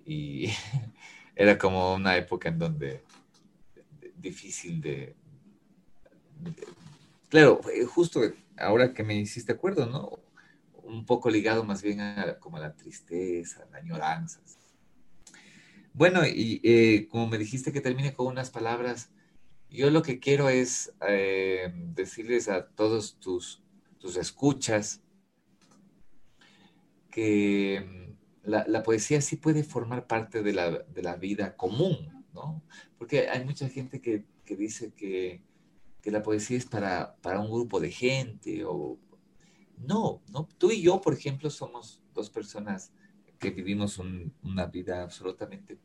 y 0.05 0.49
era 1.37 1.59
como 1.59 1.95
una 1.95 2.17
época 2.17 2.49
en 2.49 2.59
donde 2.59 3.03
difícil 4.17 4.81
de, 4.81 5.15
claro, 7.29 7.61
justo 7.89 8.21
ahora 8.57 8.95
que 8.95 9.03
me 9.03 9.15
hiciste 9.17 9.53
acuerdo, 9.53 9.87
¿no? 9.87 10.19
Un 10.83 11.05
poco 11.05 11.29
ligado 11.31 11.65
más 11.65 11.83
bien 11.83 12.01
a 12.01 12.39
como 12.39 12.59
la 12.59 12.75
tristeza, 12.75 13.63
a 13.65 13.71
la 13.71 13.79
añoranza. 13.79 14.41
Bueno, 15.97 16.27
y 16.27 16.61
eh, 16.63 17.09
como 17.09 17.27
me 17.27 17.39
dijiste 17.39 17.73
que 17.73 17.81
termine 17.81 18.13
con 18.15 18.27
unas 18.27 18.51
palabras, 18.51 19.11
yo 19.71 19.91
lo 19.91 20.03
que 20.03 20.21
quiero 20.21 20.49
es 20.51 20.93
eh, 21.09 21.73
decirles 21.95 22.49
a 22.49 22.69
todos 22.69 23.19
tus, 23.19 23.63
tus 23.99 24.17
escuchas 24.17 25.03
que 27.11 27.83
mm, 28.45 28.51
la, 28.51 28.83
poesía 28.83 29.21
sí 29.21 29.37
puede 29.37 29.65
formar 29.65 30.07
parte 30.07 30.43
de 30.43 30.53
la, 30.53 30.71
de 30.71 31.03
la, 31.03 31.17
vida 31.17 31.57
común, 31.57 32.25
¿no? 32.35 32.63
Porque 32.99 33.29
hay 33.31 33.45
mucha 33.45 33.69
gente 33.69 34.01
que, 34.01 34.25
que 34.45 34.55
dice 34.55 34.93
que 34.93 35.43
que 36.07 36.13
la 36.13 36.23
poesía 36.23 36.57
es 36.57 36.67
para, 36.67 37.17
para 37.17 37.41
un 37.41 37.51
grupo 37.51 37.81
de 37.81 37.91
gente 37.91 38.65
o... 38.65 38.97
No, 39.77 40.23
no, 40.31 40.49
tú 40.57 40.71
y 40.71 40.81
yo, 40.81 41.01
por 41.01 41.15
ejemplo, 41.15 41.51
somos 41.51 42.01
dos 42.15 42.31
personas 42.31 42.93
que 43.39 43.51
vivimos 43.51 43.99
una 44.43 44.67
vida 44.67 45.03
absolutamente 45.03 45.79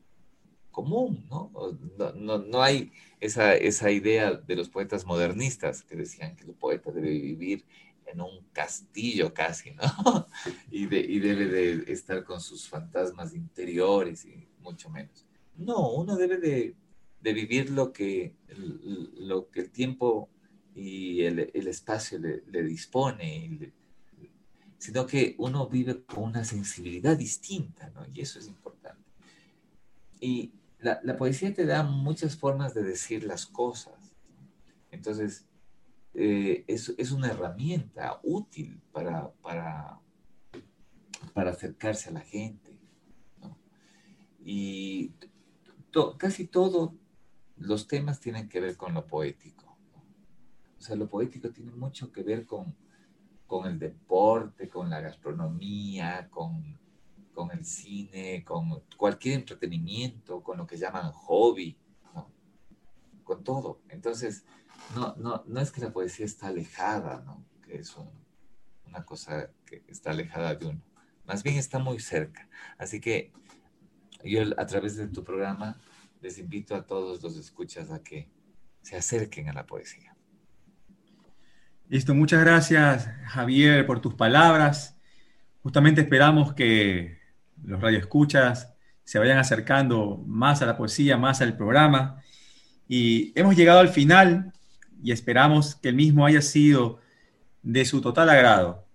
común, 0.71 1.27
¿no? 1.29 1.51
No, 1.97 2.11
no, 2.13 2.37
no 2.39 2.61
hay 2.61 2.91
esa, 3.19 3.55
esa, 3.55 3.91
idea 3.91 4.31
de 4.31 4.55
los 4.55 4.69
poetas 4.69 5.05
modernistas 5.05 5.83
que 5.83 5.95
decían 5.95 6.35
que 6.35 6.45
el 6.45 6.53
poeta 6.53 6.91
debe 6.91 7.09
vivir 7.09 7.65
en 8.05 8.21
un 8.21 8.45
castillo 8.53 9.33
casi, 9.33 9.71
¿no? 9.71 9.83
Y, 10.71 10.85
de, 10.85 10.99
y 10.99 11.19
debe 11.19 11.45
de 11.45 11.91
estar 11.91 12.23
con 12.23 12.39
sus 12.41 12.67
fantasmas 12.67 13.33
interiores 13.33 14.25
y 14.25 14.47
mucho 14.59 14.89
menos. 14.89 15.25
No, 15.57 15.91
uno 15.91 16.15
debe 16.15 16.37
de, 16.37 16.75
de 17.21 17.33
vivir 17.33 17.69
lo 17.69 17.91
que, 17.91 18.35
lo 19.17 19.49
que 19.49 19.61
el 19.61 19.71
tiempo 19.71 20.29
y 20.73 21.23
el, 21.23 21.39
espacio 21.67 22.19
le, 22.19 22.63
dispone, 22.63 23.73
sino 24.81 25.05
que 25.05 25.35
uno 25.37 25.67
vive 25.67 26.03
con 26.05 26.23
una 26.23 26.43
sensibilidad 26.43 27.15
distinta, 27.15 27.91
¿no? 27.91 28.03
Y 28.11 28.21
eso 28.21 28.39
es 28.39 28.47
importante. 28.47 29.11
Y 30.19 30.53
la, 30.79 31.15
poesía 31.17 31.53
te 31.53 31.67
da 31.67 31.83
muchas 31.83 32.35
formas 32.35 32.73
de 32.73 32.81
decir 32.81 33.23
las 33.23 33.45
cosas. 33.45 33.93
Entonces, 34.89 35.45
eh, 36.15 36.65
es, 36.67 37.11
una 37.11 37.27
herramienta 37.27 38.19
útil 38.23 38.81
para, 38.91 39.31
para, 39.43 39.99
para 41.35 41.51
acercarse 41.51 42.09
a 42.09 42.13
la 42.13 42.21
gente. 42.21 42.79
Y 44.43 45.11
casi 46.17 46.47
todo 46.47 46.95
los 47.55 47.87
temas 47.87 48.19
tienen 48.19 48.49
que 48.49 48.59
ver 48.59 48.77
con 48.77 48.95
lo 48.95 49.05
poético. 49.05 49.77
O 50.79 50.81
sea, 50.81 50.95
lo 50.95 51.07
poético 51.07 51.51
tiene 51.51 51.71
mucho 51.71 52.11
que 52.11 52.23
ver 52.23 52.47
con, 52.47 52.75
con 53.51 53.65
el 53.65 53.77
deporte, 53.77 54.69
con 54.69 54.89
la 54.89 55.01
gastronomía, 55.01 56.29
con, 56.29 56.79
con, 57.33 57.51
el 57.51 57.65
cine, 57.65 58.45
con 58.45 58.81
cualquier 58.95 59.39
entretenimiento, 59.39 60.41
con 60.41 60.57
lo 60.57 60.65
que 60.65 60.77
llaman 60.77 61.11
hobby, 61.11 61.77
con 63.25 63.43
todo. 63.43 63.81
Entonces, 63.89 64.45
no, 64.95 65.17
no, 65.17 65.43
no 65.45 65.59
es 65.59 65.69
que 65.69 65.81
la 65.81 65.91
poesía 65.91 66.25
está 66.25 66.47
alejada, 66.47 67.25
que 67.61 67.75
es 67.75 67.93
una 68.85 69.03
cosa 69.03 69.51
que 69.65 69.83
está 69.89 70.11
alejada 70.11 70.55
de 70.55 70.67
uno. 70.67 70.81
Más 71.25 71.43
bien 71.43 71.57
está 71.57 71.77
muy 71.77 71.99
cerca. 71.99 72.47
Así 72.77 73.01
que 73.01 73.33
yo 74.23 74.43
a 74.55 74.65
través 74.65 74.95
de 74.95 75.09
tu 75.09 75.25
programa 75.25 75.77
les 76.21 76.37
invito 76.37 76.73
a 76.73 76.85
todos 76.85 77.21
los 77.21 77.35
escuchas 77.35 77.91
a 77.91 78.01
que 78.01 78.29
se 78.81 78.95
acerquen 78.95 79.49
a 79.49 79.53
la 79.53 79.65
poesía. 79.65 80.10
Listo, 81.91 82.15
muchas 82.15 82.39
gracias 82.39 83.09
Javier 83.25 83.85
por 83.85 83.99
tus 83.99 84.13
palabras. 84.13 84.95
Justamente 85.61 85.99
esperamos 85.99 86.53
que 86.53 87.19
los 87.65 87.81
radioescuchas 87.81 88.73
se 89.03 89.19
vayan 89.19 89.37
acercando 89.37 90.23
más 90.25 90.61
a 90.61 90.65
la 90.67 90.77
poesía, 90.77 91.17
más 91.17 91.41
al 91.41 91.57
programa. 91.57 92.23
Y 92.87 93.37
hemos 93.37 93.57
llegado 93.57 93.79
al 93.81 93.89
final 93.89 94.53
y 95.03 95.11
esperamos 95.11 95.75
que 95.75 95.89
el 95.89 95.95
mismo 95.95 96.25
haya 96.25 96.41
sido 96.41 97.01
de 97.61 97.83
su 97.83 97.99
total 97.99 98.29
agrado. 98.29 98.87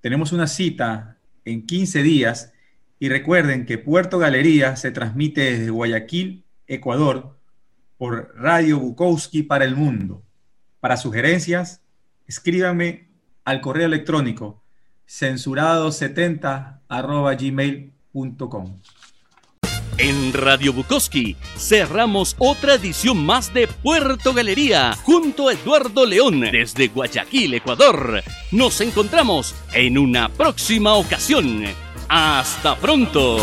Tenemos 0.00 0.30
una 0.30 0.46
cita 0.46 1.18
en 1.44 1.66
15 1.66 2.04
días 2.04 2.52
y 3.00 3.08
recuerden 3.08 3.66
que 3.66 3.78
Puerto 3.78 4.20
Galería 4.20 4.76
se 4.76 4.92
transmite 4.92 5.40
desde 5.40 5.70
Guayaquil 5.70 6.44
Ecuador, 6.68 7.36
por 7.98 8.32
Radio 8.36 8.78
Bukowski 8.78 9.42
para 9.42 9.64
el 9.64 9.74
mundo. 9.74 10.22
Para 10.78 10.96
sugerencias, 10.96 11.83
escríbame 12.26 13.08
al 13.44 13.60
correo 13.60 13.86
electrónico 13.86 14.62
censurado70 15.06 16.80
gmail.com. 17.38 18.80
En 19.96 20.32
Radio 20.32 20.72
Bukowski 20.72 21.36
cerramos 21.56 22.34
otra 22.38 22.74
edición 22.74 23.24
más 23.24 23.54
de 23.54 23.68
Puerto 23.68 24.32
Galería 24.34 24.96
junto 25.04 25.48
a 25.48 25.52
Eduardo 25.52 26.04
León 26.04 26.40
desde 26.40 26.88
Guayaquil, 26.88 27.54
Ecuador. 27.54 28.22
Nos 28.50 28.80
encontramos 28.80 29.54
en 29.72 29.96
una 29.96 30.28
próxima 30.28 30.94
ocasión. 30.94 31.62
Hasta 32.08 32.74
pronto. 32.76 33.38